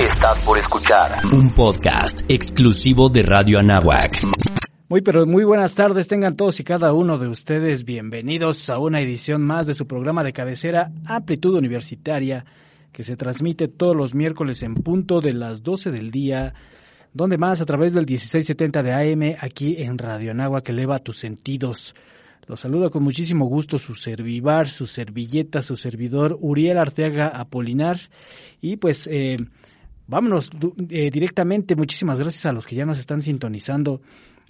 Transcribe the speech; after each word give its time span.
Estás 0.00 0.40
por 0.44 0.58
escuchar 0.58 1.12
un 1.32 1.50
podcast 1.50 2.20
exclusivo 2.28 3.08
de 3.08 3.22
Radio 3.22 3.58
Anáhuac. 3.58 4.18
Muy 4.88 5.00
pero 5.02 5.26
muy 5.26 5.44
buenas 5.44 5.74
tardes, 5.74 6.08
tengan 6.08 6.36
todos 6.36 6.60
y 6.60 6.64
cada 6.64 6.92
uno 6.92 7.18
de 7.18 7.28
ustedes 7.28 7.84
bienvenidos 7.84 8.68
a 8.70 8.78
una 8.78 9.00
edición 9.00 9.42
más 9.42 9.66
de 9.66 9.74
su 9.74 9.86
programa 9.86 10.24
de 10.24 10.32
cabecera 10.32 10.90
Amplitud 11.06 11.56
Universitaria 11.56 12.44
que 12.92 13.04
se 13.04 13.16
transmite 13.16 13.68
todos 13.68 13.96
los 13.96 14.14
miércoles 14.14 14.62
en 14.62 14.74
punto 14.74 15.20
de 15.20 15.32
las 15.32 15.62
12 15.62 15.90
del 15.90 16.10
día, 16.10 16.54
donde 17.12 17.38
más 17.38 17.60
a 17.60 17.66
través 17.66 17.92
del 17.92 18.06
1670 18.06 18.82
de 18.82 18.92
AM 18.92 19.36
aquí 19.40 19.76
en 19.78 19.98
Radio 19.98 20.32
Anáhuac 20.32 20.68
eleva 20.68 20.98
tus 20.98 21.18
sentidos. 21.18 21.94
Los 22.50 22.60
saludo 22.60 22.90
con 22.90 23.02
muchísimo 23.04 23.46
gusto 23.46 23.78
su 23.78 23.94
servivar, 23.94 24.68
su 24.68 24.88
servilleta, 24.88 25.62
su 25.62 25.76
servidor 25.76 26.36
Uriel 26.40 26.78
Arteaga 26.78 27.28
Apolinar 27.28 28.00
y 28.60 28.76
pues 28.76 29.06
eh, 29.06 29.36
vámonos 30.08 30.50
eh, 30.88 31.12
directamente. 31.12 31.76
Muchísimas 31.76 32.18
gracias 32.18 32.46
a 32.46 32.52
los 32.52 32.66
que 32.66 32.74
ya 32.74 32.84
nos 32.84 32.98
están 32.98 33.22
sintonizando, 33.22 34.02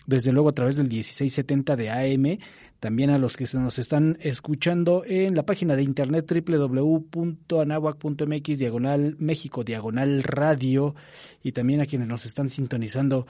desde 0.07 0.33
luego 0.33 0.49
a 0.49 0.55
través 0.55 0.77
del 0.77 0.89
1670 0.89 1.77
de 1.77 1.91
AM, 1.91 2.39
también 2.81 3.11
a 3.11 3.19
los 3.19 3.37
que 3.37 3.45
nos 3.53 3.79
están 3.79 4.17
escuchando 4.23 5.03
en 5.05 5.35
la 5.35 5.45
página 5.45 5.77
de 5.77 5.83
internet 5.83 6.25
www.anahuac.mx 6.27 8.59
diagonal 8.59 9.17
México 9.19 9.63
diagonal 9.63 10.23
radio 10.23 10.95
y 11.43 11.53
también 11.53 11.83
a 11.83 11.87
quienes 11.87 12.09
nos 12.09 12.25
están 12.25 12.49
sintonizando 12.49 13.27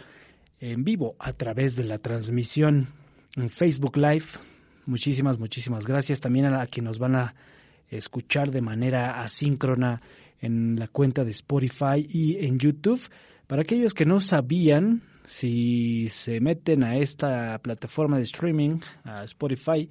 en 0.61 0.85
vivo 0.85 1.17
a 1.19 1.33
través 1.33 1.75
de 1.75 1.83
la 1.83 1.99
transmisión 1.99 2.87
en 3.35 3.51
Facebook 3.51 3.97
Live. 3.97 4.27
Muchísimas, 4.87 5.39
muchísimas 5.39 5.87
gracias. 5.87 6.21
También 6.21 6.47
a, 6.47 6.63
a 6.63 6.67
quienes 6.67 6.91
nos 6.91 6.99
van 6.99 7.17
a 7.17 7.35
escuchar 7.89 8.51
de 8.51 8.63
manera 8.63 9.23
asíncrona 9.23 10.01
en 10.41 10.79
la 10.79 10.89
cuenta 10.89 11.25
de 11.25 11.31
Spotify 11.31 12.07
y 12.09 12.45
en 12.45 12.59
YouTube. 12.59 13.01
Para 13.47 13.63
aquellos 13.63 13.95
que 13.95 14.05
no 14.05 14.21
sabían, 14.21 15.03
si 15.27 16.09
se 16.09 16.41
meten 16.41 16.85
a 16.85 16.97
esta 16.97 17.59
plataforma 17.59 18.17
de 18.17 18.23
streaming, 18.23 18.81
a 19.05 19.25
Spotify, 19.25 19.89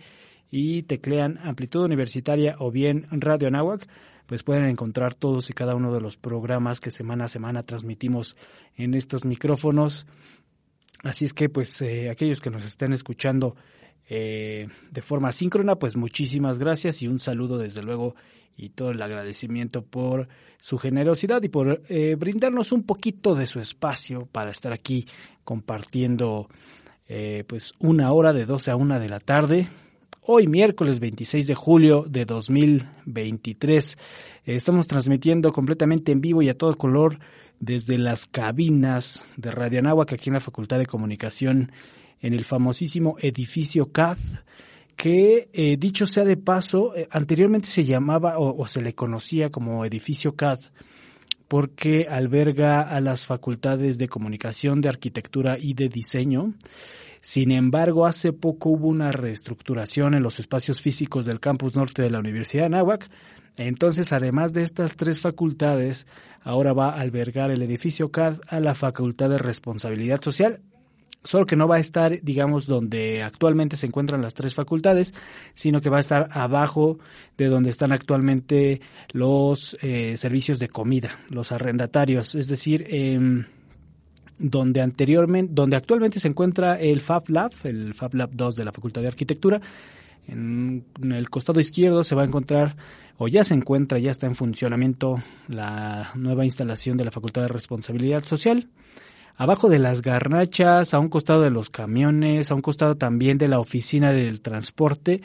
y 0.51 0.83
teclean 0.83 1.39
Amplitud 1.43 1.83
Universitaria 1.83 2.55
o 2.59 2.71
bien 2.71 3.05
Radio 3.11 3.47
Anáhuac, 3.47 3.87
pues 4.25 4.43
pueden 4.43 4.65
encontrar 4.65 5.15
todos 5.15 5.49
y 5.49 5.53
cada 5.53 5.75
uno 5.75 5.93
de 5.93 6.01
los 6.01 6.17
programas 6.17 6.79
que 6.79 6.91
semana 6.91 7.25
a 7.25 7.29
semana 7.29 7.63
transmitimos 7.63 8.35
en 8.75 8.93
estos 8.93 9.25
micrófonos. 9.25 10.05
Así 11.03 11.25
es 11.25 11.33
que, 11.33 11.49
pues, 11.49 11.81
eh, 11.81 12.09
aquellos 12.09 12.41
que 12.41 12.49
nos 12.49 12.65
estén 12.65 12.93
escuchando 12.93 13.55
eh, 14.11 14.67
de 14.89 15.01
forma 15.03 15.31
síncrona, 15.31 15.75
pues 15.75 15.95
muchísimas 15.95 16.57
gracias 16.57 17.03
y 17.03 17.07
un 17.07 17.19
saludo 17.19 17.59
desde 17.59 17.83
luego 17.83 18.15
y 18.57 18.69
todo 18.69 18.89
el 18.89 19.01
agradecimiento 19.01 19.83
por 19.83 20.27
su 20.59 20.79
generosidad 20.79 21.43
y 21.43 21.49
por 21.49 21.83
eh, 21.87 22.15
brindarnos 22.15 22.71
un 22.71 22.83
poquito 22.83 23.35
de 23.35 23.45
su 23.45 23.59
espacio 23.59 24.27
para 24.31 24.49
estar 24.49 24.73
aquí 24.73 25.05
compartiendo 25.43 26.49
eh, 27.07 27.43
pues 27.47 27.73
una 27.77 28.11
hora 28.11 28.33
de 28.33 28.45
12 28.45 28.71
a 28.71 28.75
1 28.75 28.99
de 28.99 29.09
la 29.09 29.19
tarde. 29.19 29.69
Hoy 30.23 30.47
miércoles 30.47 30.99
26 30.99 31.45
de 31.45 31.55
julio 31.55 32.03
de 32.07 32.25
2023 32.25 33.95
estamos 34.45 34.87
transmitiendo 34.87 35.51
completamente 35.51 36.11
en 36.11 36.21
vivo 36.21 36.41
y 36.41 36.49
a 36.49 36.57
todo 36.57 36.75
color 36.75 37.19
desde 37.59 37.99
las 37.99 38.25
cabinas 38.25 39.23
de 39.37 39.51
Radio 39.51 39.79
Anáhuac 39.79 40.13
aquí 40.13 40.29
en 40.29 40.35
la 40.35 40.39
Facultad 40.39 40.79
de 40.79 40.87
Comunicación 40.87 41.71
en 42.21 42.33
el 42.33 42.45
famosísimo 42.45 43.15
edificio 43.19 43.91
CAD 43.91 44.17
que 44.99 45.49
eh, 45.53 45.77
dicho 45.77 46.05
sea 46.05 46.25
de 46.25 46.35
paso, 46.35 46.93
eh, 46.93 47.07
anteriormente 47.09 47.69
se 47.69 47.85
llamaba 47.85 48.37
o, 48.37 48.67
se 48.67 48.81
le 48.81 48.93
conocía 48.93 49.49
como 49.49 49.85
edificio 49.85 50.35
CAD 50.35 50.59
porque 51.47 52.05
alberga 52.09 52.81
a 52.81 52.99
las 52.99 53.25
facultades 53.25 53.97
de 53.97 54.09
comunicación, 54.09 54.81
de 54.81 54.89
arquitectura 54.89 55.57
y 55.57 55.73
de 55.73 55.87
diseño. 55.87 56.53
Sin 57.21 57.51
embargo, 57.51 58.05
hace 58.05 58.33
poco 58.33 58.71
hubo 58.71 58.89
una 58.89 59.13
reestructuración 59.13 60.15
en 60.15 60.21
los 60.21 60.37
espacios 60.39 60.81
físicos 60.81 61.25
del 61.25 61.39
campus 61.39 61.75
norte 61.75 62.01
de 62.01 62.09
la 62.09 62.19
Universidad 62.19 62.63
de 62.63 62.75
Anáhuac. 62.75 63.09
Entonces, 63.55 64.11
además 64.11 64.51
de 64.53 64.63
estas 64.63 64.97
tres 64.97 65.21
facultades, 65.21 66.07
ahora 66.41 66.73
va 66.73 66.89
a 66.89 66.99
albergar 66.99 67.51
el 67.51 67.61
edificio 67.61 68.11
CAD 68.11 68.41
a 68.47 68.59
la 68.59 68.75
Facultad 68.75 69.29
de 69.29 69.37
Responsabilidad 69.37 70.21
Social 70.21 70.61
solo 71.23 71.45
que 71.45 71.55
no 71.55 71.67
va 71.67 71.77
a 71.77 71.79
estar, 71.79 72.21
digamos, 72.21 72.65
donde 72.65 73.21
actualmente 73.23 73.77
se 73.77 73.87
encuentran 73.87 74.21
las 74.21 74.33
tres 74.33 74.55
facultades, 74.55 75.13
sino 75.53 75.81
que 75.81 75.89
va 75.89 75.97
a 75.97 76.01
estar 76.01 76.29
abajo 76.31 76.99
de 77.37 77.47
donde 77.47 77.69
están 77.69 77.91
actualmente 77.91 78.81
los 79.11 79.77
eh, 79.81 80.15
servicios 80.17 80.59
de 80.59 80.69
comida, 80.69 81.19
los 81.29 81.51
arrendatarios, 81.51 82.35
es 82.35 82.47
decir, 82.47 82.85
eh, 82.87 83.45
donde 84.37 84.81
anteriormente, 84.81 85.51
donde 85.53 85.75
actualmente 85.75 86.19
se 86.19 86.29
encuentra 86.29 86.79
el 86.79 87.01
Fab 87.01 87.29
Lab, 87.29 87.51
el 87.63 87.93
Fab 87.93 88.15
Lab 88.15 88.31
2 88.33 88.55
de 88.55 88.65
la 88.65 88.71
Facultad 88.71 89.01
de 89.01 89.07
Arquitectura, 89.07 89.61
en, 90.27 90.85
el 91.01 91.29
costado 91.29 91.59
izquierdo 91.59 92.03
se 92.03 92.15
va 92.15 92.21
a 92.21 92.25
encontrar, 92.25 92.75
o 93.17 93.27
ya 93.27 93.43
se 93.43 93.53
encuentra, 93.53 93.99
ya 93.99 94.11
está 94.11 94.27
en 94.27 94.35
funcionamiento 94.35 95.21
la 95.47 96.11
nueva 96.15 96.45
instalación 96.45 96.95
de 96.95 97.03
la 97.03 97.11
Facultad 97.11 97.41
de 97.41 97.47
Responsabilidad 97.49 98.23
Social 98.23 98.69
abajo 99.39 99.69
de 99.69 99.79
las 99.79 100.01
garnachas, 100.01 100.93
a 100.93 100.99
un 100.99 101.07
costado 101.07 101.41
de 101.41 101.49
los 101.49 101.69
camiones, 101.69 102.51
a 102.51 102.55
un 102.55 102.61
costado 102.61 102.97
también 102.97 103.37
de 103.37 103.47
la 103.47 103.59
oficina 103.59 104.11
del 104.11 104.41
transporte. 104.41 105.21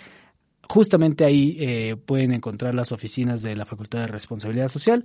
Justamente 0.68 1.24
ahí 1.24 1.56
eh, 1.58 1.96
pueden 1.96 2.32
encontrar 2.32 2.76
las 2.76 2.92
oficinas 2.92 3.42
de 3.42 3.56
la 3.56 3.66
Facultad 3.66 4.02
de 4.02 4.06
Responsabilidad 4.06 4.68
Social. 4.68 5.04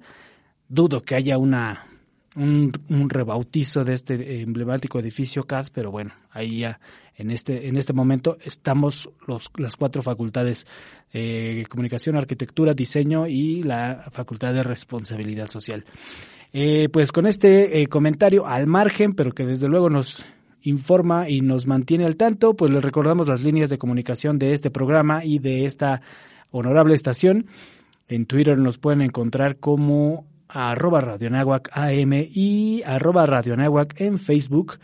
Dudo 0.68 1.02
que 1.02 1.16
haya 1.16 1.40
una 1.40 1.88
un, 2.36 2.72
rebautizo 3.10 3.84
de 3.84 3.96
este 3.96 4.42
emblemático 4.42 5.00
edificio 5.00 5.44
CAD, 5.44 5.70
pero 5.74 5.90
bueno, 5.90 6.14
ahí 6.30 6.60
ya 6.60 6.80
en 7.16 7.32
este 7.32 7.68
en 7.68 7.78
este 7.78 7.94
momento 7.94 8.38
estamos 8.44 9.10
los, 9.26 9.50
las 9.58 9.76
cuatro 9.76 10.04
facultades 10.04 10.68
eh, 11.12 11.66
comunicación, 11.68 12.16
arquitectura, 12.16 12.76
diseño 12.76 13.26
y 13.26 13.64
la 13.64 14.08
Facultad 14.12 14.54
de 14.54 14.62
Responsabilidad 14.62 15.50
Social. 15.50 15.84
Eh, 16.52 16.90
pues 16.90 17.12
con 17.12 17.28
este 17.28 17.82
eh, 17.82 17.88
comentario 17.88 18.48
al 18.48 18.66
margen, 18.66 19.14
pero 19.14 19.34
que 19.34 19.46
desde 19.46 19.68
luego 19.68 19.90
nos 19.90 20.26
informa 20.64 21.30
y 21.30 21.42
nos 21.42 21.68
mantiene 21.68 22.06
al 22.06 22.16
tanto, 22.16 22.56
pues 22.56 22.72
les 22.72 22.84
recordamos 22.84 23.28
las 23.28 23.44
líneas 23.44 23.70
de 23.70 23.78
comunicación 23.78 24.40
de 24.40 24.54
este 24.54 24.72
programa 24.72 25.24
y 25.24 25.40
de 25.40 25.66
esta 25.66 26.02
honorable 26.52 26.96
estación. 26.96 27.46
En 28.08 28.26
Twitter 28.26 28.58
nos 28.58 28.78
pueden 28.78 29.02
encontrar 29.02 29.58
como 29.58 30.26
arroba 30.48 31.18
y 32.34 32.82
arroba 32.84 33.44
en 33.98 34.20
Facebook 34.20 34.80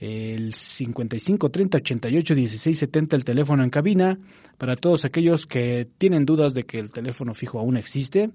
el 0.00 0.54
55 0.54 1.50
30 1.50 1.78
88 1.78 2.34
16 2.34 2.78
70 2.78 3.16
el 3.16 3.24
teléfono 3.24 3.64
en 3.64 3.70
cabina 3.70 4.18
para 4.58 4.76
todos 4.76 5.04
aquellos 5.04 5.46
que 5.46 5.88
tienen 5.98 6.26
dudas 6.26 6.54
de 6.54 6.64
que 6.64 6.78
el 6.78 6.92
teléfono 6.92 7.34
fijo 7.34 7.58
aún 7.58 7.76
existe 7.76 8.30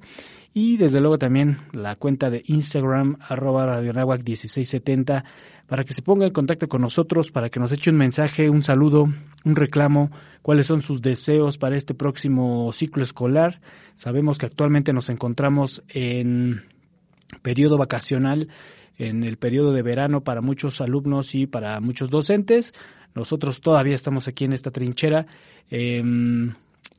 y 0.54 0.78
desde 0.78 1.00
luego 1.00 1.18
también 1.18 1.58
la 1.72 1.96
cuenta 1.96 2.30
de 2.30 2.44
Instagram 2.48 3.18
arroba 3.22 3.66
radionahuac 3.66 4.20
1670 4.20 5.24
para 5.72 5.86
que 5.86 5.94
se 5.94 6.02
ponga 6.02 6.26
en 6.26 6.34
contacto 6.34 6.68
con 6.68 6.82
nosotros, 6.82 7.32
para 7.32 7.50
que 7.50 7.58
nos 7.58 7.72
eche 7.72 7.92
un 7.92 7.96
mensaje, 7.96 8.50
un 8.50 8.62
saludo, 8.62 9.06
un 9.46 9.56
reclamo, 9.56 10.12
cuáles 10.42 10.68
son 10.68 10.82
sus 10.82 11.02
deseos 11.02 11.58
para 11.58 11.78
este 11.78 11.94
próximo 11.94 12.74
ciclo 12.74 13.04
escolar. 13.04 13.62
Sabemos 13.96 14.38
que 14.38 14.48
actualmente 14.48 14.92
nos 14.92 15.10
encontramos 15.10 15.82
en 15.88 16.64
periodo 17.42 17.78
vacacional 17.78 18.50
en 18.98 19.24
el 19.24 19.38
periodo 19.38 19.74
de 19.74 19.82
verano 19.82 20.22
para 20.22 20.42
muchos 20.42 20.82
alumnos 20.82 21.36
y 21.36 21.48
para 21.48 21.80
muchos 21.80 22.10
docentes. 22.10 22.74
Nosotros 23.14 23.62
todavía 23.62 23.96
estamos 23.96 24.28
aquí 24.28 24.46
en 24.46 24.54
esta 24.54 24.72
trinchera, 24.72 25.26
em, 25.70 26.54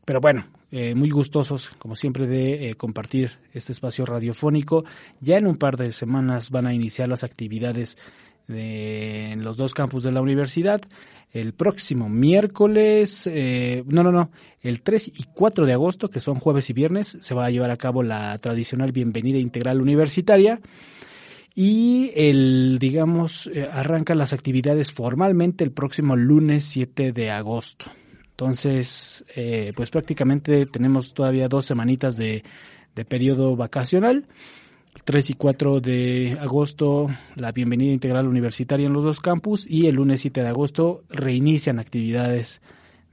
pero 0.04 0.20
bueno, 0.20 0.46
eh, 0.70 0.94
muy 0.94 1.10
gustosos, 1.10 1.70
como 1.78 1.94
siempre, 1.94 2.26
de 2.26 2.70
eh, 2.70 2.74
compartir 2.74 3.32
este 3.52 3.72
espacio 3.72 4.04
radiofónico. 4.06 4.84
Ya 5.20 5.36
en 5.36 5.46
un 5.46 5.56
par 5.56 5.76
de 5.76 5.92
semanas 5.92 6.50
van 6.50 6.66
a 6.66 6.74
iniciar 6.74 7.08
las 7.08 7.24
actividades 7.24 7.96
en 8.48 9.44
los 9.44 9.56
dos 9.56 9.72
campus 9.72 10.02
de 10.02 10.12
la 10.12 10.20
universidad. 10.20 10.82
El 11.32 11.54
próximo 11.54 12.10
miércoles, 12.10 13.26
eh, 13.26 13.84
no, 13.86 14.02
no, 14.02 14.12
no, 14.12 14.30
el 14.60 14.82
3 14.82 15.08
y 15.18 15.24
4 15.32 15.64
de 15.64 15.72
agosto, 15.72 16.10
que 16.10 16.20
son 16.20 16.38
jueves 16.38 16.68
y 16.68 16.74
viernes, 16.74 17.16
se 17.20 17.34
va 17.34 17.46
a 17.46 17.50
llevar 17.50 17.70
a 17.70 17.78
cabo 17.78 18.02
la 18.02 18.36
tradicional 18.38 18.92
bienvenida 18.92 19.38
integral 19.38 19.80
universitaria 19.80 20.60
y 21.54 22.12
el, 22.14 22.78
digamos, 22.78 23.48
eh, 23.52 23.68
arranca 23.70 24.14
las 24.14 24.32
actividades 24.32 24.92
formalmente 24.92 25.64
el 25.64 25.72
próximo 25.72 26.16
lunes 26.16 26.64
7 26.64 27.12
de 27.12 27.30
agosto. 27.30 27.86
Entonces, 28.30 29.24
eh, 29.36 29.72
pues 29.76 29.90
prácticamente 29.90 30.66
tenemos 30.66 31.12
todavía 31.14 31.48
dos 31.48 31.66
semanitas 31.66 32.16
de, 32.16 32.42
de 32.94 33.04
periodo 33.04 33.54
vacacional. 33.56 34.26
3 35.04 35.30
y 35.30 35.34
4 35.34 35.80
de 35.80 36.36
agosto 36.38 37.08
la 37.34 37.52
bienvenida 37.52 37.92
integral 37.92 38.28
universitaria 38.28 38.86
en 38.86 38.92
los 38.92 39.02
dos 39.02 39.20
campus 39.20 39.66
y 39.66 39.86
el 39.86 39.94
lunes 39.94 40.20
7 40.20 40.42
de 40.42 40.48
agosto 40.48 41.02
reinician 41.08 41.78
actividades 41.78 42.60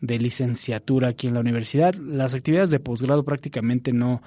de 0.02 0.20
licenciatura 0.20 1.10
aquí 1.10 1.28
en 1.28 1.36
la 1.36 1.40
universidad. 1.40 1.94
Las 1.96 2.34
actividades 2.34 2.70
de 2.70 2.80
posgrado 2.80 3.24
prácticamente 3.24 3.94
no, 3.94 4.22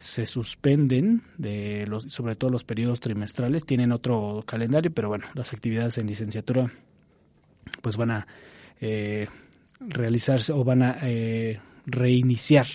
se 0.00 0.24
suspenden, 0.24 1.22
de 1.36 1.86
los, 1.86 2.04
sobre 2.04 2.34
todo 2.34 2.50
los 2.50 2.64
periodos 2.64 3.00
trimestrales, 3.00 3.66
tienen 3.66 3.92
otro 3.92 4.42
calendario, 4.46 4.90
pero 4.92 5.08
bueno, 5.08 5.26
las 5.34 5.52
actividades 5.52 5.98
en 5.98 6.06
licenciatura 6.06 6.72
pues 7.82 7.98
van 7.98 8.10
a 8.10 8.26
eh, 8.80 9.28
realizarse 9.78 10.52
o 10.54 10.64
van 10.64 10.82
a 10.82 10.98
eh, 11.02 11.60
reiniciar 11.84 12.66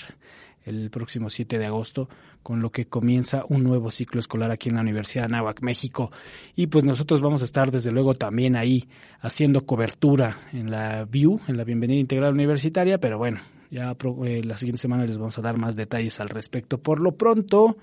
el 0.65 0.91
próximo 0.91 1.29
7 1.29 1.57
de 1.57 1.65
agosto, 1.65 2.09
con 2.43 2.61
lo 2.61 2.71
que 2.71 2.85
comienza 2.85 3.43
un 3.49 3.63
nuevo 3.63 3.89
ciclo 3.89 4.19
escolar 4.19 4.51
aquí 4.51 4.69
en 4.69 4.75
la 4.75 4.81
Universidad 4.81 5.23
de 5.23 5.35
Anáhuac, 5.35 5.61
México. 5.61 6.11
Y 6.55 6.67
pues 6.67 6.83
nosotros 6.83 7.21
vamos 7.21 7.41
a 7.41 7.45
estar 7.45 7.71
desde 7.71 7.91
luego 7.91 8.13
también 8.13 8.55
ahí 8.55 8.87
haciendo 9.19 9.65
cobertura 9.65 10.37
en 10.53 10.69
la 10.69 11.05
VIU, 11.05 11.39
en 11.47 11.57
la 11.57 11.63
Bienvenida 11.63 11.99
Integral 11.99 12.33
Universitaria, 12.33 12.99
pero 12.99 13.17
bueno, 13.17 13.41
ya 13.71 13.95
eh, 14.25 14.41
la 14.43 14.57
siguiente 14.57 14.81
semana 14.81 15.05
les 15.05 15.17
vamos 15.17 15.37
a 15.37 15.41
dar 15.41 15.57
más 15.57 15.75
detalles 15.75 16.19
al 16.19 16.29
respecto. 16.29 16.77
Por 16.77 16.99
lo 16.99 17.13
pronto, 17.13 17.77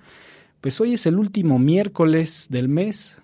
pues 0.61 0.81
hoy 0.81 0.95
es 0.95 1.07
el 1.07 1.17
último 1.19 1.59
miércoles 1.59 2.47
del 2.51 2.69
mes. 2.69 3.17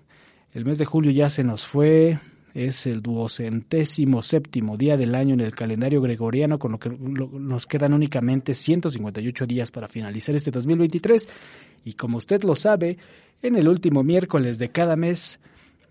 El 0.53 0.65
mes 0.65 0.79
de 0.79 0.85
julio 0.85 1.11
ya 1.11 1.31
se 1.31 1.45
nos 1.45 1.67
fue. 1.67 2.19
Es 2.55 2.87
el 2.87 3.03
duocentésimo 3.03 4.23
séptimo 4.23 4.77
día 4.77 4.97
del 4.97 5.15
año 5.15 5.35
en 5.35 5.41
el 5.41 5.55
calendario 5.55 6.01
gregoriano, 6.01 6.59
con 6.59 6.73
lo 6.73 6.79
que 6.79 6.91
nos 6.91 7.67
quedan 7.67 7.93
únicamente 7.93 8.55
158 8.55 9.47
días 9.47 9.71
para 9.71 9.87
finalizar 9.87 10.35
este 10.35 10.51
2023. 10.51 11.29
Y 11.85 11.93
como 11.93 12.17
usted 12.17 12.43
lo 12.43 12.57
sabe, 12.57 12.99
en 13.43 13.55
el 13.55 13.69
último 13.69 14.03
miércoles 14.03 14.59
de 14.59 14.71
cada 14.71 14.97
mes, 14.97 15.39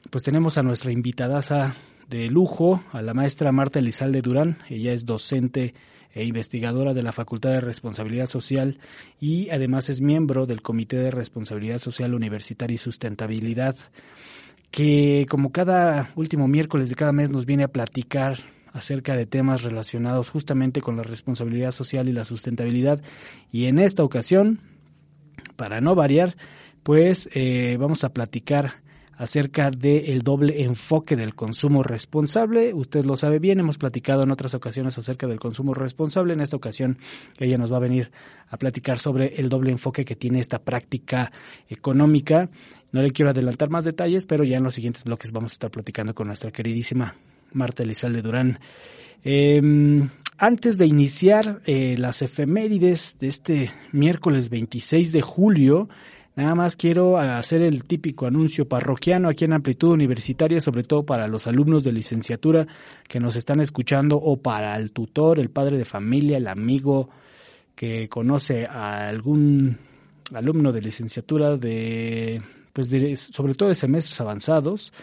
pues 0.09 0.23
tenemos 0.23 0.57
a 0.57 0.63
nuestra 0.63 0.91
invitadaza 0.91 1.77
de 2.09 2.27
lujo, 2.27 2.83
a 2.91 3.01
la 3.01 3.13
maestra 3.13 3.51
Marta 3.51 3.79
Elizalde 3.79 4.21
Durán. 4.21 4.57
Ella 4.69 4.93
es 4.93 5.05
docente 5.05 5.73
e 6.17 6.25
investigadora 6.25 6.93
de 6.93 7.03
la 7.03 7.11
Facultad 7.11 7.51
de 7.51 7.61
Responsabilidad 7.61 8.27
Social 8.27 8.79
y 9.19 9.49
además 9.49 9.89
es 9.89 10.01
miembro 10.01 10.45
del 10.45 10.61
Comité 10.61 10.97
de 10.97 11.11
Responsabilidad 11.11 11.79
Social 11.79 12.13
Universitaria 12.13 12.75
y 12.75 12.79
Sustentabilidad, 12.79 13.75
que 14.71 15.25
como 15.29 15.51
cada 15.51 16.11
último 16.15 16.47
miércoles 16.47 16.89
de 16.89 16.95
cada 16.95 17.11
mes 17.11 17.29
nos 17.29 17.45
viene 17.45 17.63
a 17.63 17.67
platicar 17.69 18.39
acerca 18.73 19.15
de 19.15 19.25
temas 19.25 19.63
relacionados 19.63 20.29
justamente 20.29 20.81
con 20.81 20.97
la 20.97 21.03
responsabilidad 21.03 21.71
social 21.71 22.09
y 22.09 22.13
la 22.13 22.25
sustentabilidad. 22.25 23.01
Y 23.51 23.65
en 23.65 23.79
esta 23.79 24.03
ocasión, 24.03 24.59
para 25.55 25.81
no 25.81 25.95
variar, 25.95 26.35
pues 26.83 27.29
eh, 27.33 27.77
vamos 27.79 28.03
a 28.03 28.09
platicar 28.09 28.81
acerca 29.17 29.71
del 29.71 30.21
doble 30.21 30.63
enfoque 30.63 31.15
del 31.15 31.33
consumo 31.33 31.83
responsable. 31.83 32.73
Usted 32.73 33.03
lo 33.03 33.17
sabe 33.17 33.39
bien, 33.39 33.59
hemos 33.59 33.77
platicado 33.77 34.23
en 34.23 34.31
otras 34.31 34.53
ocasiones 34.53 34.97
acerca 34.97 35.27
del 35.27 35.39
consumo 35.39 35.73
responsable. 35.73 36.33
En 36.33 36.41
esta 36.41 36.55
ocasión 36.55 36.99
ella 37.39 37.57
nos 37.57 37.73
va 37.73 37.77
a 37.77 37.81
venir 37.81 38.11
a 38.49 38.57
platicar 38.57 38.99
sobre 38.99 39.35
el 39.35 39.49
doble 39.49 39.71
enfoque 39.71 40.05
que 40.05 40.15
tiene 40.15 40.39
esta 40.39 40.59
práctica 40.59 41.31
económica. 41.67 42.49
No 42.91 43.01
le 43.01 43.11
quiero 43.11 43.31
adelantar 43.31 43.69
más 43.69 43.83
detalles, 43.83 44.25
pero 44.25 44.43
ya 44.43 44.57
en 44.57 44.63
los 44.63 44.75
siguientes 44.75 45.03
bloques 45.03 45.31
vamos 45.31 45.51
a 45.51 45.55
estar 45.55 45.71
platicando 45.71 46.13
con 46.13 46.27
nuestra 46.27 46.51
queridísima 46.51 47.15
Marta 47.53 47.83
Elizalde 47.83 48.21
Durán. 48.21 48.59
Em, 49.23 50.09
antes 50.37 50.77
de 50.77 50.85
iniciar 50.85 51.61
eh, 51.65 51.95
las 51.97 52.21
efemérides 52.21 53.17
de 53.19 53.27
este 53.27 53.71
miércoles 53.91 54.49
26 54.49 55.11
de 55.11 55.21
julio, 55.21 55.89
Nada 56.37 56.53
más 56.53 56.75
quiero 56.75 57.17
hacer 57.17 57.63
el 57.63 57.83
típico 57.85 58.27
anuncio 58.27 58.67
parroquiano 58.67 59.27
aquí 59.27 59.45
en 59.45 59.53
Amplitud 59.53 59.89
Universitaria, 59.89 60.61
sobre 60.61 60.83
todo 60.83 61.03
para 61.03 61.27
los 61.27 61.47
alumnos 61.47 61.83
de 61.83 61.91
licenciatura 61.91 62.67
que 63.07 63.19
nos 63.19 63.35
están 63.35 63.59
escuchando 63.59 64.17
o 64.17 64.37
para 64.37 64.75
el 64.77 64.91
tutor, 64.91 65.39
el 65.39 65.49
padre 65.49 65.79
de 65.79 65.85
familia, 65.85 66.37
el 66.37 66.47
amigo 66.47 67.09
que 67.73 68.07
conoce 68.07 68.67
a 68.67 69.07
algún 69.07 69.79
alumno 70.31 70.71
de 70.71 70.81
licenciatura 70.81 71.57
de 71.57 72.39
pues 72.71 72.91
sobre 73.31 73.55
todo 73.55 73.69
de 73.69 73.75
semestres 73.75 74.21
avanzados. 74.21 74.93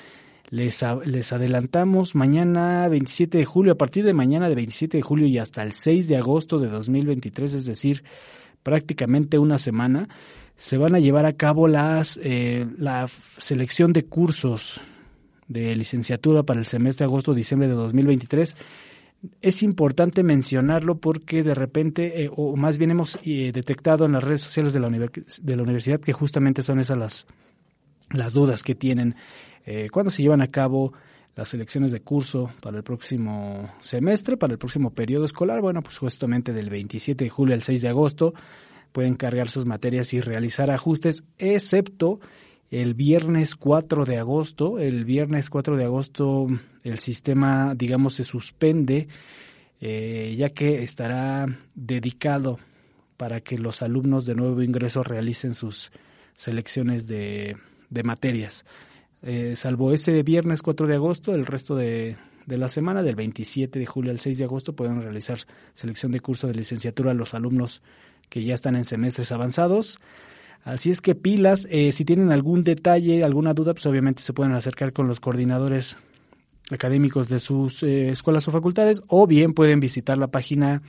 Les, 0.50 0.84
les 1.04 1.32
adelantamos 1.32 2.14
mañana 2.14 2.86
27 2.86 3.38
de 3.38 3.44
julio, 3.44 3.72
a 3.72 3.76
partir 3.76 4.04
de 4.04 4.14
mañana 4.14 4.48
de 4.48 4.54
27 4.54 4.98
de 4.98 5.02
julio 5.02 5.26
y 5.26 5.38
hasta 5.38 5.64
el 5.64 5.72
6 5.72 6.06
de 6.06 6.16
agosto 6.16 6.60
de 6.60 6.68
2023, 6.68 7.54
es 7.54 7.64
decir, 7.64 8.04
prácticamente 8.62 9.38
una 9.38 9.58
semana, 9.58 10.08
se 10.56 10.76
van 10.78 10.94
a 10.94 11.00
llevar 11.00 11.26
a 11.26 11.34
cabo 11.34 11.68
las, 11.68 12.18
eh, 12.22 12.66
la 12.78 13.06
selección 13.36 13.92
de 13.92 14.04
cursos 14.04 14.80
de 15.48 15.74
licenciatura 15.74 16.42
para 16.42 16.60
el 16.60 16.66
semestre 16.66 17.04
agosto-diciembre 17.04 17.68
de 17.68 17.74
2023. 17.74 18.56
Es 19.40 19.62
importante 19.62 20.22
mencionarlo 20.22 20.96
porque 20.96 21.42
de 21.42 21.54
repente, 21.54 22.24
eh, 22.24 22.30
o 22.34 22.56
más 22.56 22.78
bien 22.78 22.90
hemos 22.90 23.18
eh, 23.24 23.52
detectado 23.52 24.04
en 24.04 24.12
las 24.12 24.24
redes 24.24 24.42
sociales 24.42 24.72
de 24.72 24.80
la, 24.80 24.88
de 24.88 25.56
la 25.56 25.62
universidad 25.62 26.00
que 26.00 26.12
justamente 26.12 26.62
son 26.62 26.78
esas 26.78 26.98
las, 26.98 27.26
las 28.10 28.34
dudas 28.34 28.62
que 28.62 28.74
tienen. 28.74 29.16
Eh, 29.64 29.88
¿Cuándo 29.90 30.10
se 30.10 30.22
llevan 30.22 30.42
a 30.42 30.48
cabo 30.48 30.92
las 31.36 31.48
selecciones 31.48 31.90
de 31.90 32.00
curso 32.00 32.50
para 32.62 32.76
el 32.76 32.84
próximo 32.84 33.72
semestre, 33.80 34.36
para 34.36 34.52
el 34.52 34.58
próximo 34.58 34.90
periodo 34.90 35.24
escolar? 35.24 35.60
Bueno, 35.60 35.82
pues 35.82 35.98
justamente 35.98 36.52
del 36.52 36.68
27 36.68 37.24
de 37.24 37.30
julio 37.30 37.54
al 37.54 37.62
6 37.62 37.80
de 37.82 37.88
agosto 37.88 38.34
pueden 38.94 39.16
cargar 39.16 39.50
sus 39.50 39.66
materias 39.66 40.14
y 40.14 40.20
realizar 40.20 40.70
ajustes, 40.70 41.24
excepto 41.38 42.20
el 42.70 42.94
viernes 42.94 43.56
4 43.56 44.04
de 44.04 44.18
agosto. 44.18 44.78
El 44.78 45.04
viernes 45.04 45.50
4 45.50 45.76
de 45.76 45.84
agosto 45.84 46.46
el 46.84 47.00
sistema, 47.00 47.74
digamos, 47.74 48.14
se 48.14 48.22
suspende, 48.22 49.08
eh, 49.80 50.36
ya 50.38 50.50
que 50.50 50.84
estará 50.84 51.48
dedicado 51.74 52.60
para 53.16 53.40
que 53.40 53.58
los 53.58 53.82
alumnos 53.82 54.26
de 54.26 54.36
nuevo 54.36 54.62
ingreso 54.62 55.02
realicen 55.02 55.54
sus 55.54 55.90
selecciones 56.36 57.08
de, 57.08 57.56
materias. 58.04 58.64
Eh, 59.22 59.54
salvo 59.56 59.92
ese 59.92 60.22
viernes 60.22 60.62
4 60.62 60.86
de 60.86 60.94
agosto, 60.94 61.34
el 61.34 61.46
resto 61.46 61.74
de, 61.74 62.16
la 62.46 62.68
semana, 62.68 63.02
del 63.02 63.16
27 63.16 63.76
de 63.76 63.86
julio 63.86 64.12
al 64.12 64.20
6 64.20 64.38
de 64.38 64.44
agosto, 64.44 64.72
pueden 64.72 65.02
realizar 65.02 65.38
selección 65.72 66.12
de 66.12 66.20
curso 66.20 66.46
de 66.46 66.54
licenciatura 66.54 67.10
a 67.10 67.14
los 67.14 67.34
alumnos 67.34 67.82
que 68.28 68.42
ya 68.42 68.54
están 68.54 68.76
en 68.76 68.84
semestres 68.84 69.32
avanzados. 69.32 70.00
Así 70.64 70.90
es 70.90 71.00
que 71.00 71.14
pilas, 71.14 71.66
eh, 71.70 71.92
si 71.92 72.04
tienen 72.04 72.32
algún 72.32 72.62
detalle, 72.62 73.22
alguna 73.22 73.52
duda, 73.52 73.74
pues 73.74 73.86
obviamente 73.86 74.22
se 74.22 74.32
pueden 74.32 74.52
acercar 74.52 74.92
con 74.92 75.06
los 75.06 75.20
coordinadores 75.20 75.96
académicos 76.70 77.28
de 77.28 77.40
sus 77.40 77.82
eh, 77.82 78.08
escuelas 78.08 78.48
o 78.48 78.52
facultades 78.52 79.02
o 79.08 79.26
bien 79.26 79.52
pueden 79.52 79.80
visitar 79.80 80.16
la 80.16 80.28
página 80.28 80.80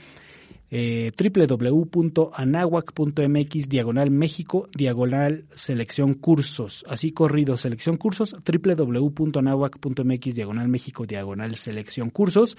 eh, 0.71 1.11
www.anahuac.mx 1.17 3.69
diagonal 3.69 4.09
México 4.11 4.67
diagonal 4.75 5.45
selección 5.53 6.15
cursos. 6.15 6.83
Así 6.89 7.11
corrido, 7.11 7.55
selección 7.57 7.97
cursos, 7.97 8.35
www.anahuac.mx 8.45 10.35
diagonal 10.35 10.67
México 10.67 11.05
diagonal 11.05 11.55
selección 11.55 12.09
cursos. 12.09 12.57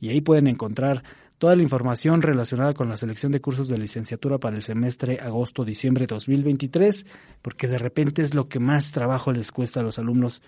Y 0.00 0.10
ahí 0.10 0.20
pueden 0.20 0.48
encontrar 0.48 1.02
toda 1.40 1.56
la 1.56 1.62
información 1.62 2.20
relacionada 2.20 2.74
con 2.74 2.90
la 2.90 2.98
selección 2.98 3.32
de 3.32 3.40
cursos 3.40 3.66
de 3.66 3.78
licenciatura 3.78 4.36
para 4.36 4.56
el 4.56 4.62
semestre 4.62 5.18
agosto-diciembre 5.18 6.06
2023, 6.06 7.06
porque 7.40 7.66
de 7.66 7.78
repente 7.78 8.20
es 8.20 8.34
lo 8.34 8.46
que 8.46 8.60
más 8.60 8.92
trabajo 8.92 9.32
les 9.32 9.50
cuesta 9.50 9.80
a 9.80 9.82
los 9.82 9.98
alumnos 9.98 10.42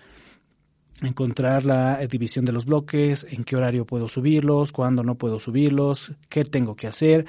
encontrar 1.01 1.65
la 1.65 1.97
división 2.05 2.45
de 2.45 2.51
los 2.51 2.67
bloques, 2.67 3.25
en 3.27 3.43
qué 3.43 3.55
horario 3.55 3.87
puedo 3.87 4.07
subirlos, 4.07 4.71
cuándo 4.71 5.01
no 5.01 5.15
puedo 5.15 5.39
subirlos, 5.39 6.13
qué 6.29 6.43
tengo 6.45 6.75
que 6.75 6.85
hacer. 6.85 7.25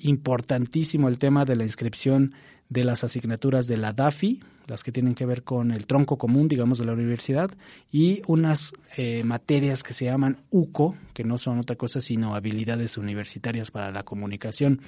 Importantísimo 0.00 1.08
el 1.08 1.20
tema 1.20 1.44
de 1.44 1.54
la 1.54 1.62
inscripción 1.62 2.34
de 2.68 2.82
las 2.82 3.04
asignaturas 3.04 3.68
de 3.68 3.76
la 3.76 3.92
DAFI, 3.92 4.40
las 4.66 4.82
que 4.82 4.92
tienen 4.92 5.14
que 5.14 5.26
ver 5.26 5.42
con 5.42 5.70
el 5.70 5.86
tronco 5.86 6.18
común, 6.18 6.48
digamos, 6.48 6.78
de 6.78 6.84
la 6.84 6.92
universidad, 6.92 7.50
y 7.92 8.22
unas 8.26 8.72
eh, 8.96 9.22
materias 9.24 9.82
que 9.82 9.92
se 9.92 10.06
llaman 10.06 10.38
UCO, 10.50 10.96
que 11.14 11.24
no 11.24 11.38
son 11.38 11.58
otra 11.58 11.76
cosa 11.76 12.00
sino 12.00 12.34
habilidades 12.34 12.98
universitarias 12.98 13.70
para 13.70 13.90
la 13.90 14.02
comunicación, 14.02 14.80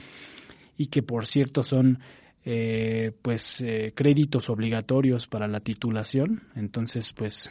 y 0.77 0.87
que 0.87 1.03
por 1.03 1.27
cierto 1.27 1.63
son 1.63 1.99
eh, 2.45 3.13
pues 3.21 3.61
eh, 3.61 3.93
créditos 3.95 4.49
obligatorios 4.49 5.27
para 5.27 5.47
la 5.49 5.61
titulación. 5.61 6.45
Entonces, 6.55 7.13
pues 7.13 7.51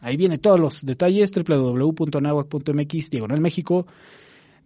ahí 0.00 0.16
viene 0.16 0.38
todos 0.38 0.58
los 0.58 0.84
detalles, 0.84 1.30
www.anahuac.mx, 1.32 3.10
diagonal 3.10 3.40
México, 3.40 3.86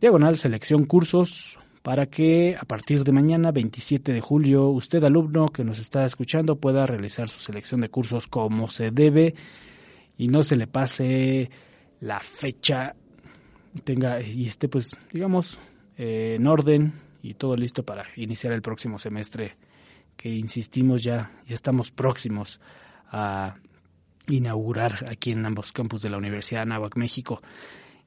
diagonal 0.00 0.38
selección 0.38 0.86
cursos, 0.86 1.58
para 1.86 2.06
que 2.06 2.56
a 2.56 2.64
partir 2.64 3.04
de 3.04 3.12
mañana, 3.12 3.52
27 3.52 4.12
de 4.12 4.20
julio, 4.20 4.70
usted 4.70 5.04
alumno 5.04 5.50
que 5.50 5.62
nos 5.62 5.78
está 5.78 6.04
escuchando 6.04 6.56
pueda 6.56 6.84
realizar 6.84 7.28
su 7.28 7.38
selección 7.38 7.80
de 7.80 7.90
cursos 7.90 8.26
como 8.26 8.68
se 8.68 8.90
debe 8.90 9.36
y 10.18 10.26
no 10.26 10.42
se 10.42 10.56
le 10.56 10.66
pase 10.66 11.48
la 12.00 12.18
fecha 12.18 12.96
tenga 13.84 14.20
y 14.20 14.48
esté 14.48 14.68
pues 14.68 14.96
digamos 15.12 15.60
eh, 15.96 16.34
en 16.40 16.48
orden 16.48 16.92
y 17.22 17.34
todo 17.34 17.54
listo 17.54 17.84
para 17.84 18.04
iniciar 18.16 18.52
el 18.52 18.62
próximo 18.62 18.98
semestre 18.98 19.56
que 20.16 20.28
insistimos 20.28 21.04
ya 21.04 21.30
ya 21.46 21.54
estamos 21.54 21.92
próximos 21.92 22.60
a 23.12 23.54
inaugurar 24.26 25.06
aquí 25.08 25.30
en 25.30 25.46
ambos 25.46 25.70
campus 25.70 26.02
de 26.02 26.10
la 26.10 26.18
Universidad 26.18 26.62
de 26.62 26.72
Anáhuac, 26.72 26.96
México. 26.96 27.40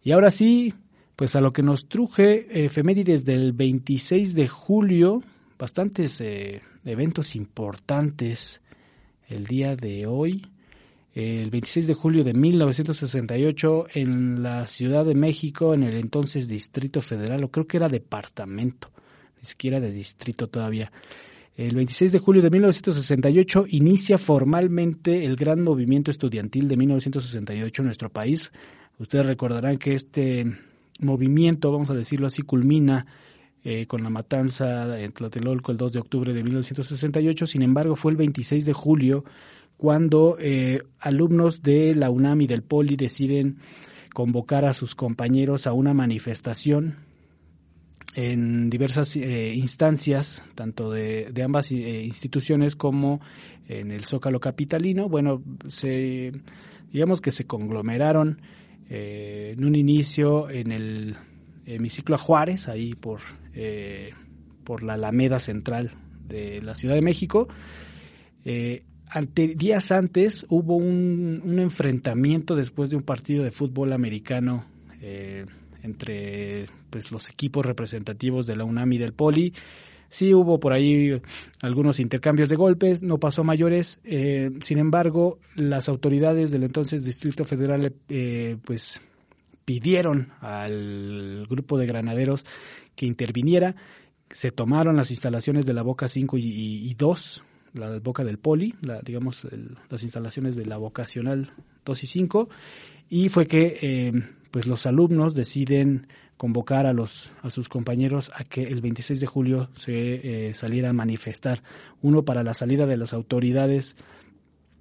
Y 0.03 0.12
ahora 0.12 0.31
sí, 0.31 0.74
pues 1.19 1.35
a 1.35 1.41
lo 1.41 1.51
que 1.51 1.63
nos 1.63 1.89
truje 1.89 2.63
efemérides 2.63 3.25
del 3.25 3.51
26 3.51 4.35
de 4.35 4.47
julio, 4.47 5.21
bastantes 5.57 6.23
eventos 6.85 7.35
importantes 7.35 8.61
el 9.27 9.45
día 9.45 9.75
de 9.75 10.07
hoy. 10.07 10.47
El 11.13 11.49
26 11.49 11.88
de 11.88 11.93
julio 11.93 12.23
de 12.23 12.33
1968 12.33 13.88
en 13.95 14.41
la 14.41 14.65
Ciudad 14.65 15.03
de 15.03 15.13
México, 15.13 15.73
en 15.73 15.83
el 15.83 15.97
entonces 15.97 16.47
Distrito 16.47 17.01
Federal, 17.01 17.43
o 17.43 17.51
creo 17.51 17.67
que 17.67 17.75
era 17.75 17.89
departamento, 17.89 18.89
ni 19.41 19.43
siquiera 19.43 19.81
de 19.81 19.91
distrito 19.91 20.47
todavía. 20.47 20.89
El 21.57 21.75
26 21.75 22.13
de 22.13 22.19
julio 22.19 22.41
de 22.41 22.49
1968 22.49 23.65
inicia 23.71 24.17
formalmente 24.17 25.25
el 25.25 25.35
gran 25.35 25.63
movimiento 25.63 26.11
estudiantil 26.11 26.69
de 26.69 26.77
1968 26.77 27.81
en 27.81 27.85
nuestro 27.85 28.09
país. 28.09 28.53
Ustedes 28.99 29.25
recordarán 29.25 29.75
que 29.75 29.91
este 29.91 30.68
movimiento, 31.00 31.72
vamos 31.72 31.89
a 31.89 31.94
decirlo 31.94 32.27
así, 32.27 32.41
culmina 32.41 33.06
eh, 33.62 33.88
con 33.88 34.03
la 34.03 34.10
matanza 34.10 34.98
en 34.98 35.12
Tlatelolco 35.12 35.74
el 35.74 35.77
2 35.77 35.91
de 35.91 36.00
octubre 36.00 36.34
de 36.34 36.44
1968. 36.44 37.46
Sin 37.46 37.62
embargo, 37.62 37.98
fue 37.98 38.12
el 38.12 38.18
26 38.18 38.65
de 38.65 38.74
julio 38.74 39.25
cuando 39.75 40.38
eh, 40.39 40.82
alumnos 41.00 41.62
de 41.62 41.94
la 41.94 42.10
UNAM 42.10 42.41
y 42.41 42.48
del 42.48 42.63
POLI 42.63 42.96
deciden 42.96 43.58
convocar 44.13 44.63
a 44.63 44.72
sus 44.72 44.96
compañeros 44.96 45.68
a 45.68 45.74
una 45.74 45.94
manifestación 45.94 47.00
en 48.15 48.70
diversas 48.70 49.15
eh, 49.18 49.53
instancias, 49.53 50.44
tanto 50.56 50.89
de, 50.89 51.32
ambas 51.44 51.72
instituciones 51.72 52.77
como 52.77 53.20
en 53.68 53.91
el 53.91 54.06
Zócalo 54.06 54.39
Capitalino. 54.39 55.10
Bueno, 55.10 55.44
se, 55.68 56.32
digamos 56.94 57.20
que 57.20 57.32
se 57.32 57.46
conglomeraron 57.46 58.41
en 58.89 59.63
un 59.63 59.75
inicio 59.75 60.50
en 60.50 60.72
el 60.72 61.15
hemiciclo 61.65 62.15
a 62.15 62.17
Juárez, 62.17 62.67
ahí 62.67 62.96
por, 62.96 63.22
eh, 63.53 64.13
por 64.63 64.84
la 64.84 64.93
Alameda 64.93 65.39
Central 65.39 65.91
de 66.27 66.62
la 66.62 66.75
Ciudad 66.75 66.96
de 66.96 67.01
México. 67.01 67.48
Eh, 68.43 68.84
días 69.36 69.91
antes 69.91 70.46
hubo 70.50 70.75
un, 70.75 71.41
un, 71.43 71.60
enfrentamiento 71.60 72.55
después 72.55 72.89
de 72.89 72.96
un 72.96 73.03
partido 73.03 73.43
de 73.43 73.51
fútbol 73.51 73.93
americano 73.93 74.65
eh, 75.01 75.46
entre 75.84 76.67
pues, 76.89 77.12
los 77.12 77.29
equipos 77.29 77.65
representativos 77.65 78.46
de 78.46 78.55
la 78.55 78.63
UNAM 78.63 78.93
y 78.93 78.98
del 78.98 79.13
Poli. 79.13 79.53
Sí 80.09 80.33
hubo 80.33 80.59
por 80.59 80.73
ahí 80.73 81.21
algunos 81.61 81.99
intercambios 81.99 82.49
de 82.49 82.55
golpes, 82.55 83.03
no 83.03 83.19
pasó 83.19 83.43
mayores. 83.43 83.99
sin 84.03 84.79
embargo, 84.79 85.39
las 85.55 85.87
autoridades 85.87 86.51
del 86.51 86.63
entonces 86.63 87.03
Distrito 87.03 87.45
Federal 87.45 87.93
pues 88.63 88.99
pidieron 89.69 90.33
al 90.41 91.45
grupo 91.47 91.77
de 91.77 91.85
granaderos 91.85 92.43
que 92.95 93.05
interviniera. 93.05 93.75
Se 94.31 94.49
tomaron 94.49 94.95
las 94.95 95.11
instalaciones 95.11 95.67
de 95.67 95.73
la 95.73 95.83
Boca 95.83 96.07
5 96.07 96.37
y, 96.39 96.91
2, 96.95 97.43
la 97.73 97.99
Boca 97.99 98.23
del 98.23 98.39
Poli, 98.39 98.73
la, 98.81 98.99
digamos, 99.01 99.45
las 99.87 100.01
instalaciones 100.01 100.55
de 100.55 100.65
la 100.65 100.77
vocacional 100.77 101.51
2 101.85 102.03
y 102.03 102.07
5, 102.07 102.49
y 103.09 103.29
fue 103.29 103.45
que 103.45 103.77
eh, 103.83 104.11
pues 104.49 104.65
los 104.65 104.87
alumnos 104.87 105.35
deciden 105.35 106.07
convocar 106.39 106.86
a 106.86 106.93
los 106.93 107.34
a 107.41 107.50
sus 107.50 107.67
compañeros 107.67 108.31
a 108.34 108.46
que 108.46 108.63
el 108.63 108.79
26 108.79 109.19
de 109.19 109.27
julio 109.27 109.69
se 109.75 110.48
eh, 110.48 110.53
saliera 110.53 110.91
a 110.91 110.93
manifestar. 110.93 111.62
Uno 112.01 112.24
para 112.24 112.43
la 112.43 112.53
salida 112.53 112.86
de 112.86 112.96
las 112.96 113.12
autoridades 113.12 113.98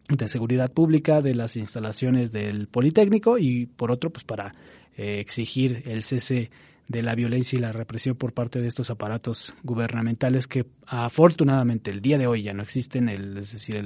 de 0.09 0.29
seguridad 0.29 0.73
pública 0.73 1.21
de 1.21 1.35
las 1.35 1.57
instalaciones 1.57 2.31
del 2.31 2.69
Politécnico 2.69 3.39
y 3.39 3.67
por 3.67 3.91
otro 3.91 4.11
pues 4.11 4.23
para 4.23 4.55
eh, 4.97 5.19
exigir 5.19 5.83
el 5.87 6.05
cese 6.05 6.53
de 6.87 7.03
la 7.03 7.17
violencia 7.17 7.59
y 7.59 7.61
la 7.61 7.73
represión 7.73 8.15
por 8.15 8.33
parte 8.33 8.61
de 8.63 8.69
estos 8.69 8.91
aparatos 8.91 9.53
gubernamentales 9.65 10.47
que 10.47 10.65
afortunadamente 10.87 11.91
el 11.91 12.01
día 12.01 12.19
de 12.19 12.29
hoy 12.29 12.45
ya 12.45 12.55
no 12.55 12.63
existen, 12.63 13.09
el, 13.09 13.37
es 13.37 13.51
decir, 13.51 13.85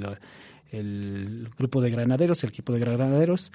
el, 0.71 1.49
grupo 1.57 1.81
de 1.81 1.89
granaderos, 1.89 2.43
el 2.43 2.51
equipo 2.51 2.71
de 2.71 2.79
granaderos, 2.79 3.51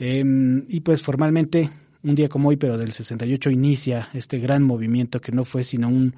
em, 0.00 0.64
y 0.68 0.80
pues 0.80 1.00
formalmente 1.00 1.70
un 2.02 2.14
día 2.14 2.28
como 2.28 2.48
hoy, 2.48 2.56
pero 2.56 2.78
del 2.78 2.92
68 2.92 3.50
inicia 3.50 4.08
este 4.14 4.38
gran 4.38 4.62
movimiento 4.62 5.20
que 5.20 5.32
no 5.32 5.44
fue 5.44 5.62
sino 5.62 5.88
un, 5.88 6.14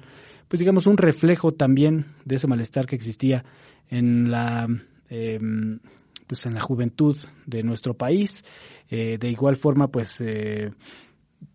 pues 0.47 0.59
digamos, 0.59 0.87
un 0.87 0.97
reflejo 0.97 1.51
también 1.51 2.07
de 2.25 2.35
ese 2.35 2.47
malestar 2.47 2.85
que 2.85 2.95
existía 2.95 3.45
en 3.89 4.31
la 4.31 4.67
em, 5.09 5.79
pues 6.27 6.45
en 6.45 6.53
la 6.53 6.61
juventud 6.61 7.17
de 7.45 7.63
nuestro 7.63 7.93
país. 7.93 8.43
Eh, 8.89 9.17
de 9.19 9.29
igual 9.29 9.55
forma, 9.55 9.87
pues 9.89 10.19
eh, 10.21 10.71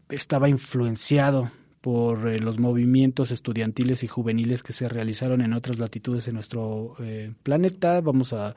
estaba 0.09 0.49
influenciado 0.49 1.51
por 1.81 2.29
eh, 2.29 2.39
los 2.39 2.59
movimientos 2.59 3.31
estudiantiles 3.31 4.03
y 4.03 4.07
juveniles 4.07 4.63
que 4.63 4.73
se 4.73 4.89
realizaron 4.89 5.41
en 5.41 5.55
otras 5.55 5.79
latitudes 5.79 6.29
en 6.29 6.35
nuestro 6.35 6.97
planeta, 7.43 8.01
vamos 8.01 8.33
a, 8.33 8.55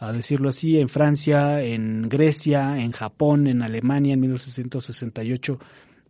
a, 0.00 0.12
decirlo 0.12 0.48
así, 0.48 0.78
en 0.78 0.88
Francia, 0.88 1.62
en 1.62 2.08
Grecia, 2.08 2.78
en 2.78 2.92
Japón, 2.92 3.46
en 3.46 3.62
Alemania 3.62 4.14
en 4.14 4.20
1968, 4.20 5.58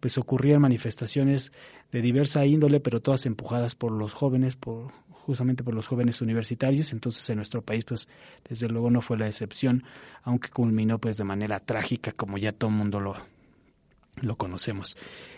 pues 0.00 0.16
ocurrían 0.16 0.62
manifestaciones 0.62 1.52
de 1.92 2.00
diversa 2.00 2.46
índole, 2.46 2.80
pero 2.80 3.00
todas 3.00 3.26
empujadas 3.26 3.74
por 3.74 3.92
los 3.92 4.14
jóvenes, 4.14 4.56
por 4.56 4.92
justamente 5.08 5.62
por 5.62 5.74
los 5.74 5.86
jóvenes 5.86 6.20
universitarios. 6.22 6.92
Entonces 6.92 7.28
en 7.30 7.36
nuestro 7.36 7.62
país, 7.62 7.84
pues 7.84 8.08
desde 8.48 8.68
luego 8.68 8.90
no 8.90 9.00
fue 9.00 9.18
la 9.18 9.28
excepción, 9.28 9.84
aunque 10.22 10.50
culminó 10.50 10.98
pues 10.98 11.16
de 11.16 11.24
manera 11.24 11.60
trágica, 11.60 12.12
como 12.12 12.38
ya 12.38 12.52
todo 12.52 12.70
el 12.70 12.76
mundo 12.76 13.00
lo, 13.00 13.14
lo 14.22 14.36
conocemos. 14.36 14.96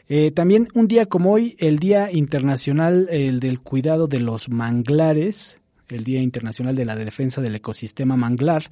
Eh, 0.09 0.31
también 0.31 0.69
un 0.75 0.89
día 0.89 1.07
como 1.07 1.33
hoy, 1.33 1.57
el 1.59 1.79
Día 1.79 2.11
Internacional 2.11 3.09
el 3.11 3.41
del 3.41 3.61
Cuidado 3.61 4.09
de 4.09 4.21
los 4.21 4.49
Manglares, 4.49 5.59
el 5.89 6.05
Día 6.05 6.23
Internacional 6.23 6.77
de 6.77 6.85
la 6.85 6.97
Defensa 6.97 7.41
del 7.41 7.57
Ecosistema 7.57 8.17
Manglar. 8.17 8.69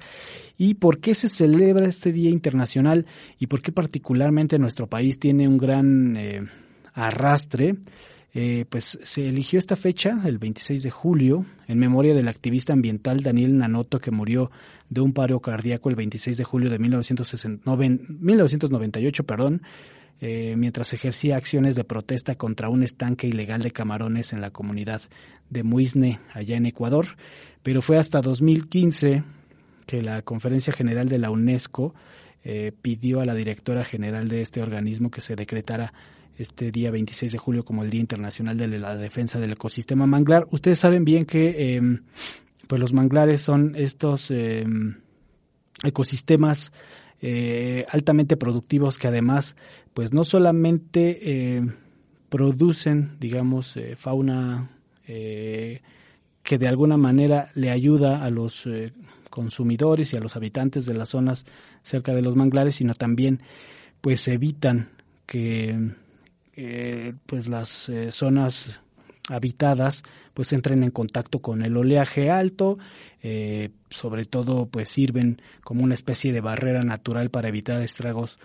¿Y 0.57 0.75
por 0.75 0.99
qué 0.99 1.15
se 1.15 1.29
celebra 1.29 1.87
este 1.87 2.11
Día 2.11 2.29
Internacional 2.29 3.05
y 3.39 3.47
por 3.47 3.61
qué 3.61 3.71
particularmente 3.71 4.59
nuestro 4.59 4.87
país 4.87 5.19
tiene 5.19 5.47
un 5.47 5.57
gran 5.57 6.17
eh, 6.17 6.41
arrastre? 6.93 7.77
Eh, 8.33 8.63
pues 8.69 8.97
se 9.03 9.27
eligió 9.27 9.59
esta 9.59 9.75
fecha, 9.75 10.21
el 10.23 10.37
26 10.37 10.83
de 10.83 10.91
julio, 10.91 11.45
en 11.67 11.79
memoria 11.79 12.13
del 12.13 12.29
activista 12.29 12.71
ambiental 12.71 13.23
Daniel 13.23 13.57
Nanoto, 13.57 13.99
que 13.99 14.11
murió 14.11 14.51
de 14.89 15.01
un 15.01 15.11
paro 15.11 15.41
cardíaco 15.41 15.89
el 15.89 15.95
26 15.95 16.37
de 16.37 16.45
julio 16.45 16.69
de 16.69 16.79
1998, 16.79 19.25
perdón, 19.25 19.63
eh, 20.21 20.55
mientras 20.55 20.93
ejercía 20.93 21.35
acciones 21.35 21.75
de 21.75 21.83
protesta 21.83 22.35
contra 22.35 22.69
un 22.69 22.83
estanque 22.83 23.27
ilegal 23.27 23.63
de 23.63 23.71
camarones 23.71 24.33
en 24.33 24.41
la 24.41 24.51
comunidad 24.51 25.01
de 25.49 25.63
Muisne, 25.63 26.19
allá 26.31 26.55
en 26.55 26.67
Ecuador. 26.67 27.07
Pero 27.63 27.81
fue 27.81 27.97
hasta 27.97 28.21
2015 28.21 29.23
que 29.87 30.01
la 30.03 30.21
Conferencia 30.21 30.73
General 30.73 31.09
de 31.09 31.17
la 31.17 31.31
UNESCO 31.31 31.95
eh, 32.43 32.71
pidió 32.81 33.21
a 33.21 33.25
la 33.25 33.33
directora 33.33 33.83
general 33.83 34.27
de 34.27 34.41
este 34.41 34.61
organismo 34.61 35.09
que 35.09 35.21
se 35.21 35.35
decretara 35.35 35.91
este 36.37 36.71
día 36.71 36.91
26 36.91 37.31
de 37.31 37.37
julio 37.37 37.65
como 37.65 37.83
el 37.83 37.89
Día 37.89 38.01
Internacional 38.01 38.57
de 38.57 38.67
la 38.67 38.95
Defensa 38.95 39.39
del 39.39 39.53
Ecosistema 39.53 40.05
Manglar. 40.05 40.47
Ustedes 40.51 40.79
saben 40.79 41.03
bien 41.03 41.25
que 41.25 41.75
em, 41.75 42.03
pues 42.67 42.79
los 42.79 42.93
manglares 42.93 43.41
son 43.41 43.75
estos 43.75 44.31
em, 44.31 44.97
ecosistemas 45.83 46.71
eh, 47.21 47.85
altamente 47.89 48.37
productivos 48.37 48.97
que 48.97 49.07
además 49.07 49.55
pues 49.93 50.13
no 50.13 50.23
solamente 50.23 51.55
em, 51.55 51.75
producen 52.29 53.17
digamos 53.19 53.77
eh, 53.77 53.95
fauna 53.95 54.71
eh, 55.07 55.81
que 56.43 56.57
de 56.57 56.67
alguna 56.67 56.97
manera 56.97 57.51
le 57.53 57.69
ayuda 57.69 58.23
a 58.23 58.29
los 58.29 58.67
consumidores 59.29 60.13
y 60.13 60.17
a 60.17 60.19
los 60.19 60.35
habitantes 60.35 60.85
de 60.85 60.93
las 60.93 61.09
zonas 61.09 61.45
cerca 61.83 62.13
de 62.13 62.21
los 62.21 62.35
manglares, 62.35 62.75
sino 62.75 62.93
también 62.93 63.41
pues 64.01 64.27
evitan 64.27 64.89
que 65.25 65.93
eh, 66.53 67.13
pues 67.25 67.47
las 67.47 67.89
eh, 67.89 68.11
zonas 68.11 68.81
habitadas 69.29 70.03
pues 70.33 70.53
entren 70.53 70.83
en 70.83 70.91
contacto 70.91 71.39
con 71.39 71.63
el 71.63 71.75
oleaje 71.77 72.29
alto, 72.29 72.77
eh, 73.21 73.69
sobre 73.89 74.25
todo 74.25 74.65
pues 74.67 74.89
sirven 74.89 75.41
como 75.63 75.83
una 75.83 75.95
especie 75.95 76.33
de 76.33 76.41
barrera 76.41 76.83
natural 76.83 77.29
para 77.29 77.49
evitar 77.49 77.81
estragos 77.81 78.39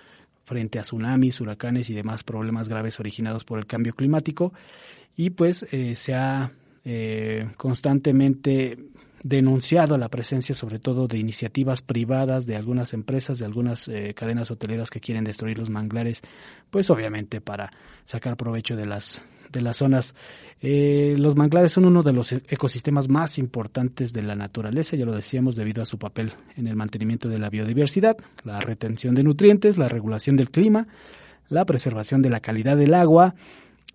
frente 0.44 0.78
a 0.78 0.82
tsunamis, 0.82 1.40
huracanes 1.40 1.90
y 1.90 1.94
demás 1.94 2.22
problemas 2.22 2.68
graves 2.68 3.00
originados 3.00 3.44
por 3.44 3.58
el 3.58 3.66
cambio 3.66 3.94
climático. 3.94 4.52
Y 5.16 5.30
pues 5.30 5.66
se 5.94 6.14
ha 6.14 6.52
constantemente 7.56 8.76
denunciado 9.28 9.98
la 9.98 10.08
presencia 10.08 10.54
sobre 10.54 10.78
todo 10.78 11.08
de 11.08 11.18
iniciativas 11.18 11.82
privadas 11.82 12.46
de 12.46 12.54
algunas 12.54 12.92
empresas, 12.92 13.38
de 13.40 13.44
algunas 13.44 13.88
eh, 13.88 14.14
cadenas 14.14 14.52
hoteleras 14.52 14.88
que 14.88 15.00
quieren 15.00 15.24
destruir 15.24 15.58
los 15.58 15.68
manglares, 15.68 16.22
pues 16.70 16.90
obviamente 16.90 17.40
para 17.40 17.72
sacar 18.04 18.36
provecho 18.36 18.76
de 18.76 18.86
las 18.86 19.22
de 19.50 19.60
las 19.60 19.78
zonas. 19.78 20.14
Eh, 20.60 21.14
los 21.18 21.36
manglares 21.36 21.72
son 21.72 21.84
uno 21.84 22.02
de 22.02 22.12
los 22.12 22.32
e-, 22.32 22.42
ecosistemas 22.48 23.08
más 23.08 23.38
importantes 23.38 24.12
de 24.12 24.22
la 24.22 24.34
naturaleza, 24.34 24.96
ya 24.96 25.04
lo 25.04 25.14
decíamos, 25.14 25.56
debido 25.56 25.82
a 25.82 25.86
su 25.86 25.98
papel 25.98 26.32
en 26.56 26.66
el 26.66 26.76
mantenimiento 26.76 27.28
de 27.28 27.38
la 27.38 27.50
biodiversidad, 27.50 28.16
la 28.44 28.60
retención 28.60 29.14
de 29.14 29.22
nutrientes, 29.22 29.76
la 29.76 29.88
regulación 29.88 30.36
del 30.36 30.50
clima, 30.50 30.86
la 31.48 31.64
preservación 31.64 32.22
de 32.22 32.30
la 32.30 32.40
calidad 32.40 32.76
del 32.76 32.94
agua, 32.94 33.34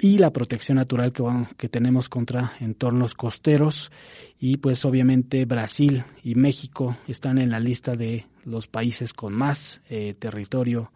y 0.01 0.17
la 0.17 0.31
protección 0.31 0.77
natural 0.77 1.13
que, 1.13 1.23
que 1.57 1.69
tenemos 1.69 2.09
contra 2.09 2.53
entornos 2.59 3.13
costeros 3.13 3.91
y 4.39 4.57
pues 4.57 4.83
obviamente 4.83 5.45
Brasil 5.45 6.03
y 6.23 6.33
México 6.33 6.97
están 7.07 7.37
en 7.37 7.51
la 7.51 7.59
lista 7.59 7.95
de 7.95 8.25
los 8.43 8.67
países 8.67 9.13
con 9.13 9.33
más 9.33 9.81
eh, 9.89 10.15
territorio 10.17 10.91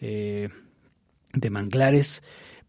eh, 0.00 0.50
de 1.32 1.50
manglares 1.50 2.22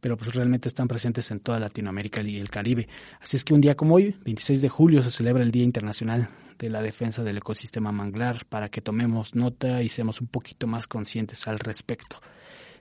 pero 0.03 0.17
pues 0.17 0.35
realmente 0.35 0.67
están 0.67 0.89
presentes 0.89 1.31
en 1.31 1.39
toda 1.39 1.61
Latinoamérica 1.61 2.21
y 2.21 2.37
el 2.37 2.49
Caribe. 2.49 2.89
Así 3.21 3.37
es 3.37 3.45
que 3.45 3.53
un 3.53 3.61
día 3.61 3.75
como 3.75 3.95
hoy, 3.95 4.13
26 4.25 4.61
de 4.61 4.67
julio, 4.67 5.01
se 5.01 5.09
celebra 5.09 5.43
el 5.43 5.49
Día 5.49 5.63
Internacional 5.63 6.27
de 6.59 6.69
la 6.69 6.81
Defensa 6.81 7.23
del 7.23 7.37
Ecosistema 7.37 7.93
Manglar 7.93 8.45
para 8.49 8.67
que 8.67 8.81
tomemos 8.81 9.33
nota 9.33 9.81
y 9.81 9.87
seamos 9.87 10.19
un 10.19 10.27
poquito 10.27 10.67
más 10.67 10.87
conscientes 10.87 11.47
al 11.47 11.57
respecto. 11.57 12.17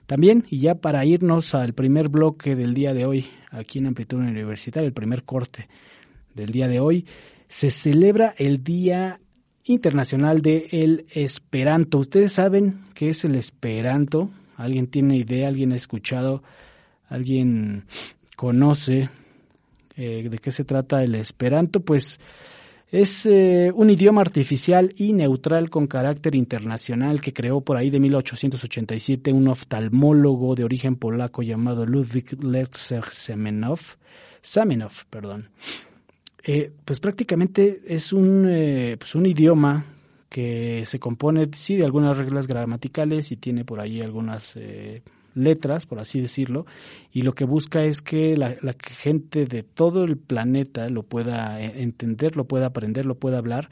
También, 0.05 0.43
y 0.49 0.59
ya 0.59 0.75
para 0.75 1.05
irnos 1.05 1.55
al 1.55 1.71
primer 1.71 2.09
bloque 2.09 2.57
del 2.57 2.73
día 2.73 2.93
de 2.93 3.05
hoy, 3.05 3.29
aquí 3.51 3.79
en 3.79 3.87
Amplitud 3.87 4.17
Universitaria, 4.17 4.85
el 4.85 4.93
primer 4.93 5.23
corte 5.23 5.69
del 6.35 6.49
día 6.49 6.67
de 6.67 6.81
hoy, 6.81 7.05
se 7.47 7.71
celebra 7.71 8.35
el 8.37 8.65
Día 8.65 9.21
Internacional 9.63 10.41
del 10.41 10.67
el 10.73 11.05
Esperanto. 11.13 11.99
¿Ustedes 11.99 12.33
saben 12.33 12.81
qué 12.93 13.11
es 13.11 13.23
el 13.23 13.35
Esperanto? 13.35 14.29
¿Alguien 14.57 14.87
tiene 14.87 15.15
idea? 15.15 15.47
¿Alguien 15.47 15.71
ha 15.71 15.77
escuchado? 15.77 16.43
¿Alguien 17.09 17.85
conoce 18.35 19.09
eh, 19.95 20.27
de 20.29 20.37
qué 20.39 20.51
se 20.51 20.63
trata 20.63 21.03
el 21.03 21.15
Esperanto? 21.15 21.81
Pues 21.81 22.19
es 22.91 23.25
eh, 23.25 23.71
un 23.73 23.89
idioma 23.89 24.21
artificial 24.21 24.93
y 24.97 25.13
neutral 25.13 25.69
con 25.69 25.87
carácter 25.87 26.35
internacional 26.35 27.21
que 27.21 27.33
creó 27.33 27.61
por 27.61 27.77
ahí 27.77 27.89
de 27.89 27.99
1887 27.99 29.33
un 29.33 29.47
oftalmólogo 29.47 30.55
de 30.55 30.63
origen 30.63 30.95
polaco 30.95 31.41
llamado 31.41 31.85
Ludwig 31.85 32.43
Lerzer 32.43 33.05
Semenov. 33.11 33.79
Samenov, 34.41 34.91
perdón. 35.09 35.49
Eh, 36.43 36.71
pues 36.83 36.99
prácticamente 36.99 37.81
es 37.87 38.11
un, 38.11 38.43
pues 38.99 39.15
un 39.15 39.25
idioma 39.25 39.85
que 40.29 40.83
se 40.85 40.99
compone, 40.99 41.49
sí, 41.53 41.77
de 41.77 41.85
algunas 41.85 42.17
reglas 42.17 42.47
gramaticales 42.47 43.31
y 43.31 43.37
tiene 43.37 43.63
por 43.63 43.79
ahí 43.79 44.01
algunas 44.01 44.57
letras, 45.33 45.85
por 45.85 45.99
así 45.99 46.21
decirlo, 46.21 46.65
y 47.11 47.21
lo 47.21 47.33
que 47.33 47.45
busca 47.45 47.83
es 47.83 48.01
que 48.01 48.37
la, 48.37 48.55
gente 48.81 49.45
de 49.45 49.63
todo 49.63 50.03
el 50.03 50.17
planeta 50.17 50.89
lo 50.89 51.03
pueda 51.03 51.61
eh, 51.61 51.81
entender, 51.81 52.35
lo 52.35 52.45
pueda 52.45 52.67
aprender, 52.67 53.05
lo 53.05 53.15
pueda 53.15 53.37
hablar, 53.37 53.69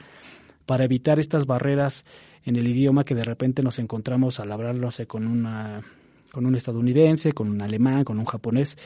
para 0.66 0.84
evitar 0.84 1.18
estas 1.18 1.46
barreras 1.46 2.04
en 2.44 2.56
el 2.56 2.66
idioma 2.66 3.04
que 3.04 3.14
de 3.14 3.24
repente 3.24 3.62
nos 3.62 3.78
encontramos 3.78 4.40
al 4.40 4.52
hablarlo 4.52 4.88
con 5.06 5.26
una 5.26 5.82
con 6.32 6.46
un 6.46 6.54
estadounidense, 6.54 7.32
con 7.32 7.50
un 7.50 7.60
alemán, 7.60 8.04
con 8.04 8.18
un 8.18 8.24
japonés, 8.24 8.78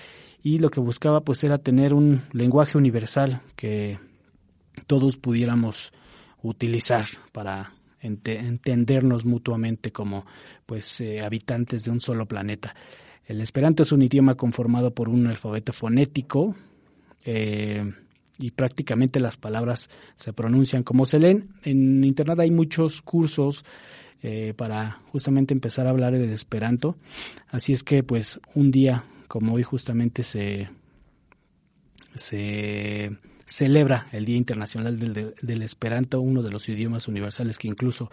y 0.43 0.59
lo 0.59 0.69
que 0.69 0.81
buscaba 0.81 1.21
pues 1.21 1.45
era 1.45 1.59
tener 1.59 1.95
un 1.95 2.23
lenguaje 2.33 2.77
universal 2.77 3.41
que 3.55 4.01
todos 4.89 5.17
pudiéramos 5.17 5.93
utilizar 6.43 7.07
para 7.33 7.76
entendernos 8.01 9.25
mutuamente 9.25 9.91
como 9.93 10.27
pues 10.67 11.01
eh, 11.01 11.21
habitantes 11.21 11.83
de 11.85 11.91
un 11.91 12.01
solo 12.01 12.27
planeta. 12.27 12.75
El 13.27 13.41
esperanto 13.41 13.83
es 13.83 13.93
un 13.93 14.03
idioma 14.03 14.35
conformado 14.35 14.93
por 14.93 15.09
un 15.09 15.27
alfabeto 15.27 15.73
fonético 15.73 16.55
eh, 17.25 17.93
y 18.39 18.51
prácticamente 18.53 19.19
las 19.19 19.37
palabras 19.37 19.91
se 20.15 20.33
pronuncian 20.33 20.83
como 20.83 21.07
se 21.07 21.19
leen. 21.19 21.49
En 21.65 22.05
internet 22.05 22.39
hay 22.39 22.51
muchos 22.51 23.03
cursos 23.03 23.65
eh, 24.23 24.55
para 24.57 25.01
justamente 25.11 25.55
empezar 25.55 25.87
a 25.87 25.91
hablar 25.91 26.13
de 26.13 26.33
esperanto. 26.33 26.97
Así 27.49 27.73
es 27.73 27.83
que 27.83 28.03
pues 28.03 28.41
un 28.55 28.71
día 28.71 29.05
como 29.29 29.55
hoy 29.55 29.63
justamente 29.63 30.23
se 30.23 30.69
se 32.15 33.11
celebra 33.47 34.09
el 34.13 34.25
Día 34.25 34.37
Internacional 34.37 34.99
del, 34.99 35.63
Esperanto, 35.63 36.21
uno 36.21 36.43
de 36.43 36.51
los 36.51 36.69
idiomas 36.69 37.09
universales 37.09 37.59
que 37.59 37.69
incluso 37.69 38.11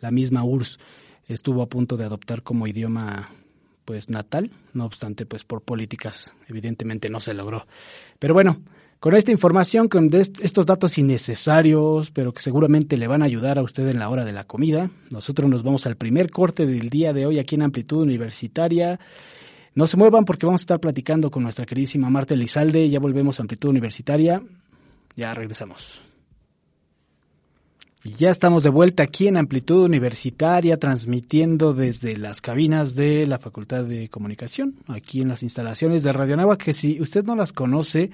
la 0.00 0.10
misma 0.10 0.44
URSS 0.44 0.78
estuvo 1.26 1.62
a 1.62 1.68
punto 1.68 1.96
de 1.96 2.04
adoptar 2.04 2.42
como 2.42 2.66
idioma 2.66 3.30
pues 3.86 4.08
natal, 4.08 4.50
no 4.72 4.84
obstante 4.84 5.26
pues 5.26 5.44
por 5.44 5.62
políticas 5.62 6.32
evidentemente 6.48 7.08
no 7.08 7.20
se 7.20 7.34
logró. 7.34 7.66
Pero 8.18 8.34
bueno, 8.34 8.60
con 9.00 9.14
esta 9.14 9.30
información, 9.30 9.88
con 9.88 10.10
estos 10.14 10.66
datos 10.66 10.96
innecesarios, 10.96 12.10
pero 12.10 12.32
que 12.32 12.40
seguramente 12.40 12.96
le 12.96 13.06
van 13.06 13.22
a 13.22 13.26
ayudar 13.26 13.58
a 13.58 13.62
usted 13.62 13.86
en 13.88 13.98
la 13.98 14.08
hora 14.08 14.24
de 14.24 14.32
la 14.32 14.44
comida, 14.44 14.90
nosotros 15.10 15.50
nos 15.50 15.62
vamos 15.62 15.86
al 15.86 15.96
primer 15.96 16.30
corte 16.30 16.66
del 16.66 16.88
día 16.88 17.12
de 17.12 17.26
hoy 17.26 17.38
aquí 17.38 17.54
en 17.54 17.62
Amplitud 17.62 18.02
Universitaria. 18.02 18.98
No 19.74 19.86
se 19.86 19.96
muevan 19.96 20.24
porque 20.24 20.46
vamos 20.46 20.62
a 20.62 20.64
estar 20.64 20.80
platicando 20.80 21.30
con 21.30 21.42
nuestra 21.42 21.66
queridísima 21.66 22.08
Marta 22.08 22.34
Elizalde. 22.34 22.88
Ya 22.88 23.00
volvemos 23.00 23.38
a 23.38 23.42
Amplitud 23.42 23.68
Universitaria. 23.68 24.40
Ya 25.16 25.32
regresamos. 25.34 26.02
Y 28.06 28.12
ya 28.12 28.28
estamos 28.28 28.64
de 28.64 28.68
vuelta 28.68 29.02
aquí 29.02 29.28
en 29.28 29.38
Amplitud 29.38 29.84
Universitaria, 29.84 30.78
transmitiendo 30.78 31.72
desde 31.72 32.18
las 32.18 32.42
cabinas 32.42 32.94
de 32.94 33.26
la 33.26 33.38
Facultad 33.38 33.84
de 33.84 34.10
Comunicación, 34.10 34.74
aquí 34.88 35.22
en 35.22 35.28
las 35.28 35.42
instalaciones 35.42 36.02
de 36.02 36.12
Radio 36.12 36.36
Nava, 36.36 36.58
que 36.58 36.74
si 36.74 37.00
usted 37.00 37.24
no 37.24 37.34
las 37.34 37.54
conoce, 37.54 38.10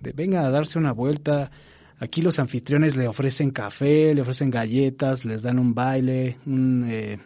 venga 0.00 0.44
a 0.44 0.50
darse 0.50 0.78
una 0.78 0.92
vuelta. 0.92 1.50
Aquí 1.98 2.20
los 2.20 2.38
anfitriones 2.38 2.94
le 2.94 3.08
ofrecen 3.08 3.52
café, 3.52 4.14
le 4.14 4.20
ofrecen 4.20 4.50
galletas, 4.50 5.24
les 5.24 5.40
dan 5.40 5.58
un 5.58 5.72
baile, 5.72 6.36
un, 6.44 6.84
eh, 6.86 7.18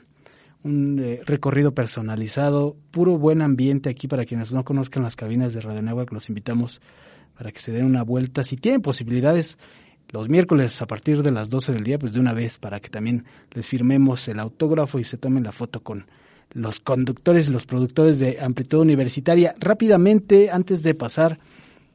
eh, 0.63 1.23
recorrido 1.27 1.75
personalizado, 1.75 2.77
puro 2.93 3.19
buen 3.19 3.43
ambiente 3.43 3.91
aquí 3.91 4.07
para 4.07 4.27
quienes 4.27 4.53
no 4.53 4.65
conozcan 4.65 5.03
las 5.03 5.17
cabinas 5.17 5.55
de 5.55 5.61
Radio 5.61 5.83
Nava, 5.83 6.07
que 6.07 6.15
los 6.15 6.29
invitamos 6.29 6.81
para 7.41 7.53
que 7.53 7.63
se 7.63 7.73
den 7.73 7.87
una 7.87 8.03
vuelta. 8.03 8.45
Si 8.45 8.57
tienen 8.57 8.83
posibilidades, 8.83 9.57
los 10.11 10.29
miércoles 10.29 10.83
a 10.83 10.87
partir 10.87 11.23
de 11.23 11.31
las 11.31 11.49
12 11.49 11.73
del 11.73 11.85
día, 11.85 11.99
pues 11.99 12.13
de 12.13 12.21
una 12.21 12.35
vez, 12.35 12.59
para 12.59 12.81
que 12.81 12.91
también 12.91 13.25
les 13.53 13.67
firmemos 13.67 14.29
el 14.29 14.39
autógrafo 14.39 14.99
y 14.99 15.05
se 15.05 15.17
tomen 15.17 15.45
la 15.45 15.51
foto 15.51 15.83
con 15.83 16.05
los 16.53 16.81
conductores 16.81 17.49
y 17.49 17.51
los 17.51 17.65
productores 17.65 18.19
de 18.19 18.37
Amplitud 18.41 18.81
Universitaria. 18.81 19.55
Rápidamente, 19.59 20.51
antes 20.51 20.83
de 20.83 20.95
pasar 20.95 21.39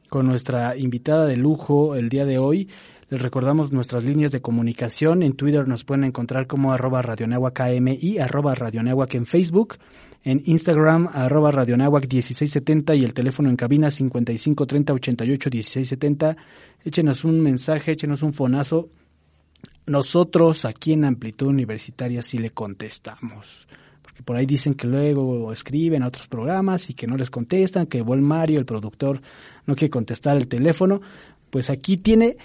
con 0.08 0.26
nuestra 0.26 0.76
invitada 0.76 1.26
de 1.26 1.36
lujo 1.36 1.94
el 1.94 2.08
día 2.08 2.24
de 2.24 2.38
hoy, 2.38 2.68
les 3.08 3.22
recordamos 3.22 3.70
nuestras 3.70 4.02
líneas 4.02 4.32
de 4.32 4.42
comunicación. 4.42 5.22
En 5.22 5.34
Twitter 5.34 5.68
nos 5.68 5.84
pueden 5.84 6.02
encontrar 6.02 6.48
como 6.48 6.72
arroba 6.72 7.04
KM 7.04 7.96
y 8.00 8.18
arroba 8.18 8.56
radionahuac 8.56 9.14
en 9.14 9.26
Facebook 9.26 9.76
en 10.26 10.42
Instagram 10.44 11.08
arroba 11.12 11.52
radionahuac 11.52 12.02
1670 12.12 12.96
y 12.96 13.04
el 13.04 13.14
teléfono 13.14 13.48
en 13.48 13.54
cabina 13.54 13.92
5530 13.92 14.92
88 14.92 15.50
1670. 15.52 16.36
Échenos 16.84 17.22
un 17.22 17.40
mensaje, 17.40 17.92
échenos 17.92 18.24
un 18.24 18.32
fonazo. 18.32 18.88
Nosotros 19.86 20.64
aquí 20.64 20.94
en 20.94 21.04
Amplitud 21.04 21.46
Universitaria 21.46 22.22
sí 22.22 22.38
le 22.38 22.50
contestamos. 22.50 23.68
Porque 24.02 24.24
por 24.24 24.34
ahí 24.34 24.46
dicen 24.46 24.74
que 24.74 24.88
luego 24.88 25.52
escriben 25.52 26.02
a 26.02 26.08
otros 26.08 26.26
programas 26.26 26.90
y 26.90 26.94
que 26.94 27.06
no 27.06 27.16
les 27.16 27.30
contestan, 27.30 27.86
que 27.86 28.02
Vol 28.02 28.20
Mario, 28.20 28.58
el 28.58 28.66
productor, 28.66 29.22
no 29.64 29.76
quiere 29.76 29.90
contestar 29.90 30.36
el 30.36 30.48
teléfono. 30.48 31.00
Pues 31.50 31.70
aquí 31.70 31.98
tiene, 31.98 32.36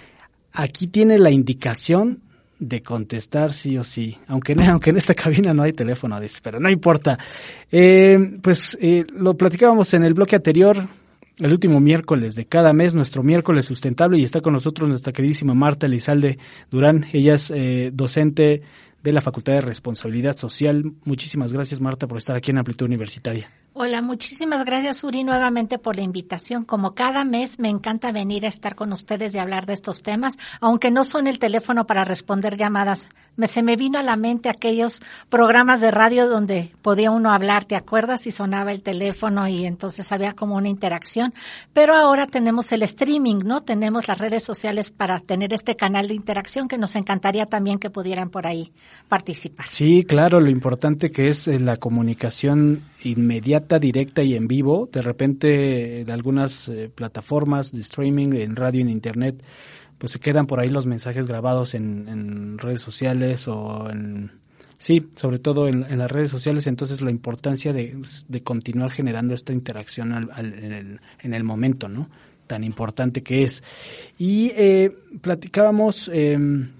aquí 0.52 0.86
tiene 0.86 1.18
la 1.18 1.32
indicación 1.32 2.22
de 2.62 2.82
contestar 2.82 3.52
sí 3.52 3.76
o 3.76 3.84
sí, 3.84 4.16
aunque, 4.28 4.54
aunque 4.70 4.90
en 4.90 4.96
esta 4.96 5.14
cabina 5.14 5.52
no 5.52 5.62
hay 5.62 5.72
teléfono, 5.72 6.18
pero 6.42 6.60
no 6.60 6.70
importa. 6.70 7.18
Eh, 7.70 8.38
pues 8.42 8.76
eh, 8.80 9.04
lo 9.14 9.36
platicábamos 9.36 9.92
en 9.94 10.04
el 10.04 10.14
bloque 10.14 10.36
anterior, 10.36 10.88
el 11.38 11.52
último 11.52 11.80
miércoles 11.80 12.34
de 12.34 12.46
cada 12.46 12.72
mes, 12.72 12.94
nuestro 12.94 13.22
miércoles 13.22 13.64
sustentable, 13.64 14.18
y 14.18 14.24
está 14.24 14.40
con 14.40 14.52
nosotros 14.52 14.88
nuestra 14.88 15.12
queridísima 15.12 15.54
Marta 15.54 15.86
Elizalde 15.86 16.38
Durán. 16.70 17.06
Ella 17.12 17.34
es 17.34 17.50
eh, 17.50 17.90
docente 17.92 18.62
de 19.02 19.12
la 19.12 19.20
Facultad 19.20 19.54
de 19.54 19.60
Responsabilidad 19.62 20.36
Social. 20.36 20.92
Muchísimas 21.04 21.52
gracias, 21.52 21.80
Marta, 21.80 22.06
por 22.06 22.18
estar 22.18 22.36
aquí 22.36 22.52
en 22.52 22.58
Amplitud 22.58 22.86
Universitaria. 22.86 23.50
Hola, 23.74 24.02
muchísimas 24.02 24.66
gracias 24.66 25.02
Uri 25.02 25.24
nuevamente 25.24 25.78
por 25.78 25.96
la 25.96 26.02
invitación. 26.02 26.66
Como 26.66 26.94
cada 26.94 27.24
mes 27.24 27.58
me 27.58 27.70
encanta 27.70 28.12
venir 28.12 28.44
a 28.44 28.48
estar 28.48 28.74
con 28.74 28.92
ustedes 28.92 29.34
y 29.34 29.38
hablar 29.38 29.64
de 29.64 29.72
estos 29.72 30.02
temas, 30.02 30.36
aunque 30.60 30.90
no 30.90 31.04
son 31.04 31.26
el 31.26 31.38
teléfono 31.38 31.86
para 31.86 32.04
responder 32.04 32.58
llamadas. 32.58 33.06
Me, 33.34 33.46
se 33.46 33.62
me 33.62 33.76
vino 33.76 33.98
a 33.98 34.02
la 34.02 34.16
mente 34.16 34.50
aquellos 34.50 35.00
programas 35.30 35.80
de 35.80 35.90
radio 35.90 36.28
donde 36.28 36.70
podía 36.82 37.10
uno 37.10 37.32
hablar, 37.32 37.64
¿te 37.64 37.74
acuerdas? 37.74 38.26
Y 38.26 38.30
sonaba 38.30 38.72
el 38.72 38.82
teléfono 38.82 39.48
y 39.48 39.64
entonces 39.64 40.12
había 40.12 40.34
como 40.34 40.56
una 40.56 40.68
interacción. 40.68 41.32
Pero 41.72 41.94
ahora 41.94 42.26
tenemos 42.26 42.72
el 42.72 42.82
streaming, 42.82 43.36
¿no? 43.42 43.62
Tenemos 43.62 44.06
las 44.06 44.18
redes 44.18 44.42
sociales 44.42 44.90
para 44.90 45.20
tener 45.20 45.54
este 45.54 45.76
canal 45.76 46.08
de 46.08 46.14
interacción 46.14 46.68
que 46.68 46.76
nos 46.76 46.94
encantaría 46.94 47.46
también 47.46 47.78
que 47.78 47.88
pudieran 47.88 48.28
por 48.28 48.46
ahí 48.46 48.70
participar. 49.08 49.64
Sí, 49.66 50.04
claro, 50.04 50.40
lo 50.40 50.50
importante 50.50 51.10
que 51.10 51.28
es 51.28 51.48
eh, 51.48 51.58
la 51.58 51.78
comunicación 51.78 52.82
inmediata, 53.04 53.61
directa 53.78 54.22
y 54.22 54.34
en 54.34 54.48
vivo. 54.48 54.88
De 54.92 55.02
repente, 55.02 56.00
en 56.00 56.10
algunas 56.10 56.68
eh, 56.68 56.90
plataformas 56.94 57.72
de 57.72 57.80
streaming, 57.80 58.32
en 58.34 58.56
radio, 58.56 58.80
en 58.80 58.88
internet, 58.88 59.42
pues 59.98 60.12
se 60.12 60.20
quedan 60.20 60.46
por 60.46 60.60
ahí 60.60 60.68
los 60.68 60.86
mensajes 60.86 61.26
grabados 61.26 61.74
en, 61.74 62.58
redes 62.58 62.82
sociales 62.82 63.46
o 63.48 63.88
en 63.90 64.42
Sí, 64.78 65.06
sobre 65.14 65.38
todo 65.38 65.68
en, 65.68 65.96
las 65.96 66.10
redes 66.10 66.32
sociales, 66.32 66.66
entonces 66.66 67.02
la 67.02 67.12
importancia 67.12 67.72
de, 67.72 68.02
continuar 68.42 68.90
generando 68.90 69.32
esta 69.32 69.52
interacción 69.52 70.28
en, 71.22 71.34
el, 71.34 71.44
momento, 71.44 71.88
¿no? 71.88 72.10
Tan 72.48 72.64
importante 72.64 73.22
que 73.22 73.44
es. 73.44 73.62
Y 74.18 74.50
eh, 74.56 74.90
platicábamos 75.20 76.10
em, 76.12 76.70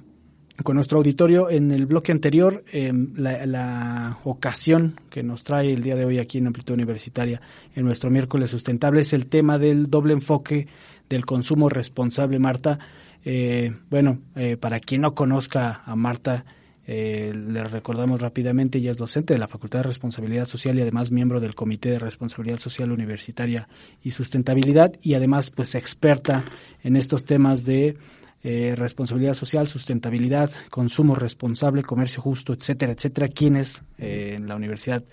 con 0.62 0.77
nuestro 0.77 0.98
auditorio 0.98 1.51
en 1.51 1.70
el 1.70 1.87
bloque 1.87 2.12
anterior 2.12 2.64
em, 2.72 3.12
la, 3.16 4.18
ocasión 4.25 4.96
que 5.11 5.22
nos 5.22 5.42
trae 5.44 5.72
el 5.72 5.83
día 5.83 5.96
de 5.96 6.05
hoy 6.05 6.18
aquí 6.18 6.38
en 6.38 6.46
Amplitud 6.46 6.75
Universitaria 6.75 7.40
en 7.75 7.85
nuestro 7.85 8.11
miércoles 8.11 8.51
sustentable 8.51 9.01
es 9.01 9.12
el 9.12 9.27
tema 9.27 9.59
del 9.59 9.90
doble 9.90 10.12
enfoque 10.12 10.68
del 11.09 11.25
consumo 11.27 11.68
responsable, 11.68 12.38
Marta. 12.38 12.79
Eh, 13.25 13.72
bueno, 13.90 14.20
eh, 14.35 14.57
para 14.57 14.81
quien 14.81 15.03
no 15.03 15.14
conozca 15.14 15.83
a 15.85 15.94
Marta, 15.94 16.44
eh, 16.87 17.33
le 17.35 17.62
recordamos 17.64 18.20
rápidamente, 18.20 18.79
ella 18.79 18.90
es 18.90 18.96
docente 18.96 19.35
de 19.35 19.38
la 19.38 19.46
Facultad 19.46 19.81
de 19.81 19.85
Responsabilidad 19.85 20.46
Social 20.46 20.79
y 20.79 20.83
además 20.83 21.12
miembro 21.12 21.40
del 21.40 21.55
Comité 21.55 21.90
de 21.90 21.98
Responsabilidad 21.98 22.59
Social 22.59 22.90
Universitaria 22.90 23.68
y 24.03 24.11
Sustentabilidad 24.11 24.92
y 25.01 25.14
además 25.14 25.51
pues 25.51 25.75
experta 25.75 26.44
en 26.83 26.96
estos 26.96 27.25
temas 27.25 27.64
de 27.64 27.96
eh, 28.45 28.75
responsabilidad 28.77 29.35
social, 29.35 29.69
sustentabilidad, 29.69 30.51
consumo 30.69 31.15
responsable, 31.15 31.85
comercio 31.85 32.21
justo, 32.21 32.53
etcétera, 32.53 32.93
etcétera. 32.93 33.29
¿Quién 33.29 33.55
es 33.55 33.83
eh, 33.99 34.33
en 34.35 34.49
la 34.49 34.57
universidad 34.57 35.05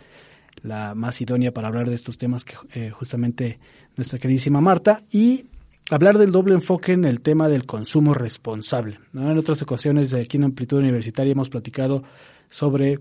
la 0.63 0.95
más 0.95 1.21
idónea 1.21 1.51
para 1.51 1.67
hablar 1.67 1.87
de 1.87 1.95
estos 1.95 2.17
temas 2.17 2.43
que 2.43 2.55
eh, 2.73 2.89
justamente 2.89 3.59
nuestra 3.95 4.17
queridísima 4.17 4.61
Marta? 4.61 5.03
Y 5.11 5.45
hablar 5.91 6.17
del 6.17 6.31
doble 6.31 6.55
enfoque 6.55 6.93
en 6.93 7.05
el 7.05 7.21
tema 7.21 7.47
del 7.49 7.67
consumo 7.67 8.15
responsable. 8.15 8.99
En 9.13 9.37
otras 9.37 9.61
ocasiones 9.61 10.11
aquí 10.15 10.37
en 10.37 10.45
Amplitud 10.45 10.79
Universitaria 10.79 11.33
hemos 11.33 11.49
platicado 11.49 12.03
sobre 12.49 12.99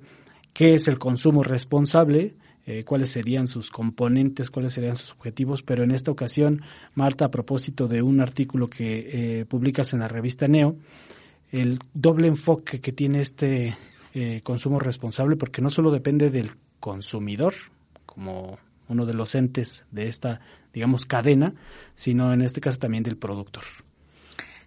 qué 0.53 0.75
es 0.75 0.89
el 0.89 0.99
consumo 0.99 1.43
responsable, 1.43 2.35
eh, 2.71 2.85
cuáles 2.85 3.09
serían 3.09 3.47
sus 3.47 3.71
componentes, 3.71 4.51
cuáles 4.51 4.75
serían 4.75 4.95
sus 4.95 5.13
objetivos, 5.13 5.63
pero 5.63 5.85
en 5.85 5.91
esta 5.91 6.11
ocasión, 6.11 6.61
Marta, 6.95 7.25
a 7.25 7.31
propósito 7.31 7.89
de 7.89 8.03
un 8.03 8.21
artículo 8.21 8.69
que 8.69 9.39
eh, 9.41 9.47
publicas 9.47 9.95
en 9.95 10.01
la 10.01 10.09
revista 10.09 10.47
Neo, 10.49 10.77
el 11.51 11.79
doble 11.95 12.29
enfoque 12.29 12.83
que 12.83 12.93
tiene 12.93 13.21
este 13.21 13.75
eh, 14.13 14.43
consumo 14.43 14.79
responsable, 14.79 15.37
porque 15.37 15.63
no 15.63 15.71
solo 15.71 15.91
depende 15.91 16.29
del 16.29 16.51
consumidor, 16.79 17.55
como 18.05 18.59
uno 18.87 19.07
de 19.07 19.15
los 19.15 19.35
entes 19.35 19.87
de 19.91 20.09
esta 20.09 20.43
digamos, 20.75 21.07
cadena, 21.07 21.55
sino 21.95 22.35
en 22.35 22.43
este 22.43 22.61
caso 22.61 22.79
también 22.79 23.03
del 23.03 23.17
productor. 23.17 23.65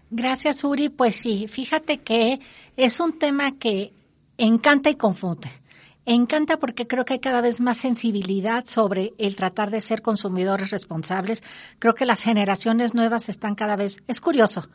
Gracias, 0.09 0.63
Uri. 0.63 0.89
Pues 0.89 1.15
sí, 1.17 1.47
fíjate 1.47 1.99
que 1.99 2.39
es 2.75 2.99
un 2.99 3.19
tema 3.19 3.59
que 3.59 3.93
encanta 4.39 4.89
y 4.89 4.95
confunde. 4.95 5.61
Encanta 6.05 6.57
porque 6.57 6.87
creo 6.87 7.05
que 7.05 7.13
hay 7.13 7.19
cada 7.19 7.41
vez 7.41 7.61
más 7.61 7.77
sensibilidad 7.77 8.65
sobre 8.65 9.13
el 9.19 9.35
tratar 9.35 9.69
de 9.69 9.81
ser 9.81 10.01
consumidores 10.01 10.71
responsables. 10.71 11.43
Creo 11.77 11.93
que 11.93 12.07
las 12.07 12.21
generaciones 12.21 12.95
nuevas 12.95 13.29
están 13.29 13.53
cada 13.53 13.75
vez, 13.75 13.97
es 14.07 14.19
curioso, 14.19 14.67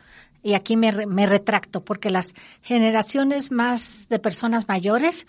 y 0.45 0.55
aquí 0.55 0.77
me, 0.77 1.07
me 1.07 1.27
retracto, 1.27 1.85
porque 1.85 2.11
las 2.11 2.33
generaciones 2.63 3.51
más 3.51 4.07
de 4.09 4.21
personas 4.21 4.69
mayores 4.69 5.27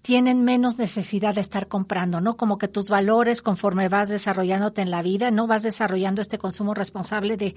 tienen 0.00 0.44
menos 0.44 0.78
necesidad 0.78 1.34
de 1.34 1.42
estar 1.42 1.68
comprando, 1.68 2.20
¿no? 2.20 2.36
Como 2.36 2.56
que 2.56 2.68
tus 2.68 2.88
valores 2.88 3.42
conforme 3.42 3.88
vas 3.88 4.08
desarrollándote 4.08 4.82
en 4.82 4.90
la 4.90 5.02
vida, 5.02 5.30
¿no? 5.30 5.46
Vas 5.46 5.62
desarrollando 5.62 6.22
este 6.22 6.38
consumo 6.38 6.74
responsable 6.74 7.36
de 7.36 7.54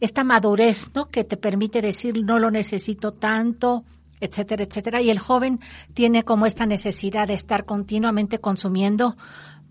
esta 0.00 0.24
madurez, 0.24 0.90
¿no? 0.94 1.08
Que 1.08 1.24
te 1.24 1.36
permite 1.36 1.82
decir 1.82 2.22
no 2.24 2.38
lo 2.38 2.50
necesito 2.50 3.12
tanto, 3.12 3.84
etcétera, 4.20 4.64
etcétera. 4.64 5.00
Y 5.02 5.10
el 5.10 5.18
joven 5.18 5.60
tiene 5.94 6.24
como 6.24 6.46
esta 6.46 6.66
necesidad 6.66 7.28
de 7.28 7.34
estar 7.34 7.64
continuamente 7.64 8.38
consumiendo 8.38 9.16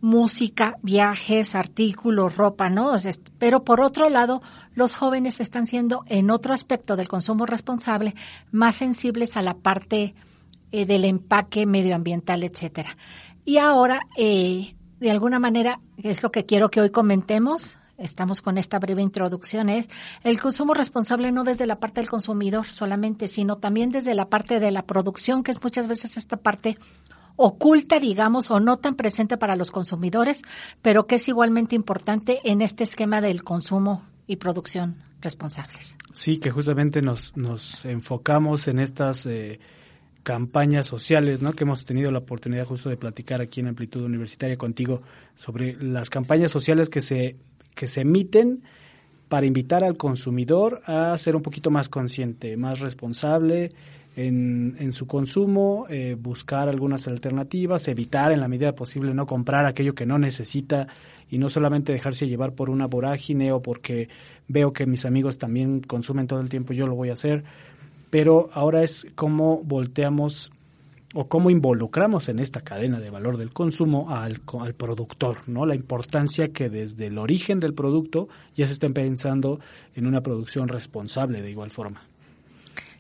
música, 0.02 0.78
viajes, 0.82 1.56
artículos, 1.56 2.38
ropa, 2.38 2.70
¿no? 2.70 2.94
Pero 3.38 3.64
por 3.64 3.82
otro 3.82 4.10
lado, 4.10 4.42
los 4.74 4.96
jóvenes 4.96 5.40
están 5.40 5.66
siendo, 5.66 6.04
en 6.08 6.32
otro 6.32 6.54
aspecto 6.54 6.96
del 6.96 7.08
consumo 7.08 7.46
responsable, 7.46 8.16
más 8.52 8.76
sensibles 8.76 9.36
a 9.36 9.42
la 9.42 9.56
parte 9.56 10.16
eh, 10.72 10.86
del 10.86 11.06
empaque 11.06 11.66
medioambiental, 11.66 12.44
etcétera. 12.44 12.96
Y 13.44 13.58
ahora, 13.58 14.02
eh, 14.16 14.76
de 15.00 15.12
alguna 15.12 15.40
manera, 15.40 15.80
es 15.98 16.24
lo 16.24 16.32
que 16.32 16.46
quiero 16.46 16.70
que 16.70 16.82
hoy 16.82 16.92
comentemos. 16.92 17.79
Estamos 18.00 18.42
con 18.42 18.58
esta 18.58 18.80
breve 18.80 19.02
introducción, 19.02 19.70
es 19.70 19.90
el 20.24 20.40
consumo 20.40 20.74
responsable 20.74 21.32
no 21.32 21.44
desde 21.44 21.68
la 21.68 21.80
parte 21.80 22.02
del 22.02 22.10
consumidor 22.10 22.68
solamente, 22.68 23.28
sino 23.28 23.58
también 23.58 23.92
desde 23.92 24.16
la 24.16 24.30
parte 24.30 24.60
de 24.60 24.72
la 24.72 24.84
producción, 24.84 25.44
que 25.44 25.52
es 25.52 25.62
muchas 25.62 25.88
veces 25.88 26.18
esta 26.18 26.38
parte 26.38 26.78
oculta, 27.36 28.00
digamos, 28.00 28.52
o 28.52 28.60
no 28.60 28.78
tan 28.78 28.96
presente 28.96 29.38
para 29.38 29.56
los 29.56 29.72
consumidores, 29.72 30.42
pero 30.82 31.08
que 31.08 31.16
es 31.16 31.28
igualmente 31.30 31.76
importante 31.76 32.40
en 32.44 32.62
este 32.62 32.84
esquema 32.84 33.22
del 33.22 33.44
consumo 33.44 34.04
y 34.28 34.36
producción 34.36 34.98
responsables. 35.22 35.96
Sí, 36.14 36.38
que 36.38 36.52
justamente 36.52 37.02
nos, 37.02 37.36
nos 37.38 37.86
enfocamos 37.86 38.68
en 38.68 38.80
estas 38.80 39.26
eh, 39.26 39.60
campañas 40.24 40.88
sociales, 40.88 41.42
¿no? 41.42 41.54
Que 41.54 41.64
hemos 41.64 41.86
tenido 41.86 42.12
la 42.12 42.20
oportunidad 42.20 42.66
justo 42.66 42.90
de 42.90 42.98
platicar 42.98 43.42
aquí 43.42 43.62
en 43.62 43.68
Amplitud 43.68 44.04
Universitaria 44.04 44.58
contigo 44.58 45.02
sobre 45.36 45.82
las 45.82 46.10
campañas 46.10 46.52
sociales 46.52 46.90
que 46.90 47.02
se 47.02 47.38
que 47.80 47.88
se 47.88 48.02
emiten 48.02 48.62
para 49.30 49.46
invitar 49.46 49.86
al 49.86 49.96
consumidor 49.96 50.82
a 50.84 51.18
ser 51.18 51.38
un 51.38 51.42
poquito 51.42 51.72
más 51.72 51.88
consciente, 51.88 52.58
más 52.58 52.82
responsable 52.82 53.72
en, 54.18 54.76
en 54.80 54.92
su 54.92 55.08
consumo, 55.08 55.86
eh, 55.90 56.18
buscar 56.20 56.68
algunas 56.68 57.08
alternativas, 57.08 57.88
evitar 57.88 58.34
en 58.34 58.42
la 58.42 58.50
medida 58.50 58.76
posible 58.76 59.14
no 59.14 59.26
comprar 59.26 59.66
aquello 59.66 59.96
que 59.96 60.06
no 60.06 60.20
necesita 60.20 60.90
y 61.30 61.38
no 61.38 61.50
solamente 61.50 61.94
dejarse 61.94 62.28
llevar 62.28 62.52
por 62.52 62.70
una 62.70 62.86
vorágine 62.88 63.54
o 63.54 63.62
porque 63.62 64.10
veo 64.50 64.74
que 64.74 64.86
mis 64.86 65.06
amigos 65.06 65.38
también 65.38 65.80
consumen 65.80 66.28
todo 66.28 66.42
el 66.42 66.50
tiempo, 66.50 66.74
yo 66.74 66.86
lo 66.86 66.96
voy 66.96 67.12
a 67.12 67.14
hacer. 67.14 67.46
Pero 68.10 68.50
ahora 68.52 68.84
es 68.84 69.08
cómo 69.16 69.62
volteamos 69.64 70.52
o 71.14 71.28
cómo 71.28 71.50
involucramos 71.50 72.30
en 72.30 72.40
esta 72.40 72.62
cadena 72.62 73.00
de 73.00 73.10
valor 73.10 73.38
del 73.38 73.52
consumo 73.52 74.10
al, 74.10 74.42
al, 74.60 74.74
productor, 74.76 75.48
¿no? 75.48 75.66
La 75.66 75.76
importancia 75.76 76.50
que 76.50 76.70
desde 76.70 77.08
el 77.08 77.18
origen 77.18 77.60
del 77.60 77.74
producto 77.74 78.28
ya 78.56 78.68
se 78.68 78.74
estén 78.74 78.94
pensando 78.94 79.60
en 79.96 80.06
una 80.06 80.22
producción 80.22 80.68
responsable 80.68 81.42
de 81.42 81.50
igual 81.50 81.72
forma. 81.72 82.09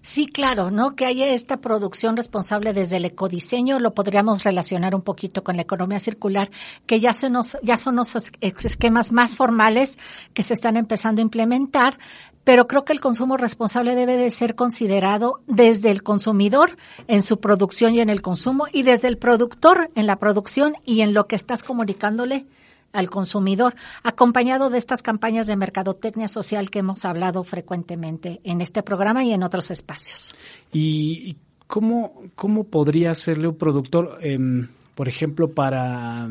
Sí, 0.09 0.25
claro, 0.25 0.71
¿no? 0.71 0.95
Que 0.95 1.05
haya 1.05 1.27
esta 1.27 1.57
producción 1.57 2.17
responsable 2.17 2.73
desde 2.73 2.97
el 2.97 3.05
ecodiseño, 3.05 3.79
lo 3.79 3.93
podríamos 3.93 4.43
relacionar 4.43 4.95
un 4.95 5.03
poquito 5.03 5.43
con 5.43 5.55
la 5.55 5.61
economía 5.61 5.99
circular, 5.99 6.49
que 6.87 6.99
ya, 6.99 7.13
se 7.13 7.29
nos, 7.29 7.57
ya 7.61 7.77
son 7.77 7.95
los 7.95 8.15
esquemas 8.41 9.11
más 9.11 9.35
formales 9.35 9.99
que 10.33 10.41
se 10.41 10.55
están 10.55 10.77
empezando 10.77 11.21
a 11.21 11.25
implementar, 11.25 11.99
pero 12.43 12.65
creo 12.65 12.85
que 12.85 12.93
el 12.93 13.01
consumo 13.01 13.37
responsable 13.37 13.93
debe 13.93 14.17
de 14.17 14.31
ser 14.31 14.55
considerado 14.55 15.41
desde 15.45 15.91
el 15.91 16.01
consumidor 16.01 16.75
en 17.07 17.21
su 17.21 17.39
producción 17.39 17.93
y 17.93 17.99
en 17.99 18.09
el 18.09 18.23
consumo 18.23 18.65
y 18.73 18.81
desde 18.81 19.09
el 19.09 19.19
productor 19.19 19.91
en 19.93 20.07
la 20.07 20.15
producción 20.15 20.73
y 20.85 21.01
en 21.01 21.13
lo 21.13 21.27
que 21.27 21.35
estás 21.35 21.61
comunicándole 21.61 22.47
al 22.93 23.09
consumidor, 23.09 23.75
acompañado 24.03 24.69
de 24.69 24.77
estas 24.77 25.01
campañas 25.01 25.47
de 25.47 25.55
mercadotecnia 25.55 26.27
social 26.27 26.69
que 26.69 26.79
hemos 26.79 27.05
hablado 27.05 27.43
frecuentemente 27.43 28.41
en 28.43 28.61
este 28.61 28.83
programa 28.83 29.23
y 29.23 29.33
en 29.33 29.43
otros 29.43 29.71
espacios. 29.71 30.33
¿Y 30.71 31.37
cómo, 31.67 32.23
cómo 32.35 32.65
podría 32.65 33.11
hacerle 33.11 33.47
un 33.47 33.55
productor, 33.55 34.17
em, 34.21 34.69
por 34.95 35.07
ejemplo, 35.07 35.51
para, 35.51 36.27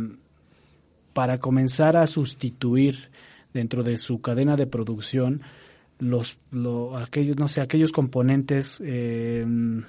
para 1.13 1.39
comenzar 1.39 1.97
a 1.97 2.07
sustituir 2.07 3.11
dentro 3.55 3.83
de 3.83 3.97
su 3.97 4.21
cadena 4.21 4.57
de 4.57 4.67
producción 4.67 5.43
los, 6.01 6.39
aquellos, 6.97 7.37
no 7.37 7.49
sé, 7.49 7.61
aquellos 7.61 7.93
componentes, 7.93 8.81
em, 8.85 9.85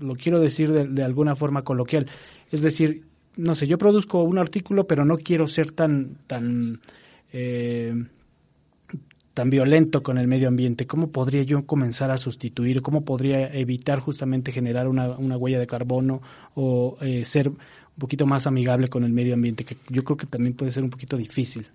lo 0.00 0.14
quiero 0.16 0.40
decir 0.40 0.72
de, 0.72 0.86
de 0.86 1.04
alguna 1.04 1.36
forma 1.36 1.62
coloquial, 1.62 2.06
es 2.50 2.62
decir, 2.62 3.09
no 3.36 3.54
sé, 3.54 3.66
yo 3.66 3.78
produzco 3.78 4.22
un 4.22 4.38
artículo, 4.38 4.86
pero 4.86 5.04
no 5.04 5.16
quiero 5.18 5.48
ser 5.48 5.70
tan, 5.70 6.16
tan, 6.26 6.80
eh, 7.32 7.94
tan 9.34 9.50
violento 9.50 10.02
con 10.02 10.18
el 10.18 10.26
medio 10.26 10.48
ambiente. 10.48 10.86
¿Cómo 10.86 11.10
podría 11.10 11.42
yo 11.42 11.64
comenzar 11.66 12.10
a 12.10 12.18
sustituir? 12.18 12.82
¿Cómo 12.82 13.04
podría 13.04 13.52
evitar 13.54 14.00
justamente 14.00 14.52
generar 14.52 14.88
una, 14.88 15.10
una 15.10 15.36
huella 15.36 15.58
de 15.58 15.66
carbono 15.66 16.20
o 16.54 16.98
eh, 17.00 17.24
ser 17.24 17.48
un 17.48 17.58
poquito 17.98 18.26
más 18.26 18.46
amigable 18.46 18.88
con 18.88 19.04
el 19.04 19.12
medio 19.12 19.34
ambiente? 19.34 19.64
Que 19.64 19.76
yo 19.88 20.04
creo 20.04 20.16
que 20.16 20.26
también 20.26 20.54
puede 20.54 20.72
ser 20.72 20.82
un 20.82 20.90
poquito 20.90 21.16
difícil. 21.16 21.68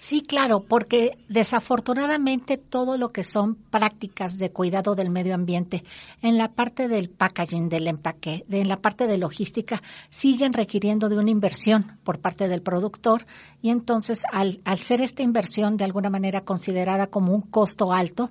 Sí, 0.00 0.22
claro, 0.22 0.60
porque 0.60 1.18
desafortunadamente 1.28 2.56
todo 2.56 2.96
lo 2.96 3.08
que 3.08 3.24
son 3.24 3.56
prácticas 3.56 4.38
de 4.38 4.52
cuidado 4.52 4.94
del 4.94 5.10
medio 5.10 5.34
ambiente 5.34 5.82
en 6.22 6.38
la 6.38 6.52
parte 6.52 6.86
del 6.86 7.10
packaging, 7.10 7.68
del 7.68 7.88
empaque, 7.88 8.46
en 8.48 8.68
la 8.68 8.76
parte 8.76 9.08
de 9.08 9.18
logística, 9.18 9.82
siguen 10.08 10.52
requiriendo 10.52 11.08
de 11.08 11.18
una 11.18 11.32
inversión 11.32 11.98
por 12.04 12.20
parte 12.20 12.46
del 12.46 12.62
productor. 12.62 13.26
Y 13.60 13.70
entonces 13.70 14.22
al, 14.30 14.60
al 14.64 14.78
ser 14.78 15.00
esta 15.00 15.24
inversión 15.24 15.76
de 15.76 15.82
alguna 15.84 16.10
manera 16.10 16.42
considerada 16.42 17.08
como 17.08 17.34
un 17.34 17.42
costo 17.42 17.92
alto, 17.92 18.30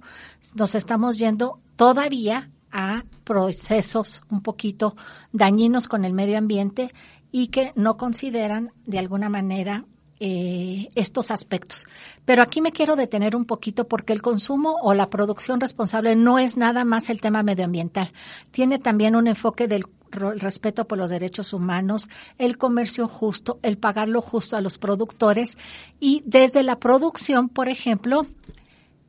nos 0.55 0.73
estamos 0.73 1.17
yendo 1.17 1.59
todavía 1.75 2.49
a 2.71 3.03
procesos 3.25 4.21
un 4.29 4.41
poquito 4.41 4.95
dañinos 5.33 5.89
con 5.89 6.05
el 6.05 6.13
medio 6.13 6.37
ambiente 6.37 6.93
y 7.29 7.47
que 7.47 7.73
no 7.75 7.97
consideran 7.97 8.71
de 8.85 8.99
alguna 8.99 9.27
manera 9.27 9.83
eh, 10.19 10.89
estos 10.95 11.31
aspectos. 11.31 11.85
Pero 12.25 12.41
aquí 12.41 12.61
me 12.61 12.71
quiero 12.71 12.95
detener 12.95 13.35
un 13.35 13.45
poquito 13.45 13.87
porque 13.87 14.13
el 14.13 14.21
consumo 14.21 14.77
o 14.81 14.93
la 14.93 15.07
producción 15.07 15.59
responsable 15.59 16.15
no 16.15 16.39
es 16.39 16.57
nada 16.57 16.85
más 16.85 17.09
el 17.09 17.21
tema 17.21 17.43
medioambiental. 17.43 18.11
Tiene 18.51 18.79
también 18.79 19.15
un 19.15 19.27
enfoque 19.27 19.67
del 19.67 19.85
respeto 20.11 20.87
por 20.87 20.97
los 20.97 21.09
derechos 21.09 21.53
humanos, 21.53 22.09
el 22.37 22.57
comercio 22.57 23.07
justo, 23.07 23.59
el 23.61 23.77
pagar 23.77 24.07
lo 24.07 24.21
justo 24.21 24.57
a 24.57 24.61
los 24.61 24.77
productores 24.77 25.57
y 25.99 26.23
desde 26.25 26.63
la 26.63 26.79
producción, 26.79 27.49
por 27.49 27.69
ejemplo, 27.69 28.25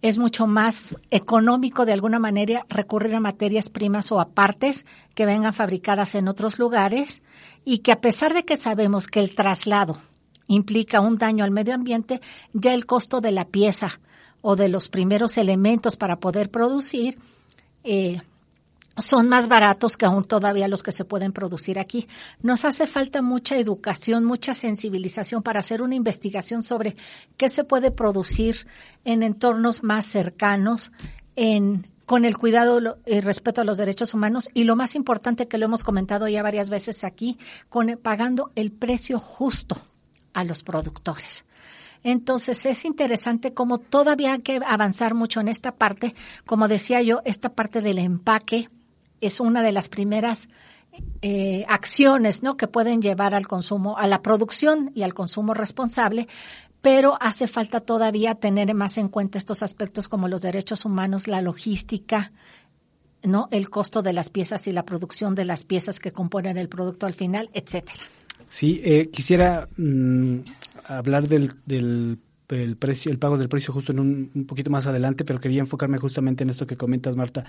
es 0.03 0.19
mucho 0.19 0.47
más 0.47 0.97
económico 1.11 1.85
de 1.85 1.93
alguna 1.93 2.19
manera 2.19 2.67
recurrir 2.69 3.15
a 3.15 3.21
materias 3.21 3.69
primas 3.69 4.13
o 4.13 4.21
a 4.21 4.29
partes 4.29 4.87
que 5.15 5.27
vengan 5.27 5.55
fabricadas 5.55 6.15
en 6.15 6.29
otros 6.29 6.59
lugares 6.59 7.23
y 7.65 7.79
que 7.79 7.93
a 7.93 8.01
pesar 8.01 8.35
de 8.35 8.45
que 8.45 8.57
sabemos 8.57 9.09
que 9.09 9.21
el 9.21 9.35
traslado 9.35 9.99
implica 10.49 11.01
un 11.01 11.17
daño 11.17 11.45
al 11.45 11.53
medio 11.53 11.75
ambiente, 11.75 12.21
ya 12.53 12.75
el 12.75 12.87
costo 12.87 13.21
de 13.21 13.31
la 13.31 13.47
pieza 13.47 14.01
o 14.41 14.57
de 14.57 14.69
los 14.69 14.89
primeros 14.89 15.37
elementos 15.37 15.97
para 15.97 16.17
poder 16.17 16.51
producir 16.51 17.19
eh, 17.85 18.21
son 18.97 19.29
más 19.29 19.49
baratos 19.49 19.97
que 19.97 20.07
aún 20.07 20.25
todavía 20.25 20.69
los 20.69 20.83
que 20.83 20.93
se 20.93 21.05
pueden 21.05 21.33
producir 21.33 21.79
aquí. 21.79 22.09
Nos 22.43 22.65
hace 22.65 22.87
falta 22.87 23.23
mucha 23.23 23.57
educación, 23.57 24.25
mucha 24.25 24.55
sensibilización 24.55 25.43
para 25.43 25.61
hacer 25.61 25.83
una 25.83 25.95
investigación 25.95 26.63
sobre 26.63 26.97
qué 27.37 27.49
se 27.49 27.65
puede 27.65 27.91
producir 27.91 28.67
en 29.05 29.23
entornos 29.23 29.83
más 29.83 30.07
cercanos, 30.07 30.91
en 31.37 31.87
con 32.07 32.25
el 32.25 32.39
cuidado 32.39 32.97
y 33.05 33.21
respeto 33.21 33.61
a 33.61 33.65
los 33.65 33.77
derechos 33.77 34.15
humanos 34.15 34.49
y 34.55 34.65
lo 34.65 34.77
más 34.77 34.95
importante 34.95 35.47
que 35.47 35.59
lo 35.59 35.67
hemos 35.67 35.85
comentado 35.85 36.27
ya 36.27 36.43
varias 36.43 36.71
veces 36.71 37.05
aquí, 37.05 37.39
con 37.69 37.99
pagando 38.03 38.51
el 38.55 38.73
precio 38.73 39.19
justo 39.19 39.77
a 40.39 40.45
los 40.45 40.63
productores. 40.63 41.45
Entonces 42.05 42.65
es 42.65 42.85
interesante 42.85 43.53
cómo 43.53 43.79
todavía 43.79 44.35
hay 44.35 44.41
que 44.41 44.61
avanzar 44.65 45.15
mucho 45.15 45.41
en 45.41 45.49
esta 45.49 45.73
parte. 45.73 46.15
Como 46.47 46.69
decía 46.69 47.03
yo, 47.03 47.23
esta 47.25 47.49
parte 47.49 47.81
del 47.81 47.99
empaque, 47.99 48.71
es 49.21 49.41
una 49.41 49.63
de 49.63 49.73
las 49.73 49.89
primeras 49.89 50.49
eh, 51.23 51.65
acciones 51.69 52.45
¿no? 52.45 52.57
que 52.57 52.69
pueden 52.69 53.03
llevar 53.03 53.35
al 53.35 53.49
consumo, 53.49 53.99
a 53.99 54.07
la 54.07 54.23
producción 54.23 54.93
y 54.95 55.03
al 55.03 55.13
consumo 55.13 55.55
responsable, 55.55 56.29
pero 56.81 57.19
hace 57.21 57.49
falta 57.49 57.81
todavía 57.81 58.37
tener 58.37 58.73
más 58.75 58.97
en 58.97 59.09
cuenta 59.09 59.39
estos 59.39 59.65
aspectos 59.65 60.09
como 60.09 60.29
los 60.29 60.41
derechos 60.41 60.85
humanos, 60.85 61.27
la 61.27 61.43
logística, 61.43 62.31
¿no? 63.25 63.49
el 63.51 63.71
costo 63.71 64.03
de 64.03 64.13
las 64.13 64.31
piezas 64.31 64.69
y 64.69 64.73
la 64.73 64.85
producción 64.85 65.35
de 65.35 65.47
las 65.47 65.65
piezas 65.65 65.99
que 65.99 66.13
componen 66.13 66.57
el 66.59 66.69
producto 66.69 67.07
al 67.07 67.15
final, 67.15 67.51
etcétera. 67.55 68.05
Sí, 68.49 68.81
eh, 68.85 69.09
quisiera 69.11 69.69
mm, 69.77 70.39
hablar 70.87 71.29
del, 71.29 71.53
del 71.67 72.19
el 72.49 72.77
precio, 72.77 73.11
el 73.11 73.19
pago 73.19 73.37
del 73.37 73.49
precio 73.49 73.73
justo 73.73 73.93
en 73.93 74.01
un, 74.01 74.31
un 74.35 74.47
poquito 74.47 74.71
más 74.71 74.87
adelante, 74.87 75.25
pero 75.25 75.41
quería 75.41 75.61
enfocarme 75.61 75.99
justamente 75.99 76.45
en 76.45 76.51
esto 76.51 76.67
que 76.67 76.77
comentas, 76.77 77.15
Marta. 77.17 77.45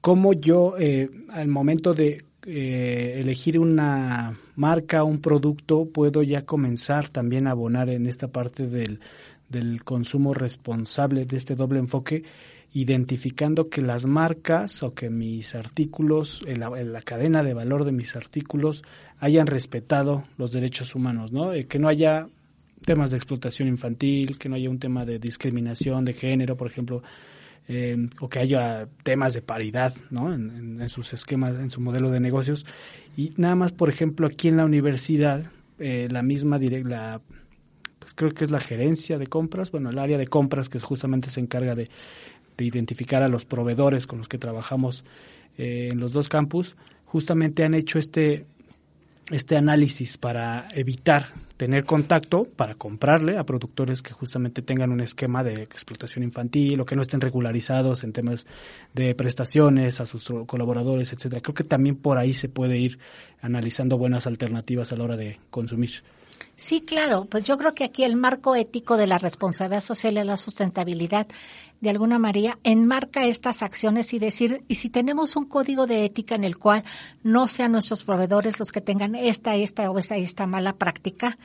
Cómo 0.00 0.32
yo 0.32 0.74
eh, 0.78 1.10
al 1.30 1.48
momento 1.48 1.94
de 1.94 2.24
eh, 2.46 3.16
elegir 3.18 3.58
una 3.58 4.38
marca, 4.56 5.04
un 5.04 5.20
producto, 5.20 5.86
puedo 5.86 6.22
ya 6.22 6.46
comenzar 6.46 7.08
también 7.08 7.46
a 7.46 7.50
abonar 7.50 7.90
en 7.90 8.06
esta 8.06 8.28
parte 8.28 8.66
del, 8.66 9.00
del 9.48 9.84
consumo 9.84 10.32
responsable 10.32 11.26
de 11.26 11.36
este 11.36 11.54
doble 11.54 11.80
enfoque, 11.80 12.24
identificando 12.72 13.68
que 13.68 13.82
las 13.82 14.06
marcas 14.06 14.82
o 14.82 14.94
que 14.94 15.10
mis 15.10 15.54
artículos, 15.54 16.42
la, 16.46 16.70
la 16.70 17.02
cadena 17.02 17.42
de 17.42 17.54
valor 17.54 17.84
de 17.84 17.92
mis 17.92 18.14
artículos 18.14 18.82
hayan 19.18 19.46
respetado 19.46 20.24
los 20.38 20.52
derechos 20.52 20.94
humanos, 20.94 21.32
¿no? 21.32 21.52
Eh, 21.52 21.66
que 21.66 21.78
no 21.78 21.88
haya 21.88 22.28
temas 22.84 23.10
de 23.10 23.18
explotación 23.18 23.68
infantil, 23.68 24.38
que 24.38 24.48
no 24.48 24.56
haya 24.56 24.70
un 24.70 24.78
tema 24.78 25.04
de 25.04 25.18
discriminación 25.18 26.04
de 26.04 26.14
género, 26.14 26.56
por 26.56 26.66
ejemplo, 26.66 27.02
eh, 27.68 28.08
o 28.20 28.28
que 28.28 28.38
haya 28.38 28.88
temas 29.02 29.34
de 29.34 29.42
paridad 29.42 29.94
¿no? 30.10 30.32
En, 30.32 30.88
sus 30.88 31.12
esquemas, 31.12 31.54
en 31.56 31.70
su 31.70 31.80
modelo 31.80 32.10
de 32.10 32.20
negocios. 32.20 32.66
Y 33.16 33.32
nada 33.36 33.54
más, 33.54 33.72
por 33.72 33.90
ejemplo, 33.90 34.26
aquí 34.26 34.48
en 34.48 34.56
la 34.56 34.64
universidad, 34.64 35.44
eh, 35.78 36.08
la 36.10 36.22
misma 36.22 36.58
la, 36.58 37.20
pues 37.98 38.14
creo 38.14 38.32
que 38.32 38.44
es 38.44 38.50
la 38.50 38.60
gerencia 38.60 39.18
de 39.18 39.26
compras, 39.26 39.70
bueno, 39.70 39.90
el 39.90 39.98
área 39.98 40.16
de 40.16 40.26
compras 40.26 40.68
que 40.70 40.80
justamente 40.80 41.30
se 41.30 41.40
encarga 41.40 41.74
de, 41.74 41.90
de 42.60 42.66
identificar 42.66 43.22
a 43.22 43.28
los 43.28 43.46
proveedores 43.46 44.06
con 44.06 44.18
los 44.18 44.28
que 44.28 44.36
trabajamos 44.36 45.02
eh, 45.56 45.88
en 45.90 45.98
los 45.98 46.12
dos 46.12 46.28
campus, 46.28 46.76
justamente 47.06 47.64
han 47.64 47.72
hecho 47.72 47.98
este, 47.98 48.44
este 49.30 49.56
análisis 49.56 50.18
para 50.18 50.68
evitar 50.74 51.32
tener 51.56 51.84
contacto 51.84 52.44
para 52.44 52.74
comprarle 52.74 53.38
a 53.38 53.44
productores 53.44 54.02
que 54.02 54.12
justamente 54.12 54.60
tengan 54.60 54.92
un 54.92 55.00
esquema 55.00 55.42
de 55.42 55.62
explotación 55.62 56.22
infantil 56.22 56.80
o 56.80 56.84
que 56.84 56.96
no 56.96 57.02
estén 57.02 57.22
regularizados 57.22 58.04
en 58.04 58.12
temas 58.12 58.46
de 58.92 59.14
prestaciones 59.14 60.00
a 60.00 60.06
sus 60.06 60.26
colaboradores, 60.46 61.14
etcétera. 61.14 61.40
Creo 61.40 61.54
que 61.54 61.64
también 61.64 61.96
por 61.96 62.18
ahí 62.18 62.34
se 62.34 62.50
puede 62.50 62.76
ir 62.76 62.98
analizando 63.40 63.96
buenas 63.96 64.26
alternativas 64.26 64.92
a 64.92 64.96
la 64.96 65.04
hora 65.04 65.16
de 65.16 65.38
consumir. 65.50 66.02
Sí, 66.62 66.82
claro, 66.82 67.24
pues 67.24 67.44
yo 67.44 67.56
creo 67.56 67.74
que 67.74 67.84
aquí 67.84 68.04
el 68.04 68.16
marco 68.16 68.54
ético 68.54 68.98
de 68.98 69.06
la 69.06 69.16
responsabilidad 69.16 69.80
social 69.80 70.18
y 70.18 70.24
la 70.24 70.36
sustentabilidad 70.36 71.26
de 71.80 71.88
alguna 71.88 72.18
manera 72.18 72.58
enmarca 72.64 73.24
estas 73.24 73.62
acciones 73.62 74.12
y 74.12 74.18
decir, 74.18 74.62
y 74.68 74.74
si 74.74 74.90
tenemos 74.90 75.36
un 75.36 75.46
código 75.46 75.86
de 75.86 76.04
ética 76.04 76.34
en 76.34 76.44
el 76.44 76.58
cual 76.58 76.84
no 77.22 77.48
sean 77.48 77.72
nuestros 77.72 78.04
proveedores 78.04 78.58
los 78.58 78.72
que 78.72 78.82
tengan 78.82 79.14
esta, 79.14 79.56
esta 79.56 79.90
o 79.90 79.98
esta, 79.98 80.16
esta 80.16 80.46
mala 80.46 80.74
práctica, 80.74 81.38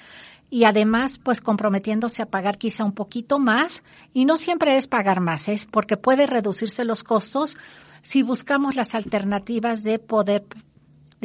y 0.50 0.66
además 0.66 1.18
pues 1.18 1.40
comprometiéndose 1.40 2.22
a 2.22 2.28
pagar 2.28 2.58
quizá 2.58 2.84
un 2.84 2.92
poquito 2.92 3.40
más 3.40 3.84
y 4.14 4.26
no 4.26 4.36
siempre 4.36 4.76
es 4.76 4.88
pagar 4.88 5.22
más, 5.22 5.48
es 5.48 5.66
porque 5.66 5.96
puede 5.96 6.28
reducirse 6.28 6.84
los 6.84 7.06
costos 7.06 7.56
si 8.02 8.22
buscamos 8.22 8.76
las 8.76 8.94
alternativas 8.94 9.82
de 9.82 9.98
poder 9.98 10.44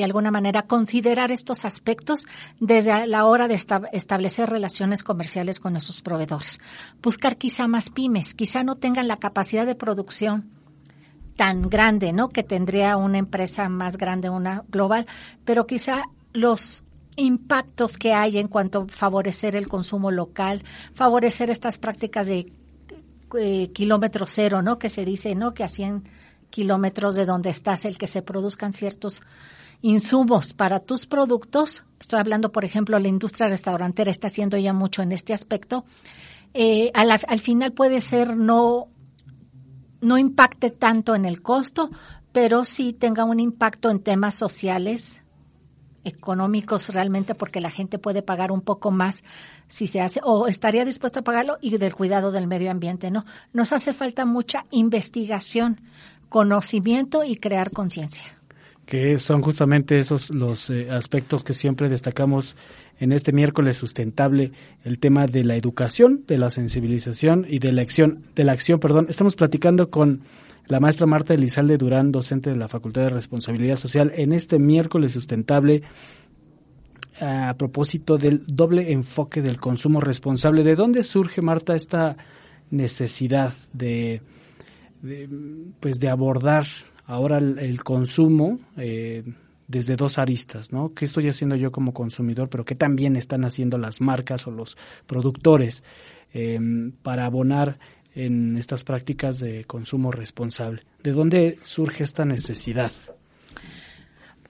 de 0.01 0.07
alguna 0.07 0.31
manera 0.31 0.63
considerar 0.63 1.31
estos 1.31 1.67
aspectos 1.67 2.27
desde 2.59 3.07
la 3.07 3.27
hora 3.27 3.49
de 3.49 3.55
establecer 3.93 4.49
relaciones 4.49 5.05
comerciales 5.05 5.61
con 5.61 5.73
nuestros 5.73 6.01
proveedores. 6.01 6.59
Buscar 7.03 7.37
quizá 7.37 7.69
más 7.69 7.91
pymes, 7.91 8.33
quizá 8.33 8.65
no 8.65 8.77
tengan 8.77 9.09
la 9.09 9.19
capacidad 9.19 9.67
de 9.67 9.75
producción 9.75 10.51
tan 11.37 11.69
grande, 11.69 12.13
¿no? 12.15 12.31
Que 12.31 12.43
tendría 12.43 12.97
una 12.97 13.19
empresa 13.19 13.69
más 13.69 13.99
grande, 13.99 14.31
una 14.31 14.65
global, 14.69 15.07
pero 15.45 15.67
quizá 15.67 16.05
los 16.33 16.83
impactos 17.17 17.99
que 17.99 18.15
hay 18.15 18.39
en 18.39 18.49
cuanto 18.49 18.83
a 18.83 18.87
favorecer 18.89 19.55
el 19.55 19.69
consumo 19.69 20.11
local, 20.11 20.63
favorecer 20.95 21.51
estas 21.51 21.77
prácticas 21.77 22.27
de 22.27 22.51
eh, 23.39 23.71
kilómetro 23.73 24.27
cero, 24.27 24.63
¿no? 24.63 24.79
Que 24.79 24.89
se 24.89 25.05
dice, 25.05 25.35
¿no? 25.35 25.53
Que 25.53 25.63
a 25.63 25.69
100 25.69 26.05
kilómetros 26.51 27.15
de 27.15 27.25
donde 27.25 27.51
estás 27.51 27.85
el 27.85 27.97
que 27.97 28.07
se 28.07 28.23
produzcan 28.23 28.73
ciertos 28.73 29.23
insumos 29.83 30.53
para 30.53 30.81
tus 30.81 31.07
productos, 31.07 31.85
estoy 31.99 32.21
hablando, 32.21 32.53
por 32.53 32.64
ejemplo, 32.64 32.99
la 32.99 33.09
industria 33.09 33.49
restaurantera 33.49 34.11
está 34.11 34.27
haciendo 34.27 34.57
ya 34.59 34.73
mucho 34.73 35.03
en 35.03 35.12
este 35.12 35.33
aspecto, 35.33 35.85
eh, 36.53 36.90
al, 36.95 37.11
al, 37.11 37.40
final 37.40 37.73
puede 37.73 38.01
ser 38.01 38.37
no, 38.37 38.88
no 40.01 40.19
impacte 40.19 40.71
tanto 40.71 41.14
en 41.14 41.25
el 41.25 41.43
costo, 41.43 41.90
pero 42.33 42.64
sí 42.64 42.93
tenga 42.93 43.25
un 43.25 43.40
impacto 43.40 43.90
en 43.90 44.01
temas 44.01 44.35
sociales, 44.35 45.23
económicos 46.03 46.88
realmente, 46.88 47.35
porque 47.35 47.61
la 47.61 47.71
gente 47.71 47.99
puede 47.99 48.23
pagar 48.23 48.53
un 48.53 48.62
poco 48.62 48.90
más 48.90 49.23
si 49.69 49.87
se 49.87 50.01
hace, 50.01 50.21
o 50.25 50.47
estaría 50.47 50.85
dispuesto 50.85 51.21
a 51.21 51.25
pagarlo 51.25 51.59
y 51.61 51.77
del 51.77 51.95
cuidado 51.95 52.33
del 52.33 52.47
medio 52.47 52.71
ambiente, 52.71 53.11
¿no? 53.11 53.25
Nos 53.53 53.73
hace 53.73 53.93
falta 53.93 54.25
mucha 54.25 54.64
investigación, 54.71 55.83
conocimiento 56.29 57.23
y 57.23 57.37
crear 57.37 57.71
conciencia 57.71 58.39
que 58.90 59.18
son 59.18 59.40
justamente 59.40 60.00
esos 60.00 60.31
los 60.31 60.68
eh, 60.68 60.90
aspectos 60.90 61.44
que 61.44 61.55
siempre 61.55 61.88
destacamos 61.88 62.57
en 62.98 63.12
este 63.12 63.31
miércoles 63.31 63.76
sustentable, 63.76 64.50
el 64.83 64.98
tema 64.98 65.26
de 65.26 65.44
la 65.44 65.55
educación, 65.55 66.24
de 66.26 66.38
la 66.38 66.50
sensibilización 66.50 67.46
y 67.48 67.61
de 67.61 67.70
la 67.70 67.83
acción, 67.83 68.24
de 68.35 68.42
la 68.42 68.50
acción, 68.50 68.81
perdón. 68.81 69.07
Estamos 69.09 69.37
platicando 69.37 69.90
con 69.90 70.22
la 70.66 70.81
maestra 70.81 71.07
Marta 71.07 71.35
Elizalde 71.35 71.79
Durán, 71.79 72.11
docente 72.11 72.50
de 72.50 72.57
la 72.57 72.66
Facultad 72.66 73.03
de 73.03 73.11
Responsabilidad 73.11 73.76
Social, 73.76 74.11
en 74.16 74.33
este 74.33 74.59
miércoles 74.59 75.12
sustentable 75.12 75.83
a 77.20 77.55
propósito 77.57 78.18
del 78.18 78.42
doble 78.44 78.90
enfoque 78.90 79.40
del 79.40 79.61
consumo 79.61 80.00
responsable. 80.00 80.64
¿De 80.64 80.74
dónde 80.74 81.05
surge, 81.05 81.42
Marta, 81.42 81.76
esta 81.76 82.16
necesidad 82.70 83.55
de, 83.72 84.20
de 85.00 85.29
pues 85.79 86.00
de 86.00 86.09
abordar 86.09 86.66
ahora 87.11 87.38
el, 87.38 87.83
consumo 87.83 88.61
eh, 88.77 89.25
desde 89.66 89.96
dos 89.96 90.18
aristas, 90.18 90.73
¿no? 90.73 90.94
¿Qué 90.94 91.05
estoy 91.05 91.29
haciendo 91.29 91.57
yo 91.57 91.73
como 91.73 91.92
consumidor, 91.92 92.49
pero 92.49 92.64
qué 92.64 92.77
también 92.77 93.16
están 93.16 93.44
haciendo 93.44 93.79
las 93.79 94.01
marcas 94.01 94.46
o 94.46 94.53
los 94.53 94.77
productores 95.09 95.83
em, 96.33 96.92
para 97.03 97.27
abonar 97.27 97.81
en 98.14 98.57
estas 98.57 98.85
prácticas 98.85 99.40
de 99.40 99.64
consumo 99.64 100.12
responsable. 100.12 100.83
¿De 101.03 101.12
dónde 101.12 101.59
surge 101.62 102.05
esta 102.05 102.25
necesidad? 102.25 102.92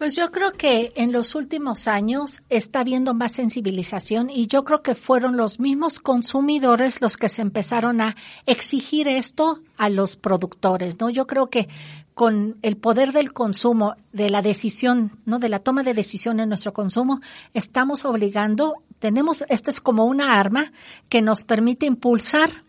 Pues 0.01 0.15
yo 0.15 0.33
creo 0.33 0.53
que 0.53 0.95
en 0.97 1.13
los 1.13 1.35
últimos 1.35 1.87
años 1.87 2.41
está 2.49 2.81
habiendo 2.81 3.13
más 3.13 3.33
sensibilización 3.33 4.31
y 4.31 4.47
yo 4.47 4.63
creo 4.63 4.83
que 4.83 4.95
fueron 4.95 5.37
los 5.37 5.61
mismos 5.61 5.99
consumidores 5.99 7.03
los 7.03 7.19
que 7.19 7.29
se 7.29 7.43
empezaron 7.43 8.01
a 8.01 8.17
exigir 8.47 9.09
esto 9.09 9.61
a 9.77 9.91
los 9.91 10.17
productores, 10.17 10.99
¿no? 11.01 11.11
Yo 11.11 11.27
creo 11.27 11.51
que 11.51 11.69
con 12.15 12.57
el 12.63 12.79
poder 12.79 13.13
del 13.13 13.35
consumo, 13.35 13.95
de 14.11 14.31
la 14.31 14.41
decisión, 14.41 15.19
¿no? 15.27 15.39
De 15.39 15.51
la 15.51 15.59
toma 15.59 15.83
de 15.83 15.93
decisión 15.93 16.41
en 16.41 16.49
nuestro 16.49 16.73
consumo, 16.73 17.21
estamos 17.53 18.07
obligando, 18.07 18.77
tenemos, 19.01 19.45
esta 19.51 19.69
es 19.69 19.83
como 19.83 20.07
una 20.07 20.41
arma 20.41 20.73
que 21.11 21.21
nos 21.21 21.45
permite 21.45 21.85
impulsar 21.85 22.65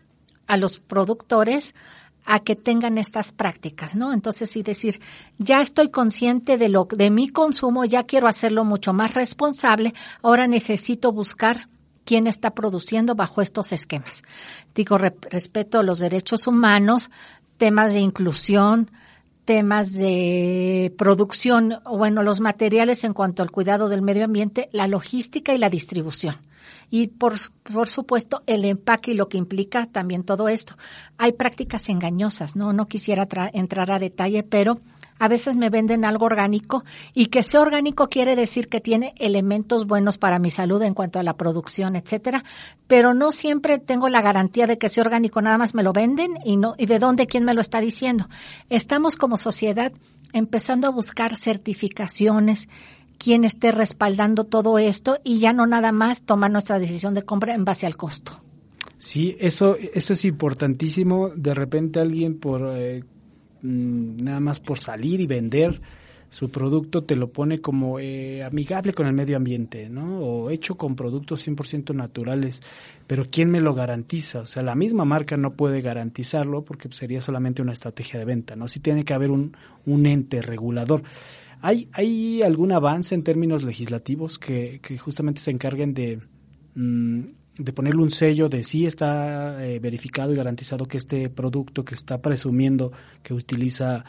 a 0.46 0.58
los 0.58 0.80
productores 0.80 1.74
a 2.24 2.40
que 2.40 2.56
tengan 2.56 2.98
estas 2.98 3.32
prácticas, 3.32 3.94
¿no? 3.94 4.12
Entonces, 4.12 4.50
sí 4.50 4.62
decir, 4.62 5.00
ya 5.38 5.60
estoy 5.60 5.90
consciente 5.90 6.56
de 6.56 6.68
lo 6.68 6.84
de 6.84 7.10
mi 7.10 7.28
consumo, 7.28 7.84
ya 7.84 8.04
quiero 8.04 8.28
hacerlo 8.28 8.64
mucho 8.64 8.92
más 8.92 9.14
responsable, 9.14 9.94
ahora 10.22 10.46
necesito 10.46 11.12
buscar 11.12 11.68
quién 12.04 12.26
está 12.26 12.50
produciendo 12.50 13.14
bajo 13.14 13.42
estos 13.42 13.72
esquemas. 13.72 14.22
Digo, 14.74 14.98
respeto 14.98 15.82
los 15.82 15.98
derechos 15.98 16.46
humanos, 16.46 17.10
temas 17.58 17.92
de 17.92 18.00
inclusión, 18.00 18.90
temas 19.44 19.92
de 19.92 20.94
producción, 20.96 21.80
bueno, 21.84 22.22
los 22.22 22.40
materiales 22.40 23.04
en 23.04 23.12
cuanto 23.12 23.42
al 23.42 23.50
cuidado 23.50 23.88
del 23.88 24.02
medio 24.02 24.24
ambiente, 24.24 24.68
la 24.72 24.86
logística 24.86 25.52
y 25.52 25.58
la 25.58 25.70
distribución 25.70 26.36
y 26.92 27.08
por, 27.08 27.36
por 27.72 27.88
supuesto 27.88 28.42
el 28.46 28.66
empaque 28.66 29.12
y 29.12 29.14
lo 29.14 29.30
que 29.30 29.38
implica 29.38 29.86
también 29.86 30.24
todo 30.24 30.50
esto. 30.50 30.76
Hay 31.16 31.32
prácticas 31.32 31.88
engañosas, 31.88 32.54
no, 32.54 32.74
no 32.74 32.86
quisiera 32.86 33.26
entrar 33.54 33.90
a 33.90 33.98
detalle, 33.98 34.42
pero 34.42 34.78
a 35.18 35.26
veces 35.28 35.56
me 35.56 35.70
venden 35.70 36.04
algo 36.04 36.26
orgánico 36.26 36.84
y 37.14 37.26
que 37.26 37.42
sea 37.42 37.62
orgánico 37.62 38.10
quiere 38.10 38.36
decir 38.36 38.68
que 38.68 38.82
tiene 38.82 39.14
elementos 39.16 39.86
buenos 39.86 40.18
para 40.18 40.38
mi 40.38 40.50
salud 40.50 40.82
en 40.82 40.92
cuanto 40.92 41.18
a 41.18 41.22
la 41.22 41.38
producción, 41.38 41.96
etcétera, 41.96 42.44
pero 42.88 43.14
no 43.14 43.32
siempre 43.32 43.78
tengo 43.78 44.10
la 44.10 44.20
garantía 44.20 44.66
de 44.66 44.76
que 44.76 44.90
sea 44.90 45.04
orgánico, 45.04 45.40
nada 45.40 45.56
más 45.56 45.74
me 45.74 45.82
lo 45.82 45.94
venden 45.94 46.34
y 46.44 46.58
no 46.58 46.74
y 46.76 46.84
de 46.84 46.98
dónde 46.98 47.26
quién 47.26 47.44
me 47.44 47.54
lo 47.54 47.62
está 47.62 47.80
diciendo. 47.80 48.28
Estamos 48.68 49.16
como 49.16 49.38
sociedad 49.38 49.92
empezando 50.34 50.88
a 50.88 50.90
buscar 50.90 51.36
certificaciones 51.36 52.68
quien 53.22 53.44
esté 53.44 53.70
respaldando 53.70 54.42
todo 54.42 54.80
esto 54.80 55.20
y 55.22 55.38
ya 55.38 55.52
no 55.52 55.64
nada 55.64 55.92
más 55.92 56.22
tomar 56.22 56.50
nuestra 56.50 56.80
decisión 56.80 57.14
de 57.14 57.22
compra 57.22 57.54
en 57.54 57.64
base 57.64 57.86
al 57.86 57.96
costo. 57.96 58.42
Sí, 58.98 59.36
eso, 59.38 59.76
eso 59.94 60.12
es 60.12 60.24
importantísimo. 60.24 61.28
De 61.28 61.54
repente 61.54 62.00
alguien 62.00 62.40
por 62.40 62.72
eh, 62.74 63.04
mm, 63.62 64.24
nada 64.24 64.40
más 64.40 64.58
por 64.58 64.80
salir 64.80 65.20
y 65.20 65.28
vender 65.28 65.80
su 66.30 66.50
producto 66.50 67.04
te 67.04 67.14
lo 67.14 67.30
pone 67.30 67.60
como 67.60 68.00
eh, 68.00 68.42
amigable 68.42 68.92
con 68.92 69.06
el 69.06 69.12
medio 69.12 69.36
ambiente, 69.36 69.88
¿no? 69.88 70.18
O 70.20 70.50
hecho 70.50 70.76
con 70.76 70.96
productos 70.96 71.46
100% 71.46 71.94
naturales. 71.94 72.60
Pero 73.06 73.26
¿quién 73.30 73.50
me 73.50 73.60
lo 73.60 73.74
garantiza? 73.74 74.40
O 74.40 74.46
sea, 74.46 74.62
la 74.62 74.74
misma 74.74 75.04
marca 75.04 75.36
no 75.36 75.52
puede 75.52 75.80
garantizarlo 75.80 76.64
porque 76.64 76.88
sería 76.90 77.20
solamente 77.20 77.62
una 77.62 77.72
estrategia 77.72 78.18
de 78.18 78.24
venta, 78.24 78.56
¿no? 78.56 78.66
Sí 78.66 78.80
tiene 78.80 79.04
que 79.04 79.14
haber 79.14 79.30
un, 79.30 79.56
un 79.84 80.06
ente 80.06 80.42
regulador. 80.42 81.02
¿Hay, 81.64 81.88
¿Hay 81.92 82.42
algún 82.42 82.72
avance 82.72 83.14
en 83.14 83.22
términos 83.22 83.62
legislativos 83.62 84.36
que, 84.36 84.80
justamente 84.98 85.40
se 85.40 85.52
encarguen 85.52 85.94
de, 85.94 86.20
mm, 86.74 87.20
de 87.56 87.72
ponerle 87.72 88.02
un 88.02 88.10
sello 88.10 88.48
de 88.48 88.64
si 88.64 88.84
está 88.84 89.64
eh, 89.64 89.78
verificado 89.78 90.32
y 90.32 90.36
garantizado 90.36 90.86
que 90.86 90.98
este 90.98 91.30
producto 91.30 91.84
que 91.84 91.94
está 91.94 92.20
presumiendo 92.20 92.90
que 93.22 93.32
utiliza 93.32 94.04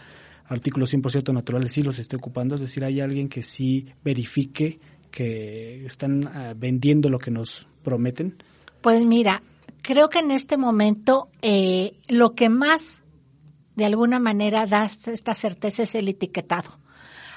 artículos 0.46 0.92
100% 0.92 1.32
naturales 1.32 1.72
sí 1.72 1.84
los 1.84 2.00
esté 2.00 2.16
ocupando? 2.16 2.56
Es 2.56 2.62
decir, 2.62 2.84
¿hay 2.84 3.00
alguien 3.00 3.30
que 3.30 3.44
sí 3.44 3.86
verifique 4.04 4.80
que 5.12 5.86
están 5.86 6.28
ah, 6.28 6.56
vendiendo 6.58 7.08
lo 7.08 7.20
que 7.20 7.30
nos 7.30 7.68
prometen? 7.84 8.36
Pues 8.82 9.06
mira, 9.06 9.44
creo 9.84 10.10
que 10.10 10.20
en 10.20 10.32
este 10.32 10.58
momento 10.58 11.30
eh, 11.44 12.00
lo 12.10 12.34
que 12.34 12.50
más 12.50 13.04
de 13.76 13.86
alguna 13.86 14.18
manera 14.18 14.66
da 14.66 14.86
esta 14.86 15.36
certeza 15.36 15.84
es 15.84 15.94
el 15.94 16.08
etiquetado 16.08 16.83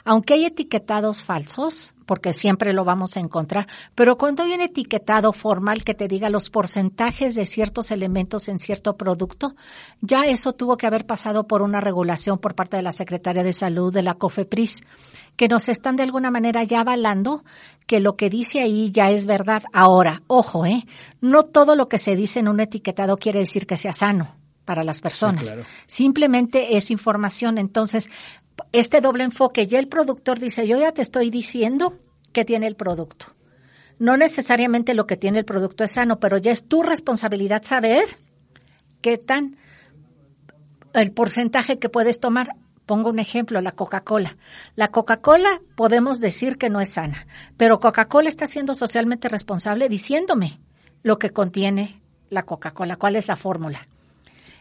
aunque 0.07 0.35
hay 0.35 0.45
etiquetados 0.47 1.25
falsos, 1.25 1.93
porque 2.07 2.33
siempre 2.33 2.73
lo 2.73 2.85
vamos 2.85 3.17
a 3.17 3.21
encontrar, 3.21 3.67
pero 3.97 4.17
cuando 4.17 4.45
hay 4.45 4.53
un 4.53 4.61
etiquetado 4.61 5.33
formal 5.33 5.83
que 5.83 5.95
te 5.95 6.07
diga 6.07 6.31
los 6.31 6.49
porcentajes 6.49 7.35
de 7.35 7.45
ciertos 7.45 7.91
elementos 7.91 8.49
en 8.49 8.61
cierto 8.61 8.97
producto, 8.97 9.57
ya 10.01 10.23
eso 10.23 10.53
tuvo 10.53 10.77
que 10.77 10.87
haber 10.87 11.07
pasado 11.07 11.49
por 11.49 11.61
una 11.61 11.81
regulación 11.81 12.39
por 12.39 12.55
parte 12.55 12.77
de 12.77 12.85
la 12.85 12.93
Secretaría 12.93 13.43
de 13.43 13.53
Salud, 13.53 13.93
de 13.93 14.03
la 14.03 14.15
COFEPRIS, 14.15 14.83
que 15.35 15.49
nos 15.49 15.69
están 15.69 15.97
de 15.97 16.05
alguna 16.05 16.31
manera 16.31 16.63
ya 16.63 16.81
avalando 16.81 17.45
que 17.87 17.99
lo 17.99 18.17
que 18.17 18.31
dice 18.31 18.61
ahí 18.61 18.93
ya 18.93 19.11
es 19.11 19.27
verdad. 19.27 19.65
Ahora, 19.73 20.23
ojo, 20.29 20.65
¿eh? 20.67 20.87
No 21.21 21.43
todo 21.43 21.75
lo 21.75 21.89
que 21.89 21.99
se 21.99 22.15
dice 22.15 22.39
en 22.39 22.49
un 22.49 22.61
etiquetado 22.61 23.17
quiere 23.17 23.41
decir 23.41 23.67
que 23.67 23.77
sea 23.77 23.93
sano 23.93 24.37
para 24.65 24.85
las 24.85 25.01
personas. 25.01 25.53
Simplemente 25.87 26.77
es 26.77 26.91
información. 26.91 27.59
Entonces, 27.59 28.09
este 28.81 29.01
doble 29.01 29.25
enfoque, 29.25 29.67
ya 29.67 29.79
el 29.79 29.89
productor 29.89 30.39
dice, 30.39 30.67
yo 30.67 30.79
ya 30.79 30.93
te 30.93 31.03
estoy 31.03 31.31
diciendo 31.31 31.99
que 32.33 32.45
tiene 32.45 32.67
el 32.67 32.77
producto. 32.77 33.27
No 33.99 34.17
necesariamente 34.17 34.95
lo 34.95 35.07
que 35.07 35.17
tiene 35.17 35.39
el 35.39 35.45
producto 35.45 35.85
es 35.85 35.93
sano, 35.93 36.21
pero 36.21 36.37
ya 36.37 36.53
es 36.53 36.65
tu 36.65 36.83
responsabilidad 36.83 37.63
saber 37.63 38.05
qué 39.01 39.17
tan 39.17 39.57
el 40.93 41.13
porcentaje 41.13 41.79
que 41.79 41.89
puedes 41.89 42.21
tomar. 42.21 42.51
Pongo 42.85 43.11
un 43.11 43.19
ejemplo, 43.19 43.61
la 43.61 43.73
Coca-Cola. 43.73 44.37
La 44.77 44.89
Coca-Cola 44.89 45.61
podemos 45.75 46.21
decir 46.21 46.57
que 46.57 46.71
no 46.71 46.81
es 46.81 46.91
sana, 46.91 47.27
pero 47.57 47.81
Coca-Cola 47.81 48.29
está 48.29 48.47
siendo 48.47 48.75
socialmente 48.75 49.29
responsable 49.29 49.89
diciéndome 49.89 50.61
lo 51.03 51.19
que 51.19 51.31
contiene 51.31 52.01
la 52.29 52.45
Coca-Cola, 52.45 52.97
cuál 52.97 53.17
es 53.17 53.29
la 53.29 53.37
fórmula. 53.37 53.89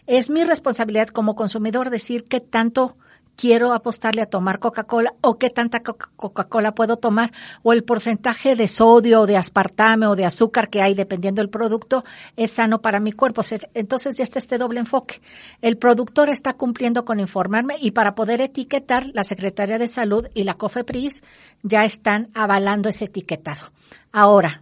Es 0.08 0.30
mi 0.30 0.44
responsabilidad 0.44 1.08
como 1.08 1.36
consumidor 1.36 1.90
decir 1.90 2.26
qué 2.26 2.40
tanto 2.40 2.98
quiero 3.36 3.74
apostarle 3.74 4.22
a 4.22 4.26
tomar 4.26 4.60
Coca-Cola 4.60 5.14
o 5.22 5.38
qué 5.38 5.50
tanta 5.50 5.82
Coca-Cola 5.82 6.74
puedo 6.74 6.98
tomar 6.98 7.32
o 7.64 7.74
el 7.74 7.84
porcentaje 7.84 8.56
de 8.56 8.68
sodio 8.68 9.22
o 9.22 9.26
de 9.26 9.38
aspartame 9.38 10.08
o 10.08 10.16
de 10.16 10.26
azúcar 10.26 10.70
que 10.70 10.82
hay 10.82 10.96
dependiendo 10.96 11.42
del 11.42 11.50
producto 11.50 12.04
es 12.36 12.52
sano 12.52 12.82
para 12.82 13.00
mi 13.00 13.12
cuerpo. 13.12 13.42
Entonces 13.74 14.18
ya 14.18 14.24
está 14.24 14.40
este 14.40 14.58
doble 14.58 14.80
enfoque. 14.80 15.22
El 15.62 15.78
productor 15.78 16.30
está 16.30 16.54
cumpliendo 16.54 17.06
con 17.06 17.20
informarme 17.20 17.76
y 17.80 17.92
para 17.92 18.16
poder 18.16 18.42
etiquetar 18.42 19.08
la 19.14 19.24
Secretaría 19.24 19.78
de 19.78 19.88
Salud 19.88 20.28
y 20.34 20.44
la 20.44 20.56
COFEPRIS 20.56 21.24
ya 21.64 21.86
están 21.86 22.30
avalando 22.34 22.90
ese 22.90 23.06
etiquetado. 23.06 23.72
Ahora, 24.12 24.62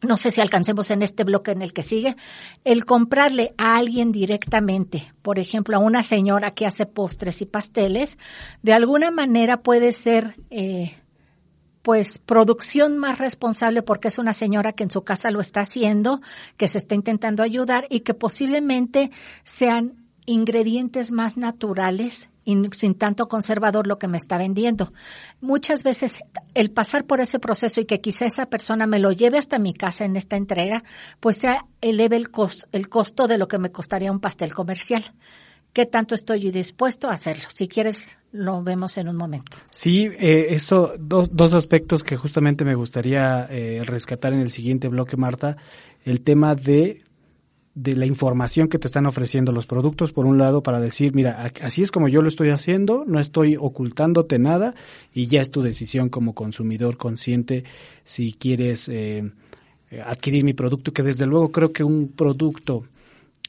no 0.00 0.16
sé 0.16 0.30
si 0.30 0.40
alcancemos 0.40 0.90
en 0.90 1.02
este 1.02 1.24
bloque 1.24 1.50
en 1.50 1.62
el 1.62 1.72
que 1.72 1.82
sigue, 1.82 2.16
el 2.64 2.84
comprarle 2.84 3.54
a 3.58 3.76
alguien 3.76 4.12
directamente, 4.12 5.12
por 5.22 5.38
ejemplo, 5.38 5.76
a 5.76 5.80
una 5.80 6.02
señora 6.02 6.52
que 6.52 6.66
hace 6.66 6.86
postres 6.86 7.42
y 7.42 7.46
pasteles, 7.46 8.18
de 8.62 8.72
alguna 8.72 9.10
manera 9.10 9.62
puede 9.62 9.92
ser, 9.92 10.36
eh, 10.50 10.94
pues, 11.82 12.18
producción 12.18 12.98
más 12.98 13.18
responsable 13.18 13.82
porque 13.82 14.08
es 14.08 14.18
una 14.18 14.32
señora 14.32 14.72
que 14.72 14.84
en 14.84 14.90
su 14.90 15.02
casa 15.02 15.30
lo 15.30 15.40
está 15.40 15.62
haciendo, 15.62 16.20
que 16.56 16.68
se 16.68 16.78
está 16.78 16.94
intentando 16.94 17.42
ayudar 17.42 17.86
y 17.90 18.00
que 18.00 18.14
posiblemente 18.14 19.10
sean 19.42 20.06
ingredientes 20.26 21.10
más 21.10 21.36
naturales 21.36 22.28
y 22.48 22.56
sin 22.72 22.94
tanto 22.94 23.28
conservador 23.28 23.86
lo 23.86 23.98
que 23.98 24.08
me 24.08 24.16
está 24.16 24.38
vendiendo. 24.38 24.94
Muchas 25.42 25.84
veces 25.84 26.24
el 26.54 26.70
pasar 26.70 27.04
por 27.04 27.20
ese 27.20 27.38
proceso 27.38 27.82
y 27.82 27.84
que 27.84 28.00
quizá 28.00 28.24
esa 28.24 28.46
persona 28.46 28.86
me 28.86 28.98
lo 28.98 29.12
lleve 29.12 29.36
hasta 29.36 29.58
mi 29.58 29.74
casa 29.74 30.06
en 30.06 30.16
esta 30.16 30.36
entrega, 30.36 30.82
pues 31.20 31.36
sea 31.36 31.66
eleve 31.82 32.16
el, 32.16 32.30
costo, 32.30 32.66
el 32.72 32.88
costo 32.88 33.28
de 33.28 33.36
lo 33.36 33.48
que 33.48 33.58
me 33.58 33.70
costaría 33.70 34.10
un 34.10 34.20
pastel 34.20 34.54
comercial. 34.54 35.04
¿Qué 35.74 35.84
tanto 35.84 36.14
estoy 36.14 36.50
dispuesto 36.50 37.10
a 37.10 37.12
hacerlo? 37.12 37.44
Si 37.50 37.68
quieres, 37.68 38.16
lo 38.32 38.62
vemos 38.62 38.96
en 38.96 39.08
un 39.08 39.16
momento. 39.16 39.58
Sí, 39.70 40.08
eh, 40.18 40.46
eso, 40.48 40.94
dos, 40.98 41.28
dos 41.30 41.52
aspectos 41.52 42.02
que 42.02 42.16
justamente 42.16 42.64
me 42.64 42.74
gustaría 42.74 43.46
eh, 43.50 43.82
rescatar 43.84 44.32
en 44.32 44.40
el 44.40 44.50
siguiente 44.50 44.88
bloque, 44.88 45.18
Marta. 45.18 45.58
El 46.02 46.22
tema 46.22 46.54
de 46.54 47.04
de 47.82 47.94
la 47.94 48.06
información 48.06 48.68
que 48.68 48.78
te 48.78 48.88
están 48.88 49.06
ofreciendo 49.06 49.52
los 49.52 49.64
productos, 49.64 50.12
por 50.12 50.26
un 50.26 50.36
lado, 50.36 50.62
para 50.64 50.80
decir, 50.80 51.14
mira, 51.14 51.52
así 51.62 51.82
es 51.82 51.92
como 51.92 52.08
yo 52.08 52.22
lo 52.22 52.28
estoy 52.28 52.50
haciendo, 52.50 53.04
no 53.06 53.20
estoy 53.20 53.56
ocultándote 53.56 54.38
nada 54.38 54.74
y 55.14 55.26
ya 55.26 55.40
es 55.40 55.52
tu 55.52 55.62
decisión 55.62 56.08
como 56.08 56.34
consumidor 56.34 56.96
consciente 56.96 57.62
si 58.02 58.32
quieres 58.32 58.88
eh, 58.88 59.30
adquirir 60.04 60.42
mi 60.42 60.54
producto, 60.54 60.92
que 60.92 61.04
desde 61.04 61.26
luego 61.26 61.52
creo 61.52 61.72
que 61.72 61.84
un 61.84 62.08
producto 62.08 62.84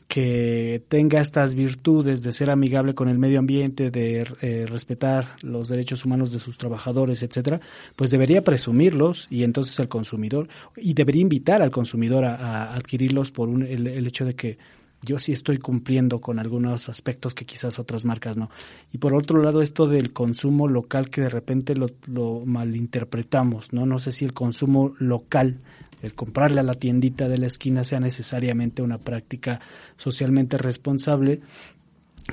que 0.09 0.83
tenga 0.87 1.21
estas 1.21 1.53
virtudes 1.53 2.23
de 2.23 2.31
ser 2.31 2.49
amigable 2.49 2.95
con 2.95 3.09
el 3.09 3.19
medio 3.19 3.37
ambiente, 3.37 3.91
de 3.91 4.25
eh, 4.41 4.65
respetar 4.65 5.35
los 5.43 5.69
derechos 5.69 6.03
humanos 6.03 6.31
de 6.31 6.39
sus 6.39 6.57
trabajadores, 6.57 7.21
etcétera, 7.21 7.61
pues 7.95 8.09
debería 8.09 8.43
presumirlos 8.43 9.27
y 9.29 9.43
entonces 9.43 9.77
el 9.77 9.87
consumidor 9.87 10.49
y 10.75 10.95
debería 10.95 11.21
invitar 11.21 11.61
al 11.61 11.69
consumidor 11.69 12.25
a, 12.25 12.73
adquirirlos 12.73 13.31
por 13.31 13.49
un, 13.49 13.61
el, 13.61 14.07
hecho 14.07 14.25
de 14.25 14.33
que 14.33 14.57
yo 15.03 15.19
sí 15.19 15.31
estoy 15.31 15.59
cumpliendo 15.59 16.19
con 16.19 16.39
algunos 16.39 16.89
aspectos 16.89 17.35
que 17.35 17.45
quizás 17.45 17.77
otras 17.77 18.03
marcas 18.03 18.35
no. 18.35 18.49
Y 18.91 18.97
por 18.97 19.13
otro 19.13 19.39
lado, 19.43 19.61
esto 19.61 19.85
del 19.85 20.11
consumo 20.11 20.67
local 20.67 21.11
que 21.11 21.21
de 21.21 21.29
repente 21.29 21.75
lo, 21.75 21.85
lo 22.07 22.41
malinterpretamos, 22.47 23.73
¿no? 23.73 23.85
No 23.85 23.99
sé 23.99 24.11
si 24.11 24.25
el 24.25 24.33
consumo 24.33 24.95
local, 24.97 25.59
el 26.01 26.13
comprarle 26.13 26.59
a 26.59 26.63
la 26.63 26.75
tiendita 26.75 27.27
de 27.27 27.37
la 27.37 27.47
esquina 27.47 27.83
sea 27.83 27.99
necesariamente 27.99 28.81
una 28.81 28.97
práctica 28.97 29.59
socialmente 29.97 30.57
responsable. 30.57 31.41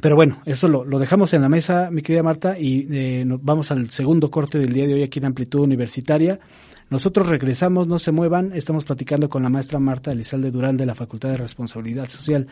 Pero 0.00 0.16
bueno, 0.16 0.42
eso 0.44 0.68
lo, 0.68 0.84
lo 0.84 0.98
dejamos 0.98 1.32
en 1.32 1.42
la 1.42 1.48
mesa, 1.48 1.90
mi 1.90 2.02
querida 2.02 2.22
Marta, 2.22 2.58
y 2.58 2.86
eh, 2.90 3.24
nos 3.24 3.42
vamos 3.42 3.70
al 3.70 3.90
segundo 3.90 4.30
corte 4.30 4.58
del 4.58 4.72
día 4.72 4.86
de 4.86 4.94
hoy 4.94 5.02
aquí 5.02 5.18
en 5.18 5.26
Amplitud 5.26 5.60
Universitaria. 5.60 6.38
Nosotros 6.90 7.28
regresamos, 7.28 7.88
no 7.88 7.98
se 7.98 8.12
muevan, 8.12 8.52
estamos 8.52 8.84
platicando 8.84 9.28
con 9.28 9.42
la 9.42 9.48
maestra 9.48 9.80
Marta 9.80 10.12
Elizalde 10.12 10.50
Durán 10.50 10.76
de 10.76 10.86
la 10.86 10.94
Facultad 10.94 11.30
de 11.30 11.38
Responsabilidad 11.38 12.08
Social 12.08 12.46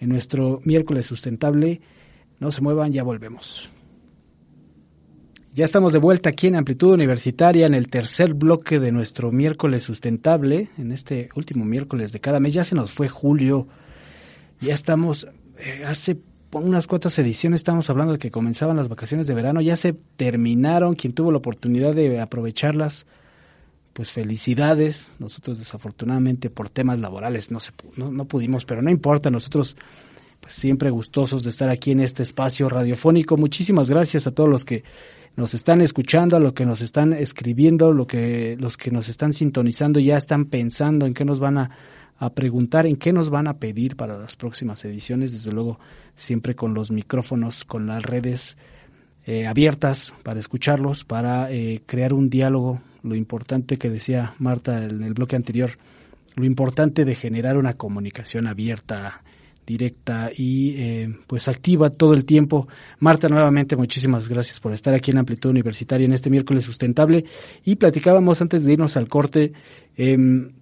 en 0.00 0.08
nuestro 0.08 0.60
miércoles 0.64 1.06
sustentable. 1.06 1.80
No 2.40 2.50
se 2.50 2.62
muevan, 2.62 2.92
ya 2.92 3.02
volvemos. 3.02 3.70
Ya 5.56 5.64
estamos 5.64 5.94
de 5.94 5.98
vuelta 5.98 6.28
aquí 6.28 6.48
en 6.48 6.56
Amplitud 6.56 6.92
Universitaria 6.92 7.66
en 7.66 7.72
el 7.72 7.86
tercer 7.86 8.34
bloque 8.34 8.78
de 8.78 8.92
nuestro 8.92 9.32
miércoles 9.32 9.84
sustentable, 9.84 10.68
en 10.76 10.92
este 10.92 11.30
último 11.34 11.64
miércoles 11.64 12.12
de 12.12 12.20
cada 12.20 12.40
mes. 12.40 12.52
Ya 12.52 12.62
se 12.62 12.74
nos 12.74 12.92
fue 12.92 13.08
julio, 13.08 13.66
ya 14.60 14.74
estamos, 14.74 15.26
eh, 15.58 15.82
hace 15.86 16.18
unas 16.52 16.86
cuantas 16.86 17.18
ediciones 17.18 17.60
estamos 17.60 17.88
hablando 17.88 18.12
de 18.12 18.18
que 18.18 18.30
comenzaban 18.30 18.76
las 18.76 18.90
vacaciones 18.90 19.26
de 19.26 19.32
verano, 19.32 19.62
ya 19.62 19.78
se 19.78 19.94
terminaron, 19.94 20.94
quien 20.94 21.14
tuvo 21.14 21.32
la 21.32 21.38
oportunidad 21.38 21.94
de 21.94 22.20
aprovecharlas 22.20 23.06
pues 23.94 24.12
felicidades. 24.12 25.08
Nosotros 25.18 25.58
desafortunadamente 25.58 26.50
por 26.50 26.68
temas 26.68 26.98
laborales 26.98 27.50
no, 27.50 27.60
se, 27.60 27.72
no, 27.96 28.26
pudimos, 28.26 28.66
pero 28.66 28.82
no 28.82 28.90
importa, 28.90 29.30
nosotros 29.30 29.74
pues 30.38 30.52
siempre 30.52 30.90
gustosos 30.90 31.44
de 31.44 31.48
estar 31.48 31.70
aquí 31.70 31.92
en 31.92 32.00
este 32.00 32.22
espacio 32.22 32.68
radiofónico. 32.68 33.38
Muchísimas 33.38 33.88
gracias 33.88 34.26
a 34.26 34.32
todos 34.32 34.50
los 34.50 34.66
que 34.66 34.84
nos 35.36 35.54
están 35.54 35.80
escuchando, 35.80 36.36
a 36.36 36.40
los 36.40 36.54
que 36.54 36.64
nos 36.64 36.80
están 36.80 37.12
escribiendo, 37.12 37.92
lo 37.92 38.06
que, 38.06 38.56
los 38.58 38.76
que 38.76 38.90
nos 38.90 39.08
están 39.08 39.32
sintonizando, 39.32 40.00
ya 40.00 40.16
están 40.16 40.46
pensando 40.46 41.06
en 41.06 41.14
qué 41.14 41.24
nos 41.24 41.40
van 41.40 41.58
a, 41.58 41.70
a 42.18 42.30
preguntar, 42.30 42.86
en 42.86 42.96
qué 42.96 43.12
nos 43.12 43.30
van 43.30 43.46
a 43.46 43.58
pedir 43.58 43.96
para 43.96 44.18
las 44.18 44.36
próximas 44.36 44.84
ediciones. 44.84 45.32
Desde 45.32 45.52
luego, 45.52 45.78
siempre 46.14 46.54
con 46.54 46.74
los 46.74 46.90
micrófonos, 46.90 47.64
con 47.64 47.86
las 47.86 48.02
redes 48.02 48.56
eh, 49.26 49.46
abiertas 49.46 50.14
para 50.22 50.40
escucharlos, 50.40 51.04
para 51.04 51.50
eh, 51.50 51.82
crear 51.84 52.12
un 52.12 52.30
diálogo 52.30 52.80
lo 53.02 53.14
importante 53.14 53.76
que 53.76 53.90
decía 53.90 54.34
Marta 54.38 54.84
en 54.84 55.02
el 55.02 55.14
bloque 55.14 55.36
anterior, 55.36 55.72
lo 56.34 56.44
importante 56.44 57.04
de 57.04 57.14
generar 57.14 57.56
una 57.56 57.74
comunicación 57.74 58.46
abierta, 58.46 59.20
directa 59.66 60.30
y 60.34 60.74
eh, 60.76 61.14
pues 61.26 61.48
activa 61.48 61.90
todo 61.90 62.14
el 62.14 62.24
tiempo. 62.24 62.68
Marta, 63.00 63.28
nuevamente 63.28 63.76
muchísimas 63.76 64.28
gracias 64.28 64.60
por 64.60 64.72
estar 64.72 64.94
aquí 64.94 65.10
en 65.10 65.18
Amplitud 65.18 65.50
Universitaria 65.50 66.04
en 66.04 66.12
este 66.12 66.30
miércoles 66.30 66.64
sustentable 66.64 67.24
y 67.64 67.76
platicábamos 67.76 68.40
antes 68.40 68.64
de 68.64 68.72
irnos 68.72 68.96
al 68.96 69.08
corte. 69.08 69.52
Em, 69.96 70.52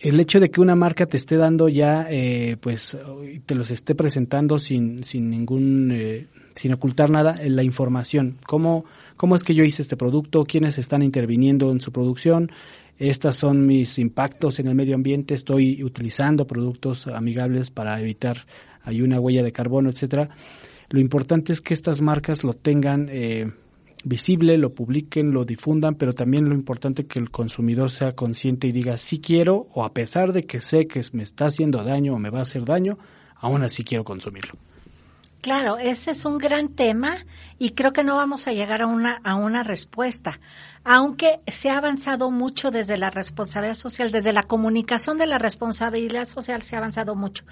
el 0.00 0.18
hecho 0.18 0.40
de 0.40 0.50
que 0.50 0.60
una 0.60 0.74
marca 0.74 1.06
te 1.06 1.16
esté 1.16 1.36
dando 1.36 1.68
ya, 1.68 2.06
eh, 2.10 2.56
pues, 2.60 2.96
te 3.46 3.54
los 3.54 3.70
esté 3.70 3.94
presentando 3.94 4.58
sin, 4.58 5.04
sin 5.04 5.28
ningún, 5.28 5.90
eh, 5.92 6.26
sin 6.54 6.72
ocultar 6.72 7.10
nada, 7.10 7.38
la 7.44 7.62
información. 7.62 8.38
¿Cómo, 8.46 8.86
cómo 9.16 9.36
es 9.36 9.44
que 9.44 9.54
yo 9.54 9.62
hice 9.62 9.82
este 9.82 9.98
producto, 9.98 10.46
quiénes 10.46 10.78
están 10.78 11.02
interviniendo 11.02 11.70
en 11.70 11.80
su 11.80 11.92
producción, 11.92 12.50
estos 13.00 13.36
son 13.36 13.66
mis 13.66 13.98
impactos 13.98 14.58
en 14.60 14.68
el 14.68 14.74
medio 14.74 14.94
ambiente, 14.94 15.34
estoy 15.34 15.82
utilizando 15.82 16.46
productos 16.46 17.06
amigables 17.06 17.70
para 17.70 17.98
evitar 18.00 18.46
hay 18.82 19.02
una 19.02 19.20
huella 19.20 19.42
de 19.42 19.52
carbono, 19.52 19.90
etcétera. 19.90 20.30
Lo 20.88 21.00
importante 21.00 21.52
es 21.52 21.60
que 21.60 21.74
estas 21.74 22.02
marcas 22.02 22.44
lo 22.44 22.54
tengan 22.54 23.08
eh, 23.10 23.50
visible, 24.04 24.58
lo 24.58 24.74
publiquen, 24.74 25.32
lo 25.32 25.44
difundan, 25.44 25.94
pero 25.94 26.14
también 26.14 26.48
lo 26.48 26.54
importante 26.54 27.02
es 27.02 27.08
que 27.08 27.18
el 27.18 27.30
consumidor 27.30 27.90
sea 27.90 28.14
consciente 28.14 28.66
y 28.66 28.72
diga 28.72 28.96
sí 28.96 29.20
quiero 29.20 29.68
o 29.72 29.84
a 29.84 29.92
pesar 29.92 30.32
de 30.32 30.44
que 30.44 30.60
sé 30.60 30.86
que 30.86 31.00
me 31.12 31.22
está 31.22 31.46
haciendo 31.46 31.84
daño 31.84 32.14
o 32.14 32.18
me 32.18 32.30
va 32.30 32.40
a 32.40 32.42
hacer 32.42 32.64
daño, 32.64 32.98
aún 33.36 33.62
así 33.62 33.84
quiero 33.84 34.04
consumirlo. 34.04 34.54
Claro, 35.42 35.78
ese 35.78 36.10
es 36.10 36.26
un 36.26 36.36
gran 36.36 36.68
tema 36.68 37.16
y 37.58 37.70
creo 37.70 37.94
que 37.94 38.04
no 38.04 38.16
vamos 38.16 38.46
a 38.46 38.52
llegar 38.52 38.82
a 38.82 38.86
una, 38.86 39.22
a 39.24 39.36
una 39.36 39.62
respuesta. 39.62 40.38
Aunque 40.84 41.40
se 41.46 41.70
ha 41.70 41.78
avanzado 41.78 42.30
mucho 42.30 42.70
desde 42.70 42.98
la 42.98 43.08
responsabilidad 43.08 43.74
social, 43.74 44.12
desde 44.12 44.34
la 44.34 44.42
comunicación 44.42 45.16
de 45.16 45.26
la 45.26 45.38
responsabilidad 45.38 46.28
social 46.28 46.60
se 46.60 46.74
ha 46.74 46.78
avanzado 46.78 47.14
mucho. 47.14 47.44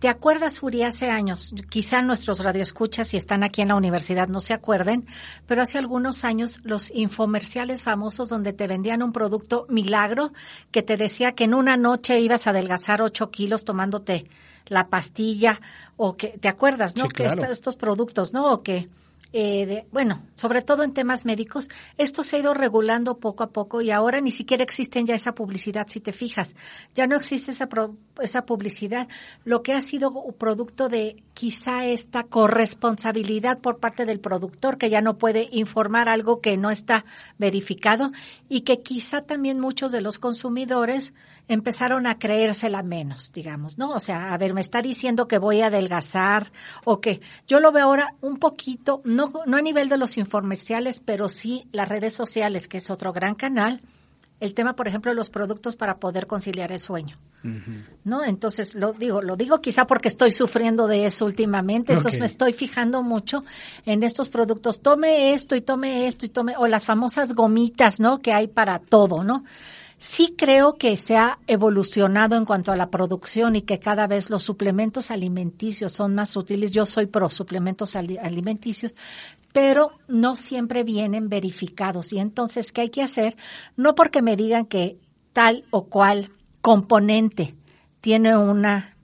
¿Te 0.00 0.08
acuerdas, 0.08 0.60
Uri, 0.60 0.82
hace 0.82 1.08
años? 1.08 1.52
Quizá 1.68 2.02
nuestros 2.02 2.40
radioescuchas, 2.40 3.08
si 3.08 3.16
están 3.16 3.44
aquí 3.44 3.62
en 3.62 3.68
la 3.68 3.76
universidad, 3.76 4.26
no 4.26 4.40
se 4.40 4.52
acuerden, 4.52 5.06
pero 5.46 5.62
hace 5.62 5.78
algunos 5.78 6.24
años 6.24 6.58
los 6.64 6.90
infomerciales 6.90 7.80
famosos 7.80 8.28
donde 8.28 8.54
te 8.54 8.66
vendían 8.66 9.04
un 9.04 9.12
producto 9.12 9.66
milagro 9.68 10.32
que 10.72 10.82
te 10.82 10.96
decía 10.96 11.36
que 11.36 11.44
en 11.44 11.54
una 11.54 11.76
noche 11.76 12.18
ibas 12.18 12.48
a 12.48 12.50
adelgazar 12.50 13.02
ocho 13.02 13.30
kilos 13.30 13.64
tomándote 13.64 14.28
la 14.66 14.88
pastilla 14.88 15.60
o 15.96 16.16
que, 16.16 16.28
¿te 16.38 16.48
acuerdas, 16.48 16.96
no? 16.96 17.08
que 17.08 17.24
estos 17.24 17.76
productos, 17.76 18.32
¿no? 18.32 18.52
O 18.52 18.62
que 18.62 18.88
eh, 19.38 19.86
bueno, 19.92 20.22
sobre 20.34 20.62
todo 20.62 20.82
en 20.82 20.94
temas 20.94 21.24
médicos, 21.24 21.68
esto 21.98 22.22
se 22.22 22.36
ha 22.36 22.38
ido 22.38 22.54
regulando 22.54 23.18
poco 23.18 23.42
a 23.42 23.50
poco 23.50 23.82
y 23.82 23.90
ahora 23.90 24.20
ni 24.20 24.30
siquiera 24.30 24.62
existen 24.62 25.04
ya 25.04 25.14
esa 25.14 25.34
publicidad, 25.34 25.86
si 25.88 26.00
te 26.00 26.12
fijas. 26.12 26.54
Ya 26.94 27.06
no 27.06 27.16
existe 27.16 27.50
esa, 27.50 27.68
esa 28.22 28.46
publicidad. 28.46 29.08
Lo 29.44 29.62
que 29.62 29.74
ha 29.74 29.80
sido 29.80 30.10
producto 30.38 30.88
de 30.88 31.22
quizá 31.34 31.84
esta 31.84 32.22
corresponsabilidad 32.24 33.58
por 33.58 33.78
parte 33.78 34.06
del 34.06 34.20
productor, 34.20 34.78
que 34.78 34.90
ya 34.90 35.02
no 35.02 35.18
puede 35.18 35.48
informar 35.50 36.08
algo 36.08 36.40
que 36.40 36.56
no 36.56 36.70
está 36.70 37.04
verificado 37.36 38.12
y 38.48 38.62
que 38.62 38.80
quizá 38.80 39.20
también 39.22 39.60
muchos 39.60 39.92
de 39.92 40.00
los 40.00 40.18
consumidores 40.18 41.12
empezaron 41.48 42.06
a 42.06 42.18
creérsela 42.18 42.82
menos, 42.82 43.32
digamos, 43.32 43.78
¿no? 43.78 43.90
O 43.90 44.00
sea, 44.00 44.32
a 44.32 44.38
ver, 44.38 44.54
me 44.54 44.60
está 44.60 44.82
diciendo 44.82 45.28
que 45.28 45.38
voy 45.38 45.60
a 45.60 45.66
adelgazar 45.66 46.50
o 46.84 47.00
que 47.00 47.20
yo 47.46 47.60
lo 47.60 47.72
veo 47.72 47.84
ahora 47.84 48.14
un 48.20 48.38
poquito, 48.38 49.00
no, 49.04 49.32
no 49.46 49.56
a 49.56 49.62
nivel 49.62 49.88
de 49.88 49.98
los 49.98 50.16
informerciales, 50.18 51.00
pero 51.00 51.28
sí 51.28 51.66
las 51.72 51.88
redes 51.88 52.14
sociales, 52.14 52.68
que 52.68 52.78
es 52.78 52.90
otro 52.90 53.12
gran 53.12 53.34
canal, 53.34 53.80
el 54.38 54.54
tema, 54.54 54.76
por 54.76 54.86
ejemplo, 54.86 55.10
de 55.10 55.16
los 55.16 55.30
productos 55.30 55.76
para 55.76 55.96
poder 55.96 56.26
conciliar 56.26 56.72
el 56.72 56.80
sueño. 56.80 57.18
¿No? 58.02 58.24
Entonces, 58.24 58.74
lo 58.74 58.92
digo, 58.92 59.22
lo 59.22 59.36
digo 59.36 59.60
quizá 59.60 59.86
porque 59.86 60.08
estoy 60.08 60.32
sufriendo 60.32 60.88
de 60.88 61.06
eso 61.06 61.26
últimamente, 61.26 61.92
entonces 61.92 62.18
me 62.18 62.26
estoy 62.26 62.52
fijando 62.52 63.04
mucho 63.04 63.44
en 63.84 64.02
estos 64.02 64.28
productos. 64.28 64.80
Tome 64.80 65.32
esto 65.32 65.54
y 65.54 65.60
tome 65.60 66.08
esto 66.08 66.26
y 66.26 66.28
tome, 66.28 66.54
o 66.58 66.66
las 66.66 66.84
famosas 66.86 67.34
gomitas, 67.34 68.00
¿no? 68.00 68.18
Que 68.18 68.32
hay 68.32 68.48
para 68.48 68.80
todo, 68.80 69.22
¿no? 69.22 69.44
Sí 69.98 70.34
creo 70.36 70.74
que 70.74 70.96
se 70.96 71.16
ha 71.16 71.38
evolucionado 71.46 72.36
en 72.36 72.44
cuanto 72.44 72.70
a 72.70 72.76
la 72.76 72.90
producción 72.90 73.56
y 73.56 73.62
que 73.62 73.78
cada 73.78 74.06
vez 74.06 74.28
los 74.28 74.42
suplementos 74.42 75.10
alimenticios 75.10 75.92
son 75.92 76.14
más 76.14 76.36
útiles. 76.36 76.72
Yo 76.72 76.84
soy 76.84 77.06
pro 77.06 77.30
suplementos 77.30 77.96
alimenticios, 77.96 78.94
pero 79.52 79.92
no 80.06 80.36
siempre 80.36 80.84
vienen 80.84 81.30
verificados. 81.30 82.12
Y 82.12 82.18
entonces, 82.18 82.72
¿qué 82.72 82.82
hay 82.82 82.90
que 82.90 83.02
hacer? 83.02 83.36
No 83.76 83.94
porque 83.94 84.20
me 84.20 84.36
digan 84.36 84.66
que 84.66 84.98
tal 85.32 85.64
o 85.70 85.86
cual 85.86 86.30
componente 86.60 87.54
tiene 88.00 88.36
una 88.36 88.96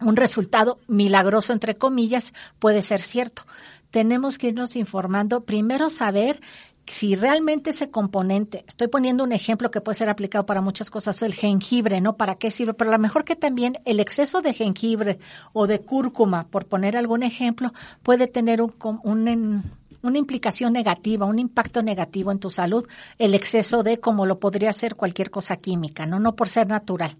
un 0.00 0.16
resultado 0.16 0.78
milagroso 0.88 1.52
entre 1.52 1.76
comillas 1.78 2.34
puede 2.58 2.82
ser 2.82 3.00
cierto. 3.00 3.46
Tenemos 3.90 4.36
que 4.36 4.48
irnos 4.48 4.76
informando, 4.76 5.44
primero 5.44 5.88
saber 5.88 6.40
si 6.86 7.14
realmente 7.16 7.70
ese 7.70 7.90
componente, 7.90 8.64
estoy 8.68 8.88
poniendo 8.88 9.24
un 9.24 9.32
ejemplo 9.32 9.70
que 9.70 9.80
puede 9.80 9.98
ser 9.98 10.08
aplicado 10.08 10.46
para 10.46 10.60
muchas 10.60 10.90
cosas, 10.90 11.20
el 11.22 11.34
jengibre, 11.34 12.00
¿no? 12.00 12.16
¿Para 12.16 12.36
qué 12.36 12.50
sirve? 12.50 12.74
Pero 12.74 12.90
a 12.90 12.96
lo 12.96 13.00
mejor 13.00 13.24
que 13.24 13.36
también 13.36 13.78
el 13.84 14.00
exceso 14.00 14.40
de 14.40 14.54
jengibre 14.54 15.18
o 15.52 15.66
de 15.66 15.80
cúrcuma, 15.80 16.46
por 16.48 16.66
poner 16.66 16.96
algún 16.96 17.22
ejemplo, 17.22 17.72
puede 18.02 18.28
tener 18.28 18.62
un, 18.62 18.74
un, 19.02 19.64
una 20.02 20.18
implicación 20.18 20.72
negativa, 20.72 21.26
un 21.26 21.38
impacto 21.38 21.82
negativo 21.82 22.30
en 22.30 22.38
tu 22.38 22.50
salud, 22.50 22.86
el 23.18 23.34
exceso 23.34 23.82
de 23.82 23.98
como 23.98 24.26
lo 24.26 24.38
podría 24.38 24.72
ser 24.72 24.94
cualquier 24.94 25.30
cosa 25.30 25.56
química, 25.56 26.06
¿no? 26.06 26.20
No 26.20 26.36
por 26.36 26.48
ser 26.48 26.68
natural. 26.68 27.16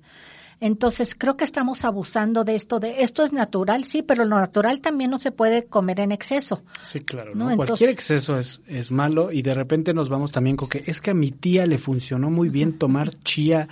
Entonces, 0.61 1.15
creo 1.17 1.37
que 1.37 1.45
estamos 1.45 1.85
abusando 1.85 2.45
de 2.45 2.55
esto, 2.55 2.81
de 2.81 3.03
esto 3.03 3.23
es 3.23 3.33
natural, 3.33 3.85
sí, 3.85 4.03
pero 4.03 4.25
lo 4.25 4.37
natural 4.37 4.81
también 4.81 5.11
no 5.11 5.19
se 5.19 5.31
puede 5.31 5.67
comer 5.67 6.01
en 6.01 6.13
exceso. 6.13 6.63
Sí, 6.83 7.01
claro, 7.01 7.35
¿no? 7.35 7.55
Cualquier 7.57 7.91
exceso 7.91 8.39
es, 8.39 8.63
es 8.67 8.91
malo 8.91 9.31
y 9.33 9.43
de 9.43 9.53
repente 9.53 9.93
nos 9.93 10.09
vamos 10.09 10.33
también 10.33 10.57
con 10.57 10.69
que 10.69 10.83
es 10.87 11.01
que 11.01 11.11
a 11.11 11.15
mi 11.15 11.31
tía 11.31 11.67
le 11.67 11.77
funcionó 11.77 12.31
muy 12.31 12.49
bien 12.49 12.79
tomar 12.79 13.11
chía 13.23 13.69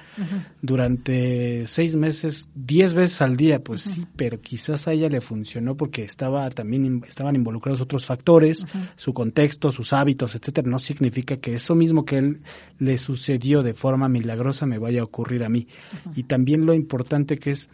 durante 0.61 1.67
seis 1.67 1.97
meses, 1.97 2.49
diez 2.55 2.93
veces 2.93 3.23
al 3.23 3.37
día, 3.37 3.63
pues 3.63 3.83
sí, 3.83 4.07
pero 4.17 4.41
quizás 4.41 4.87
a 4.87 4.93
ella 4.93 5.09
le 5.09 5.21
funcionó 5.21 5.77
porque 5.77 6.03
estaba 6.05 6.49
también, 6.51 7.03
estaban 7.09 7.35
involucrados 7.35 7.81
otros 7.81 8.05
factores, 8.05 8.67
su 8.97 9.15
contexto, 9.15 9.71
sus 9.71 9.93
hábitos, 9.93 10.35
etcétera. 10.35 10.69
No 10.69 10.79
significa 10.79 11.39
que 11.39 11.55
eso 11.55 11.75
mismo 11.75 12.05
que 12.05 12.19
él 12.19 12.43
le 12.79 12.99
sucedió 12.99 13.63
de 13.63 13.75
forma 13.75 14.09
milagrosa 14.09 14.67
me 14.67 14.79
vaya 14.79 15.01
a 15.01 15.05
ocurrir 15.05 15.45
a 15.45 15.49
mí. 15.49 15.67
Y 16.15 16.25
también 16.25 16.67
lo 16.67 16.74
importante 16.77 17.39
que 17.39 17.51
es 17.51 17.69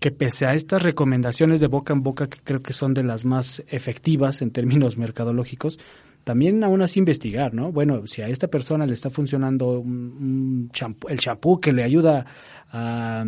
que 0.00 0.10
pese 0.10 0.44
a 0.44 0.54
estas 0.54 0.82
recomendaciones 0.82 1.60
de 1.60 1.66
boca 1.66 1.94
en 1.94 2.02
boca, 2.02 2.28
que 2.28 2.38
creo 2.44 2.62
que 2.62 2.72
son 2.72 2.92
de 2.92 3.02
las 3.02 3.24
más 3.24 3.62
efectivas 3.68 4.42
en 4.42 4.50
términos 4.50 4.98
mercadológicos, 4.98 5.78
también 6.24 6.62
aún 6.64 6.82
así 6.82 6.98
investigar, 6.98 7.54
¿no? 7.54 7.70
Bueno, 7.70 8.06
si 8.06 8.22
a 8.22 8.28
esta 8.28 8.48
persona 8.48 8.86
le 8.86 8.94
está 8.94 9.10
funcionando 9.10 9.78
un, 9.80 10.70
el 11.08 11.18
champú 11.18 11.60
que 11.60 11.72
le 11.72 11.82
ayuda 11.82 12.26
a 12.70 13.24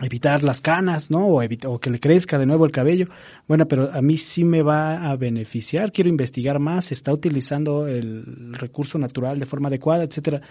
evitar 0.00 0.44
las 0.44 0.60
canas, 0.60 1.10
¿no? 1.10 1.26
O, 1.26 1.42
o, 1.42 1.78
que 1.78 1.90
le 1.90 1.98
crezca 1.98 2.38
de 2.38 2.46
nuevo 2.46 2.64
el 2.64 2.72
cabello. 2.72 3.08
Bueno, 3.46 3.66
pero 3.66 3.92
a 3.92 4.00
mí 4.02 4.16
sí 4.16 4.44
me 4.44 4.62
va 4.62 5.10
a 5.10 5.16
beneficiar, 5.16 5.90
quiero 5.90 6.10
investigar 6.10 6.58
más, 6.58 6.92
está 6.92 7.12
utilizando 7.12 7.86
el 7.86 8.54
recurso 8.54 8.98
natural 8.98 9.38
de 9.38 9.46
forma 9.46 9.68
adecuada, 9.68 10.04
etcétera. 10.04 10.42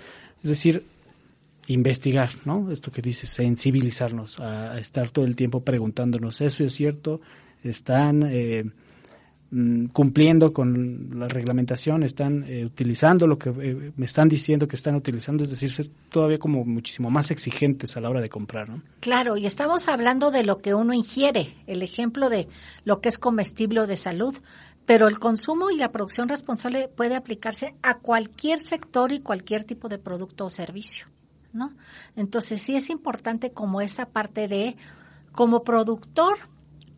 Es 0.43 0.49
decir, 0.49 0.83
investigar, 1.67 2.29
¿no? 2.45 2.71
Esto 2.71 2.91
que 2.91 3.01
dice, 3.01 3.27
sensibilizarnos 3.27 4.39
a, 4.39 4.79
estar 4.79 5.09
todo 5.09 5.25
el 5.25 5.35
tiempo 5.35 5.61
preguntándonos, 5.61 6.41
¿eso 6.41 6.63
es 6.63 6.73
cierto? 6.73 7.19
¿Están 7.61 8.23
eh, 8.29 8.63
mm, 9.51 9.87
cumpliendo 9.87 10.53
con 10.53 11.19
la 11.19 11.27
reglamentación? 11.27 12.03
¿Están 12.03 12.45
eh, 12.47 12.65
utilizando 12.65 13.27
lo 13.27 13.37
que 13.37 13.49
eh, 13.49 13.91
me 13.97 14.05
están 14.05 14.29
diciendo 14.29 14.67
que 14.67 14.77
están 14.77 14.95
utilizando? 14.95 15.43
Es 15.43 15.49
decir, 15.49 15.69
ser 15.69 15.89
todavía 16.09 16.39
como 16.39 16.63
muchísimo 16.63 17.09
más 17.09 17.31
exigentes 17.31 17.97
a 17.97 18.01
la 18.01 18.09
hora 18.09 18.21
de 18.21 18.29
comprar, 18.29 18.69
¿no? 18.69 18.81
Claro, 19.01 19.35
y 19.35 19.45
estamos 19.45 19.89
hablando 19.89 20.31
de 20.31 20.43
lo 20.43 20.59
que 20.59 20.73
uno 20.73 20.93
ingiere, 20.93 21.53
el 21.67 21.81
ejemplo 21.81 22.29
de 22.29 22.47
lo 22.85 23.01
que 23.01 23.09
es 23.09 23.17
comestible 23.17 23.81
o 23.81 23.87
de 23.87 23.97
salud, 23.97 24.35
pero 24.85 25.09
el 25.09 25.19
consumo 25.19 25.69
y 25.69 25.75
la 25.75 25.91
producción 25.91 26.29
responsable 26.29 26.87
puede 26.87 27.15
aplicarse 27.15 27.75
a 27.83 27.97
cualquier 27.97 28.59
sector 28.59 29.11
y 29.11 29.19
cualquier 29.19 29.65
tipo 29.65 29.89
de 29.89 29.97
producto 29.97 30.45
o 30.45 30.49
servicio. 30.49 31.07
¿No? 31.53 31.73
Entonces 32.15 32.61
sí 32.61 32.75
es 32.75 32.89
importante 32.89 33.51
como 33.51 33.81
esa 33.81 34.07
parte 34.07 34.47
de, 34.47 34.75
como 35.31 35.63
productor, 35.63 36.39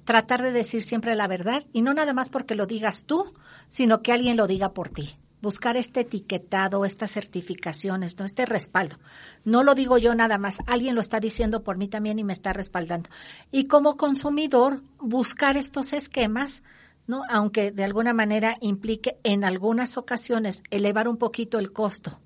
tratar 0.09 0.41
de 0.41 0.51
decir 0.51 0.81
siempre 0.81 1.13
la 1.13 1.27
verdad 1.27 1.65
y 1.71 1.83
no 1.83 1.93
nada 1.93 2.13
más 2.13 2.29
porque 2.29 2.55
lo 2.55 2.65
digas 2.65 3.05
tú, 3.05 3.33
sino 3.67 4.01
que 4.01 4.11
alguien 4.11 4.37
lo 4.37 4.47
diga 4.47 4.73
por 4.73 4.89
ti. 4.89 5.17
Buscar 5.41 5.77
este 5.77 6.01
etiquetado, 6.01 6.83
estas 6.83 7.11
certificaciones, 7.11 8.17
¿no? 8.17 8.25
este 8.25 8.45
respaldo. 8.45 8.97
No 9.45 9.63
lo 9.63 9.75
digo 9.75 9.97
yo 9.97 10.15
nada 10.15 10.37
más, 10.37 10.57
alguien 10.65 10.95
lo 10.95 11.01
está 11.01 11.19
diciendo 11.19 11.63
por 11.63 11.77
mí 11.77 11.87
también 11.87 12.17
y 12.17 12.23
me 12.23 12.33
está 12.33 12.53
respaldando. 12.53 13.09
Y 13.51 13.65
como 13.65 13.97
consumidor, 13.97 14.81
buscar 14.99 15.55
estos 15.55 15.93
esquemas, 15.93 16.63
¿no? 17.07 17.21
aunque 17.29 17.71
de 17.71 17.83
alguna 17.83 18.13
manera 18.13 18.57
implique 18.61 19.17
en 19.23 19.45
algunas 19.45 19.95
ocasiones 19.95 20.63
elevar 20.71 21.07
un 21.07 21.17
poquito 21.17 21.59
el 21.59 21.71
costo 21.71 22.19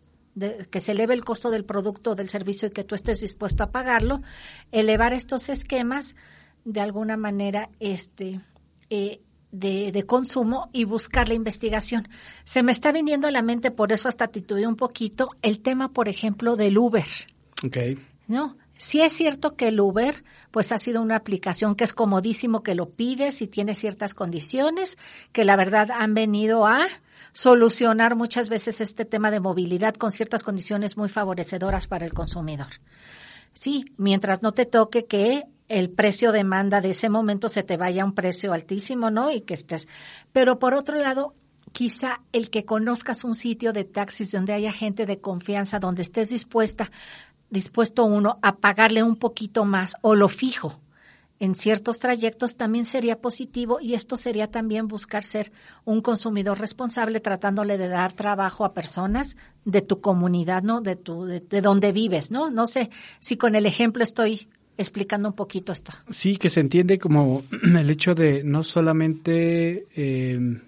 que 0.70 0.80
se 0.80 0.92
eleve 0.94 1.14
el 1.14 1.24
costo 1.24 1.52
del 1.52 1.66
producto 1.66 2.12
o 2.12 2.16
del 2.16 2.30
servicio 2.30 2.68
y 2.68 2.72
que 2.72 2.84
tú 2.84 2.96
estés 2.96 3.22
dispuesto 3.22 3.64
a 3.64 3.72
pagarlo, 3.72 4.22
elevar 4.72 5.14
estos 5.14 5.50
esquemas 5.50 6.16
de 6.66 6.82
alguna 6.82 7.18
manera 7.18 7.70
este 7.80 8.42
eh, 8.90 9.22
de, 9.52 9.92
de, 9.92 10.04
consumo 10.04 10.70
y 10.74 10.86
buscar 10.86 11.28
la 11.28 11.36
investigación. 11.36 12.08
Se 12.44 12.64
me 12.64 12.72
está 12.72 12.92
viniendo 12.92 13.28
a 13.28 13.32
la 13.32 13.44
mente, 13.44 13.70
por 13.70 13.92
eso 13.92 14.08
hasta 14.08 14.28
titubeé 14.28 14.66
un 14.66 14.76
poquito, 14.76 15.30
el 15.44 15.62
tema, 15.62 15.94
por 15.94 16.10
ejemplo, 16.10 16.56
del 16.56 16.78
Uber. 16.80 17.06
Okay. 17.64 18.00
¿No? 18.28 18.58
Sí 18.78 19.02
es 19.02 19.14
cierto 19.14 19.56
que 19.56 19.68
el 19.68 19.80
Uber, 19.80 20.24
pues 20.50 20.72
ha 20.72 20.80
sido 20.80 21.02
una 21.02 21.16
aplicación 21.16 21.76
que 21.76 21.84
es 21.84 21.94
comodísimo 21.94 22.64
que 22.64 22.76
lo 22.76 22.90
pides 22.90 23.42
y 23.42 23.48
tiene 23.48 23.76
ciertas 23.76 24.14
condiciones, 24.14 24.98
que 25.32 25.46
la 25.46 25.56
verdad 25.56 25.92
han 25.92 26.14
venido 26.16 26.66
a 26.66 26.88
solucionar 27.34 28.16
muchas 28.16 28.48
veces 28.48 28.80
este 28.80 29.06
tema 29.06 29.32
de 29.32 29.40
movilidad 29.40 29.96
con 29.96 30.12
ciertas 30.12 30.44
condiciones 30.44 30.98
muy 30.98 31.10
favorecedoras 31.10 31.88
para 31.88 32.06
el 32.06 32.14
consumidor. 32.14 32.68
Sí, 33.54 33.86
mientras 33.98 34.42
no 34.42 34.54
te 34.54 34.66
toque 34.66 35.06
que 35.06 35.44
el 35.68 35.90
precio 35.90 36.32
demanda 36.32 36.82
de 36.82 36.92
ese 36.92 37.10
momento 37.10 37.50
se 37.50 37.64
te 37.64 37.78
vaya 37.78 38.04
a 38.04 38.06
un 38.06 38.14
precio 38.14 38.54
altísimo, 38.54 39.10
¿no? 39.10 39.32
Y 39.32 39.42
que 39.42 39.54
estés. 39.54 39.88
Pero 40.32 40.60
por 40.60 40.74
otro 40.74 40.98
lado, 40.98 41.34
quizá 41.72 42.22
el 42.32 42.50
que 42.50 42.66
conozcas 42.66 43.24
un 43.24 43.36
sitio 43.36 43.74
de 43.74 43.84
taxis 43.84 44.32
donde 44.32 44.54
haya 44.54 44.72
gente 44.72 45.06
de 45.06 45.20
confianza, 45.20 45.80
donde 45.80 46.04
estés 46.04 46.30
dispuesta, 46.30 46.92
dispuesto 47.50 48.06
uno 48.06 48.40
a 48.42 48.58
pagarle 48.58 49.04
un 49.04 49.16
poquito 49.16 49.66
más 49.66 49.96
o 50.02 50.16
lo 50.16 50.30
fijo 50.30 50.80
en 51.40 51.56
ciertos 51.56 52.00
trayectos 52.00 52.56
también 52.56 52.86
sería 52.86 53.20
positivo 53.20 53.80
y 53.82 53.96
esto 53.96 54.16
sería 54.16 54.48
también 54.48 54.88
buscar 54.88 55.24
ser 55.24 55.52
un 55.84 56.02
consumidor 56.02 56.60
responsable 56.60 57.20
tratándole 57.20 57.78
de 57.78 57.88
dar 57.88 58.14
trabajo 58.14 58.66
a 58.66 58.74
personas 58.74 59.36
de 59.66 59.82
tu 59.82 60.00
comunidad, 60.00 60.64
¿no? 60.64 60.82
De 60.82 60.96
tu 60.96 61.26
de, 61.26 61.42
donde 61.62 61.92
vives, 61.92 62.32
¿no? 62.32 62.50
No 62.50 62.68
sé 62.68 62.90
si 63.20 63.38
con 63.38 63.56
el 63.56 63.66
ejemplo 63.66 64.04
estoy 64.04 64.48
explicando 64.78 65.30
un 65.30 65.36
poquito 65.36 65.72
esto. 65.72 65.92
Sí, 66.10 66.38
que 66.38 66.50
se 66.50 66.60
entiende 66.60 66.98
como 66.98 67.44
el 67.78 67.90
hecho 67.90 68.16
de 68.16 68.44
no 68.44 68.64
solamente 68.64 69.88
eh, 69.96 70.62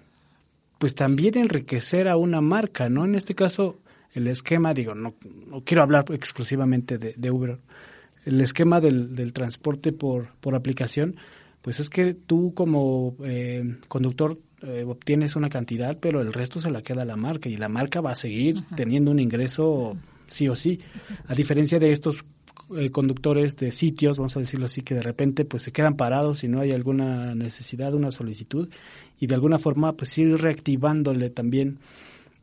pues 0.78 0.94
también 0.94 1.38
enriquecer 1.38 2.08
a 2.08 2.16
una 2.16 2.40
marca, 2.40 2.88
¿no? 2.88 3.04
En 3.04 3.14
este 3.14 3.34
caso 3.34 3.78
el 4.12 4.26
esquema, 4.28 4.74
digo, 4.74 4.94
no, 4.94 5.14
no 5.46 5.62
quiero 5.62 5.82
hablar 5.82 6.04
exclusivamente 6.10 6.98
de, 6.98 7.14
de 7.16 7.30
Uber, 7.30 7.58
el 8.26 8.40
esquema 8.40 8.80
del, 8.80 9.14
del 9.14 9.32
transporte 9.32 9.92
por, 9.92 10.34
por 10.40 10.54
aplicación, 10.54 11.16
pues 11.62 11.80
es 11.80 11.88
que 11.88 12.14
tú 12.14 12.52
como 12.54 13.16
eh, 13.24 13.78
conductor 13.88 14.38
eh, 14.62 14.84
obtienes 14.86 15.36
una 15.36 15.48
cantidad, 15.48 15.98
pero 15.98 16.20
el 16.20 16.32
resto 16.32 16.60
se 16.60 16.70
la 16.70 16.82
queda 16.82 17.04
la 17.04 17.16
marca 17.16 17.48
y 17.48 17.56
la 17.56 17.68
marca 17.68 18.00
va 18.00 18.10
a 18.12 18.16
seguir 18.16 18.62
teniendo 18.74 19.10
un 19.10 19.20
ingreso 19.20 19.96
sí 20.26 20.48
o 20.48 20.56
sí. 20.56 20.80
A 21.28 21.34
diferencia 21.34 21.78
de 21.78 21.92
estos 21.92 22.24
eh, 22.76 22.90
conductores 22.90 23.56
de 23.56 23.70
sitios, 23.70 24.18
vamos 24.18 24.36
a 24.36 24.40
decirlo 24.40 24.66
así, 24.66 24.82
que 24.82 24.94
de 24.94 25.02
repente 25.02 25.44
pues 25.44 25.62
se 25.62 25.72
quedan 25.72 25.96
parados 25.96 26.42
y 26.42 26.48
no 26.48 26.60
hay 26.60 26.72
alguna 26.72 27.34
necesidad, 27.34 27.94
una 27.94 28.10
solicitud 28.10 28.68
y 29.20 29.26
de 29.26 29.34
alguna 29.34 29.58
forma 29.58 29.92
pues 29.92 30.16
ir 30.18 30.36
reactivándole 30.36 31.30
también 31.30 31.78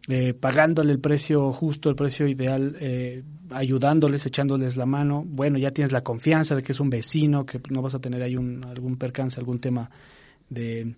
eh, 0.10 0.34
pagándole 0.34 0.92
el 0.92 1.00
precio 1.00 1.54
justo, 1.54 1.90
el 1.90 1.96
precio 1.96 2.28
ideal, 2.28 2.76
eh, 2.80 3.24
ayudándoles, 3.52 4.26
echándoles 4.26 4.76
la 4.76 4.86
mano. 4.86 5.24
Bueno, 5.26 5.58
ya 5.58 5.72
tienes 5.72 5.94
la 5.94 6.02
confianza 6.02 6.56
de 6.56 6.64
que 6.64 6.74
es 6.74 6.80
un 6.82 6.90
vecino, 6.90 7.46
que 7.46 7.62
no 7.70 7.82
vas 7.82 7.96
a 7.96 8.00
tener 8.00 8.22
ahí 8.22 8.36
un, 8.36 8.66
algún 8.66 8.98
percance, 8.98 9.40
algún 9.40 9.60
tema 9.60 9.90
de 10.50 10.96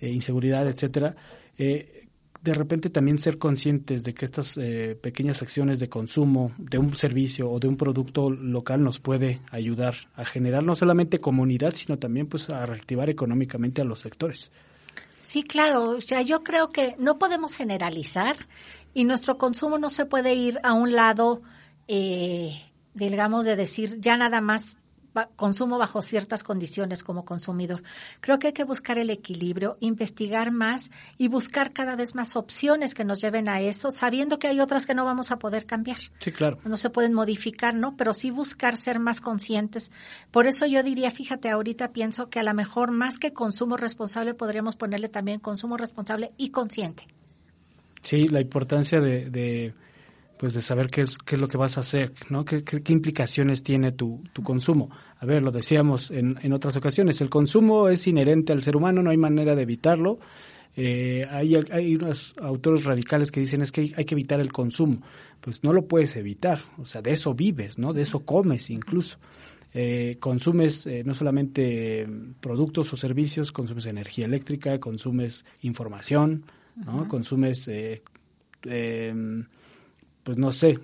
eh, 0.00 0.08
inseguridad, 0.08 0.66
etcétera. 0.66 1.14
de 1.56 2.54
repente 2.54 2.90
también 2.90 3.18
ser 3.18 3.38
conscientes 3.38 4.02
de 4.02 4.14
que 4.14 4.24
estas 4.24 4.58
pequeñas 5.00 5.42
acciones 5.42 5.78
de 5.80 5.88
consumo 5.88 6.52
de 6.58 6.78
un 6.78 6.94
servicio 6.94 7.50
o 7.50 7.58
de 7.58 7.68
un 7.68 7.76
producto 7.76 8.30
local 8.30 8.82
nos 8.82 8.98
puede 9.00 9.40
ayudar 9.50 9.94
a 10.14 10.24
generar 10.24 10.64
no 10.64 10.74
solamente 10.74 11.20
comunidad, 11.20 11.74
sino 11.74 11.98
también 11.98 12.26
pues 12.26 12.48
a 12.50 12.64
reactivar 12.66 13.10
económicamente 13.10 13.82
a 13.82 13.84
los 13.84 14.00
sectores. 14.00 14.50
Sí, 15.20 15.42
claro. 15.42 15.90
O 15.90 16.00
sea, 16.00 16.22
yo 16.22 16.42
creo 16.42 16.70
que 16.70 16.94
no 16.98 17.18
podemos 17.18 17.54
generalizar 17.54 18.36
y 18.94 19.04
nuestro 19.04 19.38
consumo 19.38 19.78
no 19.78 19.90
se 19.90 20.06
puede 20.06 20.34
ir 20.34 20.60
a 20.62 20.72
un 20.72 20.94
lado, 20.94 21.42
eh, 21.86 22.62
digamos, 22.94 23.44
de 23.44 23.56
decir 23.56 24.00
ya 24.00 24.16
nada 24.16 24.40
más 24.40 24.78
consumo 25.36 25.78
bajo 25.78 26.02
ciertas 26.02 26.42
condiciones 26.42 27.02
como 27.02 27.24
consumidor. 27.24 27.82
Creo 28.20 28.38
que 28.38 28.48
hay 28.48 28.52
que 28.52 28.64
buscar 28.64 28.98
el 28.98 29.10
equilibrio, 29.10 29.76
investigar 29.80 30.50
más 30.50 30.90
y 31.16 31.28
buscar 31.28 31.72
cada 31.72 31.96
vez 31.96 32.14
más 32.14 32.36
opciones 32.36 32.94
que 32.94 33.04
nos 33.04 33.20
lleven 33.20 33.48
a 33.48 33.60
eso, 33.60 33.90
sabiendo 33.90 34.38
que 34.38 34.48
hay 34.48 34.60
otras 34.60 34.86
que 34.86 34.94
no 34.94 35.04
vamos 35.04 35.30
a 35.30 35.38
poder 35.38 35.66
cambiar. 35.66 35.98
Sí, 36.18 36.32
claro. 36.32 36.58
No 36.64 36.76
se 36.76 36.90
pueden 36.90 37.12
modificar, 37.12 37.74
¿no? 37.74 37.96
Pero 37.96 38.14
sí 38.14 38.30
buscar 38.30 38.76
ser 38.76 38.98
más 38.98 39.20
conscientes. 39.20 39.90
Por 40.30 40.46
eso 40.46 40.66
yo 40.66 40.82
diría, 40.82 41.10
fíjate, 41.10 41.50
ahorita 41.50 41.92
pienso 41.92 42.30
que 42.30 42.40
a 42.40 42.42
lo 42.42 42.54
mejor 42.54 42.90
más 42.90 43.18
que 43.18 43.32
consumo 43.32 43.76
responsable 43.76 44.34
podríamos 44.34 44.76
ponerle 44.76 45.08
también 45.08 45.40
consumo 45.40 45.76
responsable 45.76 46.32
y 46.36 46.50
consciente. 46.50 47.06
Sí, 48.02 48.28
la 48.28 48.40
importancia 48.40 49.00
de 49.00 49.74
pues 50.38 50.54
de 50.54 50.62
saber 50.62 50.88
qué 50.88 51.02
es, 51.02 51.18
qué 51.18 51.34
es 51.34 51.40
lo 51.40 51.48
que 51.48 51.56
vas 51.56 51.76
a 51.76 51.80
hacer, 51.80 52.12
¿no? 52.30 52.44
¿Qué, 52.44 52.62
qué, 52.62 52.92
implicaciones 52.92 53.62
tiene 53.62 53.92
tu, 53.92 54.22
tu, 54.32 54.42
consumo? 54.42 54.90
A 55.18 55.26
ver, 55.26 55.42
lo 55.42 55.50
decíamos 55.50 56.10
en, 56.10 56.38
en, 56.42 56.52
otras 56.52 56.76
ocasiones, 56.76 57.20
el 57.20 57.28
consumo 57.28 57.88
es 57.88 58.06
inherente 58.06 58.52
al 58.52 58.62
ser 58.62 58.76
humano, 58.76 59.02
no 59.02 59.10
hay 59.10 59.16
manera 59.16 59.54
de 59.54 59.62
evitarlo. 59.62 60.18
Eh, 60.76 61.26
hay, 61.28 61.56
hay 61.72 61.96
unos 61.96 62.36
autores 62.40 62.84
radicales 62.84 63.32
que 63.32 63.40
dicen 63.40 63.62
es 63.62 63.72
que 63.72 63.92
hay, 63.96 64.04
que 64.04 64.14
evitar 64.14 64.40
el 64.40 64.52
consumo. 64.52 65.02
Pues 65.40 65.64
no 65.64 65.72
lo 65.72 65.86
puedes 65.86 66.14
evitar, 66.16 66.60
o 66.78 66.86
sea, 66.86 67.02
de 67.02 67.12
eso 67.12 67.34
vives, 67.34 67.78
¿no? 67.78 67.92
De 67.92 68.02
eso 68.02 68.20
comes 68.20 68.70
incluso. 68.70 69.18
Eh, 69.74 70.16
consumes 70.20 70.86
eh, 70.86 71.02
no 71.04 71.14
solamente 71.14 72.08
productos 72.40 72.92
o 72.92 72.96
servicios, 72.96 73.50
consumes 73.50 73.86
energía 73.86 74.24
eléctrica, 74.24 74.78
consumes 74.78 75.44
información, 75.62 76.44
¿no? 76.76 77.08
Consumes... 77.08 77.66
Eh, 77.68 78.02
eh, 78.64 79.14
pues 80.28 80.36
no 80.36 80.52
sé, 80.52 80.78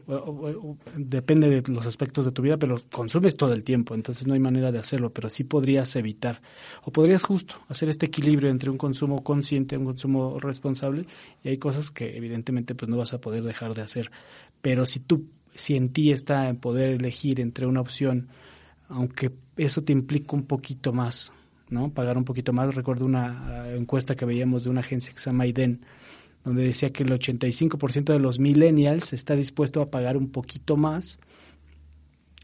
depende 0.96 1.50
de 1.50 1.70
los 1.70 1.84
aspectos 1.84 2.24
de 2.24 2.32
tu 2.32 2.40
vida, 2.40 2.56
pero 2.56 2.78
consumes 2.90 3.36
todo 3.36 3.52
el 3.52 3.62
tiempo, 3.62 3.94
entonces 3.94 4.26
no 4.26 4.32
hay 4.32 4.40
manera 4.40 4.72
de 4.72 4.78
hacerlo, 4.78 5.12
pero 5.12 5.28
sí 5.28 5.44
podrías 5.44 5.96
evitar, 5.96 6.40
o 6.82 6.90
podrías 6.90 7.22
justo 7.22 7.56
hacer 7.68 7.90
este 7.90 8.06
equilibrio 8.06 8.48
entre 8.48 8.70
un 8.70 8.78
consumo 8.78 9.22
consciente, 9.22 9.76
un 9.76 9.84
consumo 9.84 10.40
responsable, 10.40 11.04
y 11.42 11.50
hay 11.50 11.58
cosas 11.58 11.90
que 11.90 12.16
evidentemente 12.16 12.74
pues 12.74 12.88
no 12.88 12.96
vas 12.96 13.12
a 13.12 13.20
poder 13.20 13.42
dejar 13.42 13.74
de 13.74 13.82
hacer, 13.82 14.10
pero 14.62 14.86
si 14.86 15.00
tú, 15.00 15.26
si 15.54 15.76
en 15.76 15.90
ti 15.90 16.10
está 16.10 16.48
en 16.48 16.56
poder 16.56 16.92
elegir 16.92 17.38
entre 17.38 17.66
una 17.66 17.82
opción, 17.82 18.28
aunque 18.88 19.30
eso 19.58 19.82
te 19.82 19.92
implica 19.92 20.34
un 20.36 20.44
poquito 20.44 20.94
más, 20.94 21.34
¿no? 21.68 21.90
Pagar 21.90 22.16
un 22.16 22.24
poquito 22.24 22.54
más. 22.54 22.74
Recuerdo 22.74 23.04
una 23.04 23.66
eh, 23.66 23.76
encuesta 23.76 24.14
que 24.14 24.24
veíamos 24.24 24.64
de 24.64 24.70
una 24.70 24.80
agencia 24.80 25.12
que 25.12 25.18
se 25.18 25.28
llama 25.28 25.46
IDEN, 25.46 25.84
donde 26.44 26.64
decía 26.64 26.90
que 26.90 27.02
el 27.02 27.10
85% 27.10 28.12
de 28.12 28.18
los 28.18 28.38
millennials 28.38 29.12
está 29.12 29.34
dispuesto 29.34 29.80
a 29.80 29.90
pagar 29.90 30.16
un 30.16 30.30
poquito 30.30 30.76
más 30.76 31.18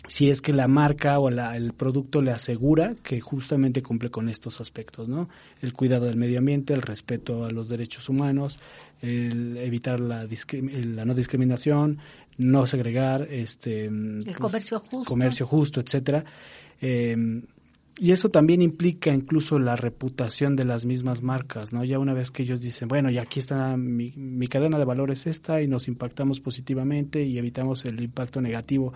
si 0.09 0.29
es 0.31 0.41
que 0.43 0.53
la 0.53 0.67
marca 0.67 1.19
o 1.21 1.31
la, 1.31 1.57
el 1.57 1.73
producto 1.73 2.21
le 2.21 2.33
asegura 2.33 2.97
que 3.03 3.21
justamente 3.21 3.83
cumple 3.83 4.11
con 4.11 4.29
estos 4.29 4.61
aspectos, 4.61 5.09
¿no? 5.09 5.29
El 5.61 5.73
cuidado 5.73 6.07
del 6.07 6.17
medio 6.17 6.39
ambiente, 6.39 6.75
el 6.75 6.83
respeto 6.83 7.45
a 7.45 7.53
los 7.53 7.69
derechos 7.69 8.09
humanos, 8.09 8.59
el 9.03 9.57
evitar 9.59 10.01
la, 10.01 10.27
la 10.27 11.05
no 11.05 11.15
discriminación, 11.15 11.99
no 12.39 12.67
segregar, 12.67 13.29
este, 13.31 13.85
el 13.85 14.37
comercio 14.37 14.81
justo, 14.81 15.05
comercio 15.09 15.47
justo, 15.47 15.81
etcétera. 15.81 16.25
Eh, 16.81 17.43
y 17.99 18.12
eso 18.12 18.30
también 18.30 18.62
implica 18.62 19.12
incluso 19.12 19.59
la 19.59 19.76
reputación 19.76 20.57
de 20.57 20.64
las 20.64 20.86
mismas 20.86 21.22
marcas, 21.22 21.72
¿no? 21.72 21.84
Ya 21.84 21.99
una 21.99 22.14
vez 22.14 22.30
que 22.30 22.43
ellos 22.43 22.61
dicen, 22.61 22.88
bueno, 22.88 23.11
ya 23.11 23.22
aquí 23.22 23.41
está 23.41 23.76
mi, 23.76 24.12
mi 24.16 24.47
cadena 24.49 24.78
de 24.78 24.84
valores 24.84 25.26
esta 25.26 25.61
y 25.61 25.68
nos 25.68 25.88
impactamos 25.88 26.41
positivamente 26.41 27.22
y 27.22 27.38
evitamos 27.38 27.84
el 27.84 28.01
impacto 28.01 28.41
negativo 28.41 28.93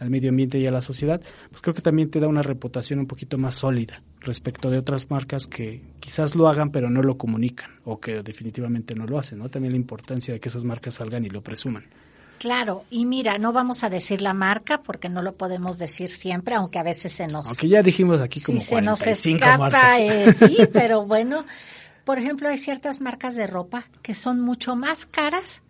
al 0.00 0.10
medio 0.10 0.30
ambiente 0.30 0.58
y 0.58 0.66
a 0.66 0.72
la 0.72 0.80
sociedad, 0.80 1.20
pues 1.50 1.60
creo 1.60 1.74
que 1.74 1.82
también 1.82 2.10
te 2.10 2.20
da 2.20 2.26
una 2.26 2.42
reputación 2.42 3.00
un 3.00 3.06
poquito 3.06 3.36
más 3.36 3.56
sólida 3.56 4.02
respecto 4.20 4.70
de 4.70 4.78
otras 4.78 5.10
marcas 5.10 5.46
que 5.46 5.82
quizás 6.00 6.34
lo 6.34 6.48
hagan 6.48 6.70
pero 6.70 6.88
no 6.88 7.02
lo 7.02 7.18
comunican 7.18 7.70
o 7.84 8.00
que 8.00 8.22
definitivamente 8.22 8.94
no 8.94 9.06
lo 9.06 9.18
hacen, 9.18 9.38
¿no? 9.38 9.50
También 9.50 9.74
la 9.74 9.78
importancia 9.78 10.32
de 10.32 10.40
que 10.40 10.48
esas 10.48 10.64
marcas 10.64 10.94
salgan 10.94 11.24
y 11.26 11.28
lo 11.28 11.42
presuman. 11.42 11.84
Claro, 12.40 12.86
y 12.88 13.04
mira, 13.04 13.36
no 13.36 13.52
vamos 13.52 13.84
a 13.84 13.90
decir 13.90 14.22
la 14.22 14.32
marca 14.32 14.82
porque 14.82 15.10
no 15.10 15.20
lo 15.20 15.34
podemos 15.34 15.76
decir 15.76 16.08
siempre, 16.08 16.54
aunque 16.54 16.78
a 16.78 16.82
veces 16.82 17.12
se 17.12 17.26
nos... 17.26 17.46
Aunque 17.46 17.68
ya 17.68 17.82
dijimos 17.82 18.18
aquí 18.22 18.40
como 18.40 18.60
sí, 18.60 18.64
se 18.64 18.80
nos 18.80 19.06
escapa, 19.06 19.98
eh, 19.98 20.32
sí, 20.38 20.56
pero 20.72 21.04
bueno, 21.04 21.44
por 22.06 22.18
ejemplo, 22.18 22.48
hay 22.48 22.56
ciertas 22.56 23.02
marcas 23.02 23.34
de 23.34 23.46
ropa 23.46 23.88
que 24.00 24.14
son 24.14 24.40
mucho 24.40 24.74
más 24.74 25.04
caras 25.04 25.60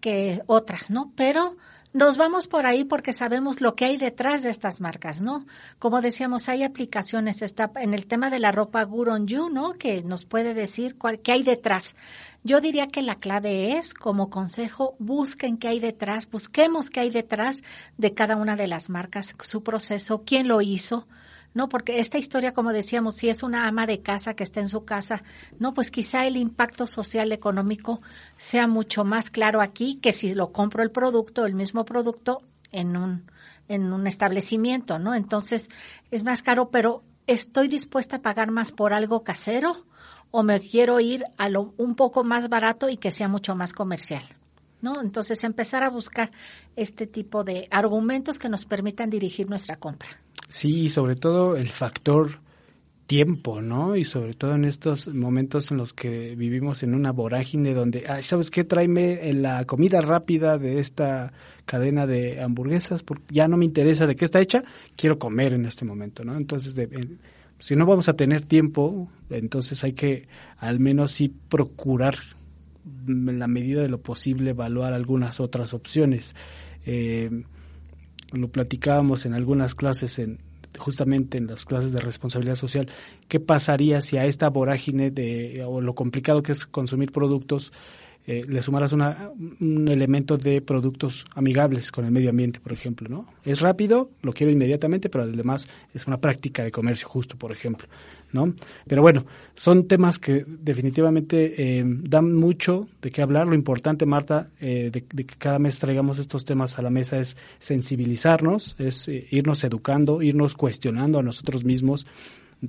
que 0.00 0.40
otras, 0.46 0.88
¿no? 0.88 1.10
Pero 1.16 1.56
nos 1.94 2.16
vamos 2.16 2.48
por 2.48 2.66
ahí 2.66 2.84
porque 2.84 3.12
sabemos 3.12 3.60
lo 3.60 3.76
que 3.76 3.84
hay 3.84 3.96
detrás 3.96 4.42
de 4.42 4.50
estas 4.50 4.80
marcas, 4.80 5.22
¿no? 5.22 5.46
Como 5.78 6.00
decíamos, 6.00 6.48
hay 6.48 6.64
aplicaciones, 6.64 7.40
está 7.40 7.70
en 7.76 7.94
el 7.94 8.06
tema 8.06 8.30
de 8.30 8.40
la 8.40 8.50
ropa 8.50 8.82
Good 8.82 9.08
on 9.08 9.26
You, 9.28 9.48
¿no? 9.48 9.74
Que 9.74 10.02
nos 10.02 10.24
puede 10.24 10.54
decir 10.54 10.98
cuál, 10.98 11.20
qué 11.20 11.30
hay 11.30 11.44
detrás. 11.44 11.94
Yo 12.42 12.60
diría 12.60 12.88
que 12.88 13.00
la 13.00 13.20
clave 13.20 13.78
es, 13.78 13.94
como 13.94 14.28
consejo, 14.28 14.96
busquen 14.98 15.56
qué 15.56 15.68
hay 15.68 15.78
detrás, 15.78 16.28
busquemos 16.28 16.90
qué 16.90 16.98
hay 16.98 17.10
detrás 17.10 17.62
de 17.96 18.12
cada 18.12 18.34
una 18.34 18.56
de 18.56 18.66
las 18.66 18.90
marcas, 18.90 19.36
su 19.44 19.62
proceso, 19.62 20.24
quién 20.26 20.48
lo 20.48 20.60
hizo, 20.62 21.06
¿no? 21.54 21.68
Porque 21.68 22.00
esta 22.00 22.18
historia, 22.18 22.52
como 22.52 22.72
decíamos, 22.72 23.14
si 23.14 23.28
es 23.28 23.42
una 23.42 23.66
ama 23.66 23.86
de 23.86 24.00
casa 24.00 24.34
que 24.34 24.42
está 24.42 24.60
en 24.60 24.68
su 24.68 24.84
casa, 24.84 25.22
no, 25.58 25.72
pues 25.72 25.90
quizá 25.90 26.26
el 26.26 26.36
impacto 26.36 26.86
social 26.86 27.32
económico 27.32 28.02
sea 28.36 28.66
mucho 28.66 29.04
más 29.04 29.30
claro 29.30 29.60
aquí 29.60 29.96
que 30.02 30.12
si 30.12 30.34
lo 30.34 30.52
compro 30.52 30.82
el 30.82 30.90
producto, 30.90 31.46
el 31.46 31.54
mismo 31.54 31.84
producto, 31.84 32.42
en 32.72 32.96
un, 32.96 33.30
en 33.68 33.92
un 33.92 34.06
establecimiento, 34.06 34.98
¿no? 34.98 35.14
Entonces, 35.14 35.70
es 36.10 36.24
más 36.24 36.42
caro, 36.42 36.70
pero 36.70 37.02
¿estoy 37.26 37.68
dispuesta 37.68 38.16
a 38.16 38.22
pagar 38.22 38.50
más 38.50 38.72
por 38.72 38.92
algo 38.92 39.22
casero 39.22 39.86
o 40.32 40.42
me 40.42 40.60
quiero 40.60 40.98
ir 40.98 41.24
a 41.38 41.48
lo 41.48 41.72
un 41.76 41.94
poco 41.94 42.24
más 42.24 42.48
barato 42.48 42.88
y 42.88 42.96
que 42.96 43.12
sea 43.12 43.28
mucho 43.28 43.54
más 43.54 43.72
comercial? 43.72 44.24
¿No? 44.84 45.00
Entonces, 45.00 45.42
empezar 45.44 45.82
a 45.82 45.88
buscar 45.88 46.30
este 46.76 47.06
tipo 47.06 47.42
de 47.42 47.66
argumentos 47.70 48.38
que 48.38 48.50
nos 48.50 48.66
permitan 48.66 49.08
dirigir 49.08 49.48
nuestra 49.48 49.76
compra. 49.76 50.10
Sí, 50.48 50.90
sobre 50.90 51.16
todo 51.16 51.56
el 51.56 51.70
factor 51.70 52.38
tiempo, 53.06 53.62
¿no? 53.62 53.96
Y 53.96 54.04
sobre 54.04 54.34
todo 54.34 54.54
en 54.54 54.66
estos 54.66 55.08
momentos 55.08 55.70
en 55.70 55.78
los 55.78 55.94
que 55.94 56.34
vivimos 56.36 56.82
en 56.82 56.94
una 56.94 57.12
vorágine 57.12 57.72
donde, 57.72 58.04
ay, 58.08 58.22
¿sabes 58.22 58.50
qué? 58.50 58.64
Tráeme 58.64 59.32
la 59.32 59.64
comida 59.64 60.02
rápida 60.02 60.58
de 60.58 60.80
esta 60.80 61.32
cadena 61.64 62.06
de 62.06 62.42
hamburguesas, 62.42 63.02
porque 63.02 63.24
ya 63.30 63.48
no 63.48 63.56
me 63.56 63.64
interesa 63.64 64.06
de 64.06 64.16
qué 64.16 64.26
está 64.26 64.40
hecha, 64.40 64.64
quiero 64.96 65.18
comer 65.18 65.54
en 65.54 65.64
este 65.64 65.86
momento, 65.86 66.24
¿no? 66.24 66.36
Entonces, 66.36 66.74
si 67.58 67.74
no 67.74 67.86
vamos 67.86 68.08
a 68.08 68.14
tener 68.14 68.42
tiempo, 68.42 69.08
entonces 69.30 69.82
hay 69.82 69.94
que 69.94 70.28
al 70.58 70.78
menos 70.78 71.12
sí 71.12 71.32
procurar 71.48 72.16
en 73.06 73.38
la 73.38 73.46
medida 73.46 73.82
de 73.82 73.88
lo 73.88 74.00
posible 74.00 74.50
evaluar 74.50 74.92
algunas 74.92 75.40
otras 75.40 75.74
opciones. 75.74 76.34
Eh, 76.86 77.30
lo 78.32 78.48
platicábamos 78.48 79.26
en 79.26 79.34
algunas 79.34 79.74
clases, 79.74 80.18
en, 80.18 80.40
justamente 80.78 81.38
en 81.38 81.46
las 81.46 81.64
clases 81.64 81.92
de 81.92 82.00
responsabilidad 82.00 82.56
social, 82.56 82.88
qué 83.28 83.40
pasaría 83.40 84.00
si 84.00 84.16
a 84.16 84.26
esta 84.26 84.48
vorágine 84.50 85.10
de, 85.10 85.64
o 85.66 85.80
lo 85.80 85.94
complicado 85.94 86.42
que 86.42 86.52
es 86.52 86.66
consumir 86.66 87.12
productos, 87.12 87.72
eh, 88.26 88.42
le 88.48 88.62
sumaras 88.62 88.94
una, 88.94 89.30
un 89.60 89.86
elemento 89.86 90.38
de 90.38 90.62
productos 90.62 91.26
amigables 91.34 91.92
con 91.92 92.06
el 92.06 92.10
medio 92.10 92.30
ambiente, 92.30 92.58
por 92.58 92.72
ejemplo, 92.72 93.06
¿no? 93.06 93.26
Es 93.44 93.60
rápido, 93.60 94.10
lo 94.22 94.32
quiero 94.32 94.50
inmediatamente, 94.50 95.10
pero 95.10 95.24
además 95.24 95.68
es 95.92 96.06
una 96.06 96.16
práctica 96.16 96.64
de 96.64 96.70
comercio 96.70 97.06
justo, 97.06 97.36
por 97.36 97.52
ejemplo. 97.52 97.86
¿No? 98.34 98.52
Pero 98.86 99.00
bueno, 99.00 99.24
son 99.54 99.86
temas 99.86 100.18
que 100.18 100.44
definitivamente 100.46 101.78
eh, 101.78 101.84
dan 101.86 102.34
mucho 102.34 102.88
de 103.00 103.10
qué 103.10 103.22
hablar. 103.22 103.46
Lo 103.46 103.54
importante, 103.54 104.04
Marta, 104.04 104.50
eh, 104.60 104.90
de, 104.92 105.04
que 105.04 105.36
cada 105.38 105.58
mes 105.58 105.78
traigamos 105.78 106.18
estos 106.18 106.44
temas 106.44 106.78
a 106.78 106.82
la 106.82 106.90
mesa 106.90 107.18
es 107.18 107.36
sensibilizarnos, 107.60 108.74
es 108.78 109.08
eh, 109.08 109.26
irnos 109.30 109.62
educando, 109.64 110.20
irnos 110.20 110.54
cuestionando 110.54 111.20
a 111.20 111.22
nosotros 111.22 111.64
mismos. 111.64 112.06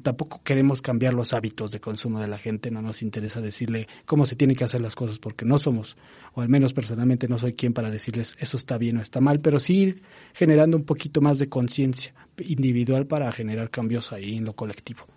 Tampoco 0.03 0.41
queremos 0.43 0.82
cambiar 0.82 1.13
los 1.13 1.34
hábitos 1.34 1.72
de 1.72 1.80
consumo 1.80 2.20
de 2.20 2.28
la 2.28 2.38
gente, 2.38 2.70
no 2.70 2.82
nos 2.82 3.01
interesa 3.01 3.41
decirle 3.41 3.88
cómo 4.05 4.26
se 4.26 4.36
tienen 4.36 4.55
que 4.55 4.66
hacer 4.66 4.82
las 4.82 4.95
cosas 4.95 5.20
porque 5.20 5.45
no 5.45 5.57
somos, 5.57 5.95
o 6.34 6.41
al 6.41 6.49
menos 6.49 6.74
personalmente 6.74 7.28
no 7.30 7.38
soy 7.38 7.53
quien 7.53 7.74
para 7.74 7.89
decirles 7.89 8.36
eso 8.39 8.57
está 8.57 8.78
bien 8.78 8.97
o 8.97 9.01
está 9.01 9.22
mal, 9.22 9.39
pero 9.39 9.57
sí 9.57 9.78
ir 9.78 10.01
generando 10.34 10.76
un 10.76 10.84
poquito 10.84 11.22
más 11.22 11.39
de 11.39 11.47
conciencia 11.47 12.13
individual 12.45 13.07
para 13.07 13.32
generar 13.32 13.70
cambios 13.70 14.11
ahí 14.11 14.36
en 14.36 14.43
lo 14.43 14.53
colectivo. 14.53 15.07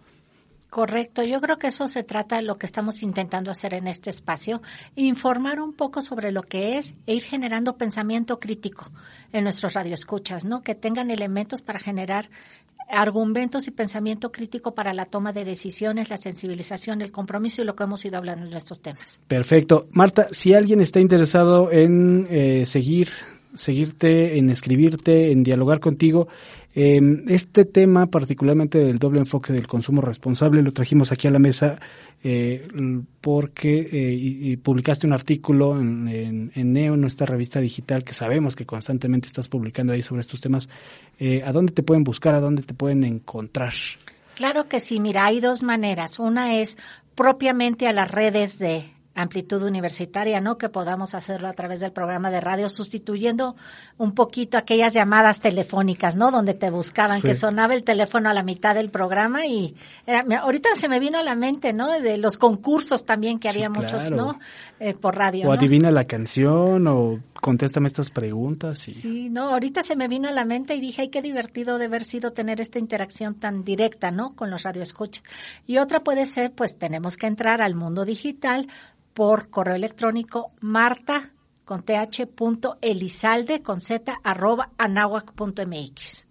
Correcto, 0.70 1.22
yo 1.22 1.40
creo 1.40 1.56
que 1.56 1.68
eso 1.68 1.88
se 1.88 2.02
trata 2.02 2.36
de 2.36 2.42
lo 2.42 2.58
que 2.58 2.66
estamos 2.66 3.02
intentando 3.02 3.50
hacer 3.50 3.72
en 3.72 3.86
este 3.86 4.10
espacio, 4.10 4.60
informar 4.96 5.60
un 5.60 5.72
poco 5.72 6.02
sobre 6.02 6.30
lo 6.30 6.42
que 6.42 6.76
es 6.76 6.94
e 7.06 7.14
ir 7.14 7.22
generando 7.22 7.76
pensamiento 7.76 8.38
crítico 8.38 8.90
en 9.32 9.44
nuestros 9.44 9.72
radioescuchas, 9.72 10.44
¿no? 10.44 10.62
Que 10.62 10.74
tengan 10.74 11.10
elementos 11.10 11.62
para 11.62 11.78
generar 11.78 12.28
argumentos 12.90 13.66
y 13.66 13.70
pensamiento 13.70 14.30
crítico 14.30 14.74
para 14.74 14.92
la 14.92 15.06
toma 15.06 15.32
de 15.32 15.44
decisiones, 15.44 16.10
la 16.10 16.16
sensibilización, 16.16 17.00
el 17.00 17.12
compromiso 17.12 17.62
y 17.62 17.64
lo 17.64 17.74
que 17.74 17.84
hemos 17.84 18.04
ido 18.04 18.18
hablando 18.18 18.44
en 18.44 18.50
nuestros 18.50 18.80
temas. 18.80 19.20
Perfecto. 19.26 19.88
Marta, 19.92 20.28
si 20.32 20.54
alguien 20.54 20.80
está 20.80 21.00
interesado 21.00 21.70
en 21.70 22.26
eh, 22.30 22.66
seguir 22.66 23.08
seguirte, 23.54 24.38
en 24.38 24.50
escribirte, 24.50 25.30
en 25.30 25.42
dialogar 25.42 25.80
contigo, 25.80 26.28
Em, 26.80 27.24
este 27.26 27.64
tema, 27.64 28.06
particularmente 28.06 28.78
del 28.78 29.00
doble 29.00 29.18
enfoque 29.18 29.52
del 29.52 29.66
consumo 29.66 30.00
responsable, 30.00 30.62
lo 30.62 30.72
trajimos 30.72 31.10
aquí 31.10 31.26
a 31.26 31.32
la 31.32 31.40
mesa 31.40 31.80
eh, 32.22 32.68
porque 33.20 33.88
eh, 33.90 34.58
publicaste 34.58 35.04
un 35.04 35.12
artículo 35.12 35.76
en, 35.80 36.52
en, 36.54 36.72
Neo, 36.72 36.94
en 36.94 37.00
nuestra 37.00 37.26
revista 37.26 37.58
digital, 37.58 38.04
que 38.04 38.12
sabemos 38.12 38.54
que 38.54 38.64
constantemente 38.64 39.26
estás 39.26 39.48
publicando 39.48 39.92
ahí 39.92 40.02
sobre 40.02 40.20
estos 40.20 40.40
temas. 40.40 40.68
Eh, 41.18 41.42
¿A 41.44 41.50
dónde 41.50 41.72
te 41.72 41.82
pueden 41.82 42.04
buscar? 42.04 42.36
¿A 42.36 42.40
dónde 42.40 42.62
te 42.62 42.74
pueden 42.74 43.02
encontrar? 43.02 43.72
Claro 44.36 44.68
que 44.68 44.78
sí, 44.78 45.00
mira, 45.00 45.26
hay 45.26 45.40
dos 45.40 45.64
maneras. 45.64 46.20
Una 46.20 46.60
es 46.60 46.78
propiamente 47.16 47.88
a 47.88 47.92
las 47.92 48.08
redes 48.08 48.60
de 48.60 48.84
amplitud 49.22 49.62
universitaria, 49.62 50.40
¿no? 50.40 50.58
Que 50.58 50.68
podamos 50.68 51.14
hacerlo 51.14 51.48
a 51.48 51.52
través 51.52 51.80
del 51.80 51.92
programa 51.92 52.30
de 52.30 52.40
radio, 52.40 52.68
sustituyendo 52.68 53.56
un 53.96 54.12
poquito 54.12 54.56
aquellas 54.56 54.94
llamadas 54.94 55.40
telefónicas, 55.40 56.16
¿no? 56.16 56.30
Donde 56.30 56.54
te 56.54 56.70
buscaban, 56.70 57.20
que 57.20 57.34
sonaba 57.34 57.74
el 57.74 57.82
teléfono 57.82 58.30
a 58.30 58.34
la 58.34 58.44
mitad 58.44 58.76
del 58.76 58.90
programa 58.90 59.46
y 59.46 59.74
ahorita 60.06 60.70
se 60.74 60.88
me 60.88 61.00
vino 61.00 61.18
a 61.18 61.22
la 61.22 61.34
mente, 61.34 61.72
¿no? 61.72 61.90
De 61.90 62.16
los 62.16 62.36
concursos 62.36 63.04
también 63.04 63.38
que 63.38 63.48
había 63.48 63.68
muchos, 63.68 64.10
¿no? 64.12 64.38
Eh, 64.78 64.94
por 64.94 65.16
radio. 65.16 65.48
O 65.48 65.52
adivina 65.52 65.90
la 65.90 66.04
canción 66.04 66.86
o 66.86 67.18
contéstame 67.40 67.88
estas 67.88 68.10
preguntas. 68.10 68.86
Y... 68.86 68.92
Sí, 68.92 69.28
no, 69.28 69.50
ahorita 69.50 69.82
se 69.82 69.96
me 69.96 70.06
vino 70.06 70.28
a 70.28 70.32
la 70.32 70.44
mente 70.44 70.76
y 70.76 70.80
dije, 70.80 71.02
ay, 71.02 71.08
qué 71.08 71.22
divertido 71.22 71.78
de 71.78 71.86
haber 71.86 72.04
sido 72.04 72.30
tener 72.30 72.60
esta 72.60 72.78
interacción 72.78 73.34
tan 73.34 73.64
directa, 73.64 74.12
¿no? 74.12 74.36
Con 74.36 74.50
los 74.50 74.62
radioescuchas. 74.62 75.24
Y 75.66 75.78
otra 75.78 76.04
puede 76.04 76.26
ser, 76.26 76.52
pues 76.52 76.78
tenemos 76.78 77.16
que 77.16 77.26
entrar 77.26 77.62
al 77.62 77.74
mundo 77.74 78.04
digital, 78.04 78.68
por 79.18 79.50
correo 79.50 79.74
electrónico 79.74 80.52
marta 80.60 81.32
con 81.64 81.82
th 81.82 82.28
punto 82.32 82.78
elizalde 82.80 83.62
con 83.62 83.80
z 83.80 84.14
arroba 84.22 84.70
punto 85.34 85.66
mx. 85.66 86.24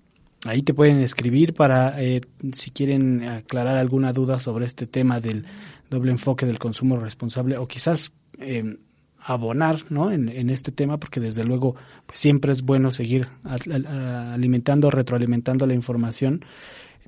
Ahí 0.45 0.61
te 0.61 0.73
pueden 0.73 1.01
escribir 1.01 1.53
para 1.53 2.01
eh, 2.01 2.21
si 2.53 2.71
quieren 2.71 3.25
aclarar 3.27 3.75
alguna 3.75 4.13
duda 4.13 4.39
sobre 4.39 4.65
este 4.65 4.87
tema 4.87 5.19
del 5.19 5.45
doble 5.89 6.11
enfoque 6.11 6.45
del 6.45 6.59
consumo 6.59 6.95
responsable 6.95 7.57
o 7.57 7.67
quizás 7.67 8.13
eh, 8.39 8.77
abonar 9.19 9.79
¿no? 9.89 10.09
En, 10.09 10.29
en, 10.29 10.49
este 10.49 10.71
tema 10.71 10.97
porque 10.97 11.19
desde 11.19 11.43
luego 11.43 11.75
pues 12.05 12.19
siempre 12.19 12.53
es 12.53 12.61
bueno 12.61 12.89
seguir 12.89 13.27
alimentando, 13.43 14.89
retroalimentando 14.89 15.65
la 15.65 15.73
información 15.73 16.45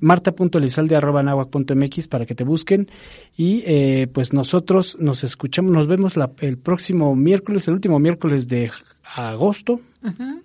marta.elizalde.mx 0.00 2.08
para 2.08 2.26
que 2.26 2.34
te 2.34 2.44
busquen 2.44 2.90
y 3.36 3.62
eh, 3.66 4.08
pues 4.12 4.32
nosotros 4.32 4.96
nos 4.98 5.24
escuchamos, 5.24 5.72
nos 5.72 5.86
vemos 5.86 6.16
la, 6.16 6.30
el 6.40 6.58
próximo 6.58 7.14
miércoles, 7.14 7.68
el 7.68 7.74
último 7.74 7.98
miércoles 7.98 8.48
de 8.48 8.70
agosto. 9.02 9.80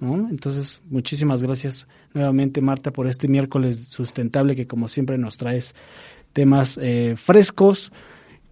Entonces, 0.02 0.82
muchísimas 0.90 1.42
gracias 1.42 1.88
nuevamente 2.14 2.62
Marta 2.62 2.92
por 2.92 3.08
este 3.08 3.28
miércoles 3.28 3.88
sustentable 3.88 4.56
que 4.56 4.68
como 4.68 4.88
siempre 4.88 5.18
nos 5.18 5.38
traes 5.38 5.74
temas 6.34 6.78
eh, 6.82 7.16
frescos 7.16 7.92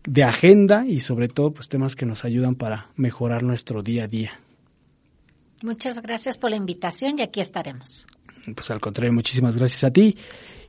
de 0.06 0.24
agenda 0.24 0.86
y 0.86 1.02
sobre 1.02 1.28
todo 1.28 1.52
pues 1.52 1.70
temas 1.70 1.96
que 1.96 2.06
nos 2.06 2.26
ayudan 2.26 2.56
para 2.56 2.90
mejorar 2.96 3.44
nuestro 3.44 3.84
día 3.84 4.06
a 4.06 4.08
día. 4.08 4.32
Muchas 5.62 6.02
gracias 6.02 6.38
por 6.38 6.50
la 6.50 6.58
invitación 6.58 7.20
y 7.20 7.22
aquí 7.22 7.40
estaremos. 7.40 8.06
Pues 8.56 8.70
al 8.72 8.82
contrario, 8.82 9.14
muchísimas 9.14 9.56
gracias 9.56 9.84
a 9.84 9.92
ti. 9.92 10.18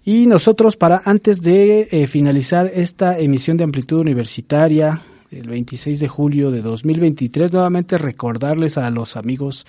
Y 0.04 0.26
nosotros 0.26 0.76
para 0.76 1.02
antes 1.04 1.40
de 1.40 1.88
eh, 1.90 2.06
finalizar 2.06 2.70
esta 2.72 3.18
emisión 3.18 3.56
de 3.56 3.64
amplitud 3.64 4.00
universitaria, 4.00 5.00
el 5.30 5.48
26 5.48 5.98
de 5.98 6.08
julio 6.08 6.50
de 6.50 6.60
2023, 6.62 7.52
nuevamente 7.52 7.98
recordarles 7.98 8.76
a 8.76 8.90
los 8.90 9.16
amigos, 9.16 9.66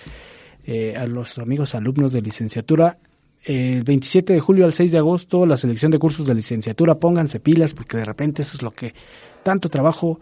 eh, 0.66 0.94
a 0.96 1.06
los 1.06 1.38
amigos 1.38 1.74
alumnos 1.74 2.12
de 2.12 2.20
licenciatura, 2.20 2.98
el 3.44 3.82
27 3.84 4.32
de 4.34 4.40
julio 4.40 4.66
al 4.66 4.72
6 4.72 4.92
de 4.92 4.98
agosto, 4.98 5.46
la 5.46 5.56
selección 5.56 5.90
de 5.90 5.98
cursos 5.98 6.26
de 6.26 6.34
licenciatura, 6.34 6.96
pónganse 6.96 7.40
pilas 7.40 7.74
porque 7.74 7.96
de 7.96 8.04
repente 8.04 8.42
eso 8.42 8.56
es 8.56 8.62
lo 8.62 8.72
que 8.72 8.92
tanto 9.42 9.68
trabajo 9.68 10.20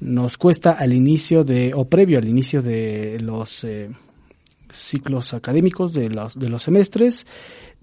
nos 0.00 0.36
cuesta 0.36 0.72
al 0.72 0.92
inicio 0.92 1.44
de, 1.44 1.72
o 1.74 1.86
previo 1.86 2.18
al 2.18 2.28
inicio 2.28 2.62
de 2.62 3.18
los 3.20 3.64
eh, 3.64 3.90
ciclos 4.72 5.34
académicos 5.34 5.92
de 5.92 6.08
los, 6.10 6.38
de 6.38 6.48
los 6.48 6.62
semestres. 6.62 7.26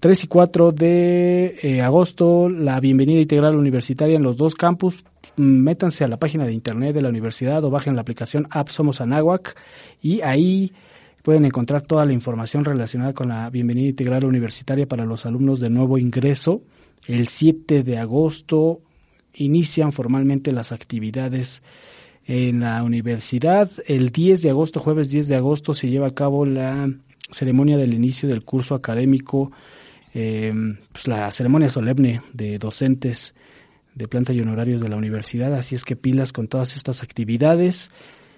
3 0.00 0.24
y 0.24 0.26
4 0.26 0.72
de 0.72 1.58
eh, 1.62 1.80
agosto, 1.80 2.50
la 2.50 2.78
bienvenida 2.80 3.20
integral 3.20 3.56
universitaria 3.56 4.16
en 4.16 4.22
los 4.22 4.36
dos 4.36 4.54
campus. 4.54 5.04
Métanse 5.36 6.04
a 6.04 6.08
la 6.08 6.18
página 6.18 6.44
de 6.44 6.52
internet 6.52 6.94
de 6.94 7.02
la 7.02 7.08
universidad 7.08 7.64
o 7.64 7.70
bajen 7.70 7.94
la 7.94 8.02
aplicación 8.02 8.46
App 8.50 8.68
Somos 8.68 9.00
Anáhuac 9.00 9.56
y 10.02 10.20
ahí 10.20 10.72
pueden 11.22 11.44
encontrar 11.44 11.82
toda 11.82 12.04
la 12.04 12.12
información 12.12 12.64
relacionada 12.64 13.14
con 13.14 13.28
la 13.30 13.48
bienvenida 13.50 13.88
integral 13.88 14.24
universitaria 14.24 14.86
para 14.86 15.06
los 15.06 15.24
alumnos 15.24 15.60
de 15.60 15.70
nuevo 15.70 15.98
ingreso. 15.98 16.62
El 17.06 17.28
7 17.28 17.82
de 17.82 17.98
agosto 17.98 18.80
inician 19.34 19.92
formalmente 19.92 20.52
las 20.52 20.72
actividades 20.72 21.62
en 22.26 22.60
la 22.60 22.82
universidad. 22.82 23.70
El 23.86 24.10
10 24.10 24.42
de 24.42 24.50
agosto, 24.50 24.80
jueves 24.80 25.08
10 25.10 25.28
de 25.28 25.36
agosto, 25.36 25.74
se 25.74 25.88
lleva 25.88 26.08
a 26.08 26.14
cabo 26.14 26.44
la 26.44 26.90
ceremonia 27.30 27.76
del 27.76 27.94
inicio 27.94 28.28
del 28.28 28.44
curso 28.44 28.74
académico, 28.74 29.52
eh, 30.14 30.52
pues 30.92 31.08
la 31.08 31.30
ceremonia 31.30 31.68
solemne 31.68 32.22
de 32.32 32.58
docentes 32.58 33.34
de 33.94 34.08
planta 34.08 34.32
y 34.32 34.40
honorarios 34.40 34.80
de 34.80 34.88
la 34.88 34.96
universidad. 34.96 35.54
Así 35.54 35.74
es 35.74 35.84
que 35.84 35.96
pilas 35.96 36.32
con 36.32 36.48
todas 36.48 36.76
estas 36.76 37.02
actividades. 37.02 37.90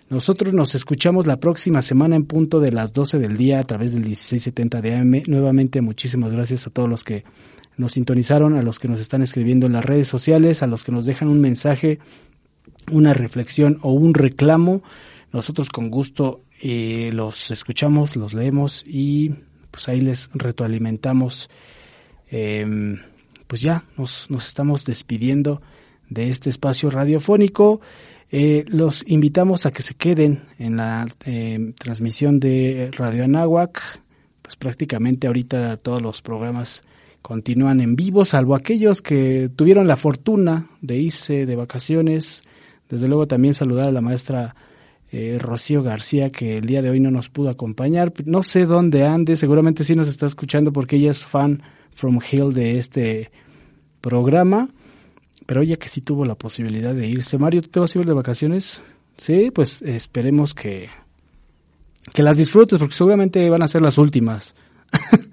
Nosotros 0.08 0.54
nos 0.54 0.74
escuchamos 0.74 1.26
la 1.26 1.38
próxima 1.38 1.82
semana 1.82 2.16
en 2.16 2.24
punto 2.24 2.60
de 2.60 2.72
las 2.72 2.92
12 2.92 3.18
del 3.18 3.36
día 3.36 3.58
a 3.58 3.64
través 3.64 3.92
del 3.92 4.02
1670 4.02 4.80
de 4.80 4.94
AM. 4.94 5.22
Nuevamente, 5.26 5.80
muchísimas 5.82 6.32
gracias 6.32 6.66
a 6.66 6.70
todos 6.70 6.88
los 6.88 7.04
que 7.04 7.24
nos 7.76 7.92
sintonizaron, 7.92 8.54
a 8.54 8.62
los 8.62 8.78
que 8.78 8.88
nos 8.88 9.00
están 9.00 9.22
escribiendo 9.22 9.66
en 9.66 9.72
las 9.72 9.84
redes 9.84 10.08
sociales, 10.08 10.62
a 10.62 10.66
los 10.66 10.82
que 10.84 10.92
nos 10.92 11.04
dejan 11.04 11.28
un 11.28 11.40
mensaje 11.40 11.98
una 12.90 13.12
reflexión 13.14 13.78
o 13.82 13.92
un 13.92 14.14
reclamo, 14.14 14.82
nosotros 15.32 15.68
con 15.68 15.90
gusto 15.90 16.42
eh, 16.60 17.10
los 17.12 17.50
escuchamos, 17.50 18.16
los 18.16 18.34
leemos 18.34 18.84
y 18.86 19.30
pues 19.70 19.88
ahí 19.88 20.00
les 20.00 20.30
retroalimentamos. 20.32 21.50
Em, 22.30 22.98
pues 23.46 23.62
ya 23.62 23.84
nos, 23.96 24.30
nos 24.30 24.46
estamos 24.48 24.84
despidiendo 24.84 25.62
de 26.08 26.30
este 26.30 26.50
espacio 26.50 26.90
radiofónico. 26.90 27.80
Eh, 28.30 28.64
los 28.68 29.04
invitamos 29.06 29.66
a 29.66 29.70
que 29.70 29.82
se 29.82 29.94
queden 29.94 30.44
en 30.58 30.76
la 30.76 31.06
em, 31.24 31.72
transmisión 31.72 32.40
de 32.40 32.90
Radio 32.96 33.24
Anáhuac. 33.24 34.02
Pues 34.42 34.56
prácticamente 34.56 35.26
ahorita 35.26 35.76
todos 35.76 36.02
los 36.02 36.22
programas 36.22 36.82
continúan 37.22 37.80
en 37.80 37.96
vivo, 37.96 38.24
salvo 38.24 38.54
aquellos 38.54 39.02
que 39.02 39.50
tuvieron 39.54 39.86
la 39.86 39.96
fortuna 39.96 40.70
de 40.80 40.96
irse 40.96 41.44
de 41.44 41.56
vacaciones 41.56 42.42
desde 42.88 43.08
luego 43.08 43.26
también 43.26 43.54
saludar 43.54 43.88
a 43.88 43.92
la 43.92 44.00
maestra 44.00 44.54
eh, 45.10 45.38
Rocío 45.40 45.82
García, 45.82 46.30
que 46.30 46.58
el 46.58 46.66
día 46.66 46.82
de 46.82 46.90
hoy 46.90 47.00
no 47.00 47.10
nos 47.10 47.30
pudo 47.30 47.48
acompañar. 47.48 48.12
No 48.26 48.42
sé 48.42 48.66
dónde 48.66 49.04
ande, 49.04 49.36
seguramente 49.36 49.84
sí 49.84 49.94
nos 49.94 50.08
está 50.08 50.26
escuchando 50.26 50.72
porque 50.72 50.96
ella 50.96 51.10
es 51.10 51.24
fan 51.24 51.62
from 51.92 52.20
Hill 52.30 52.52
de 52.52 52.78
este 52.78 53.30
programa, 54.00 54.68
pero 55.46 55.62
ella 55.62 55.76
que 55.76 55.88
sí 55.88 56.00
tuvo 56.00 56.24
la 56.24 56.34
posibilidad 56.34 56.94
de 56.94 57.08
irse. 57.08 57.38
Mario, 57.38 57.62
¿tú 57.62 57.68
te 57.68 57.80
vas 57.80 57.94
a 57.94 57.98
ir 57.98 58.06
de 58.06 58.12
vacaciones? 58.12 58.82
Sí, 59.16 59.50
pues 59.50 59.82
esperemos 59.82 60.54
que, 60.54 60.88
que 62.12 62.22
las 62.22 62.36
disfrutes 62.36 62.78
porque 62.78 62.94
seguramente 62.94 63.48
van 63.48 63.62
a 63.62 63.68
ser 63.68 63.82
las 63.82 63.98
últimas. 63.98 64.54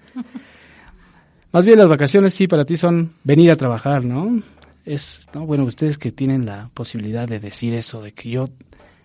Más 1.52 1.66
bien 1.66 1.78
las 1.78 1.88
vacaciones 1.88 2.34
sí 2.34 2.48
para 2.48 2.66
ti 2.66 2.76
son 2.78 3.14
venir 3.24 3.52
a 3.52 3.56
trabajar, 3.56 4.04
¿no? 4.04 4.42
Es, 4.86 5.28
no, 5.34 5.46
bueno, 5.46 5.64
ustedes 5.64 5.98
que 5.98 6.12
tienen 6.12 6.46
la 6.46 6.70
posibilidad 6.74 7.28
de 7.28 7.40
decir 7.40 7.74
eso, 7.74 8.02
de 8.02 8.14
que 8.14 8.30
yo 8.30 8.46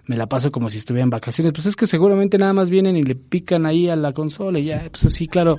me 0.06 0.16
la 0.16 0.26
paso 0.26 0.50
como 0.50 0.68
si 0.70 0.78
estuviera 0.78 1.04
en 1.04 1.10
vacaciones, 1.10 1.52
pues 1.52 1.66
es 1.66 1.76
que 1.76 1.86
seguramente 1.86 2.36
nada 2.38 2.52
más 2.52 2.68
vienen 2.68 2.96
y 2.96 3.02
le 3.02 3.14
pican 3.14 3.66
ahí 3.66 3.88
a 3.88 3.96
la 3.96 4.12
consola 4.12 4.58
y 4.58 4.64
ya, 4.64 4.88
pues 4.90 5.12
sí, 5.12 5.28
claro, 5.28 5.58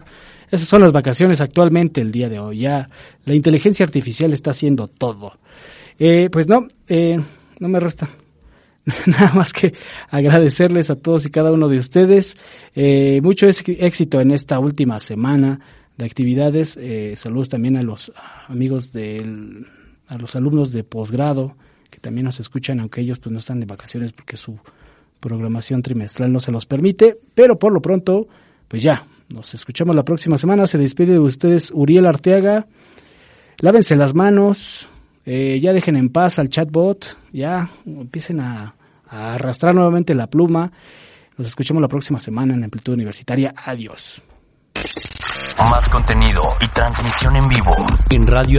esas 0.50 0.68
son 0.68 0.82
las 0.82 0.92
vacaciones 0.92 1.42
actualmente 1.42 2.02
el 2.02 2.12
día 2.12 2.30
de 2.30 2.40
hoy, 2.40 2.60
ya 2.60 2.90
la 3.26 3.34
inteligencia 3.34 3.86
artificial 3.86 4.34
está 4.34 4.52
haciendo 4.52 4.88
todo. 4.88 5.38
Eh, 5.98 6.30
pues 6.32 6.48
no, 6.48 6.68
eh, 6.88 7.20
no 7.60 7.70
me 7.70 7.80
resta 7.80 8.10
nada 9.06 9.34
más 9.34 9.54
que 9.54 9.74
agradecerles 10.10 10.90
a 10.90 10.96
todos 10.96 11.26
y 11.26 11.30
cada 11.30 11.52
uno 11.52 11.68
de 11.68 11.78
ustedes. 11.78 12.38
Eh, 12.76 13.20
mucho 13.22 13.48
éxito 13.48 14.22
en 14.22 14.32
esta 14.32 14.60
última 14.60 15.00
semana 15.00 15.60
de 15.98 16.06
actividades. 16.06 16.78
Eh, 16.78 17.16
saludos 17.18 17.50
también 17.50 17.78
a 17.78 17.84
los 17.84 18.12
amigos 18.48 18.92
del 18.92 19.68
a 20.12 20.18
los 20.18 20.36
alumnos 20.36 20.74
de 20.74 20.84
posgrado 20.84 21.56
que 21.90 22.00
también 22.00 22.26
nos 22.26 22.40
escuchan, 22.40 22.82
aunque 22.82 23.00
ellos 23.00 23.20
pues 23.20 23.32
no 23.32 23.40
están 23.40 23.62
de 23.62 23.66
vacaciones 23.66 24.12
porque 24.12 24.36
su 24.36 24.60
programación 25.22 25.82
trimestral 25.82 26.32
no 26.34 26.42
se 26.42 26.52
los 26.52 26.66
permite, 26.66 27.18
pero 27.34 27.58
por 27.58 27.72
lo 27.72 27.82
pronto, 27.82 28.28
pues 28.68 28.84
ya, 28.84 29.06
nos 29.30 29.54
escuchamos 29.54 29.96
la 29.96 30.04
próxima 30.04 30.38
semana. 30.38 30.68
Se 30.68 30.78
despide 30.78 31.14
de 31.14 31.20
ustedes 31.20 31.72
Uriel 31.74 32.06
Arteaga. 32.06 32.68
Lávense 33.60 33.96
las 33.96 34.14
manos, 34.14 34.90
eh, 35.26 35.60
ya 35.62 35.72
dejen 35.72 35.96
en 35.96 36.10
paz 36.10 36.40
al 36.40 36.50
chatbot, 36.50 37.18
ya 37.32 37.70
empiecen 37.86 38.42
a, 38.42 38.76
arrastrar 39.08 39.74
nuevamente 39.74 40.14
la 40.14 40.28
pluma. 40.28 40.72
Nos 41.38 41.48
escuchamos 41.48 41.82
la 41.82 41.88
próxima 41.88 42.20
semana 42.20 42.54
en 42.54 42.64
Amplitud 42.66 42.94
Universitaria. 42.94 43.54
Adiós. 43.56 44.22
Más 45.58 45.88
contenido 45.90 46.44
y 46.60 46.68
transmisión 46.70 47.36
en 47.36 47.48
vivo 47.48 47.76
en 48.10 48.28
Radio 48.28 48.50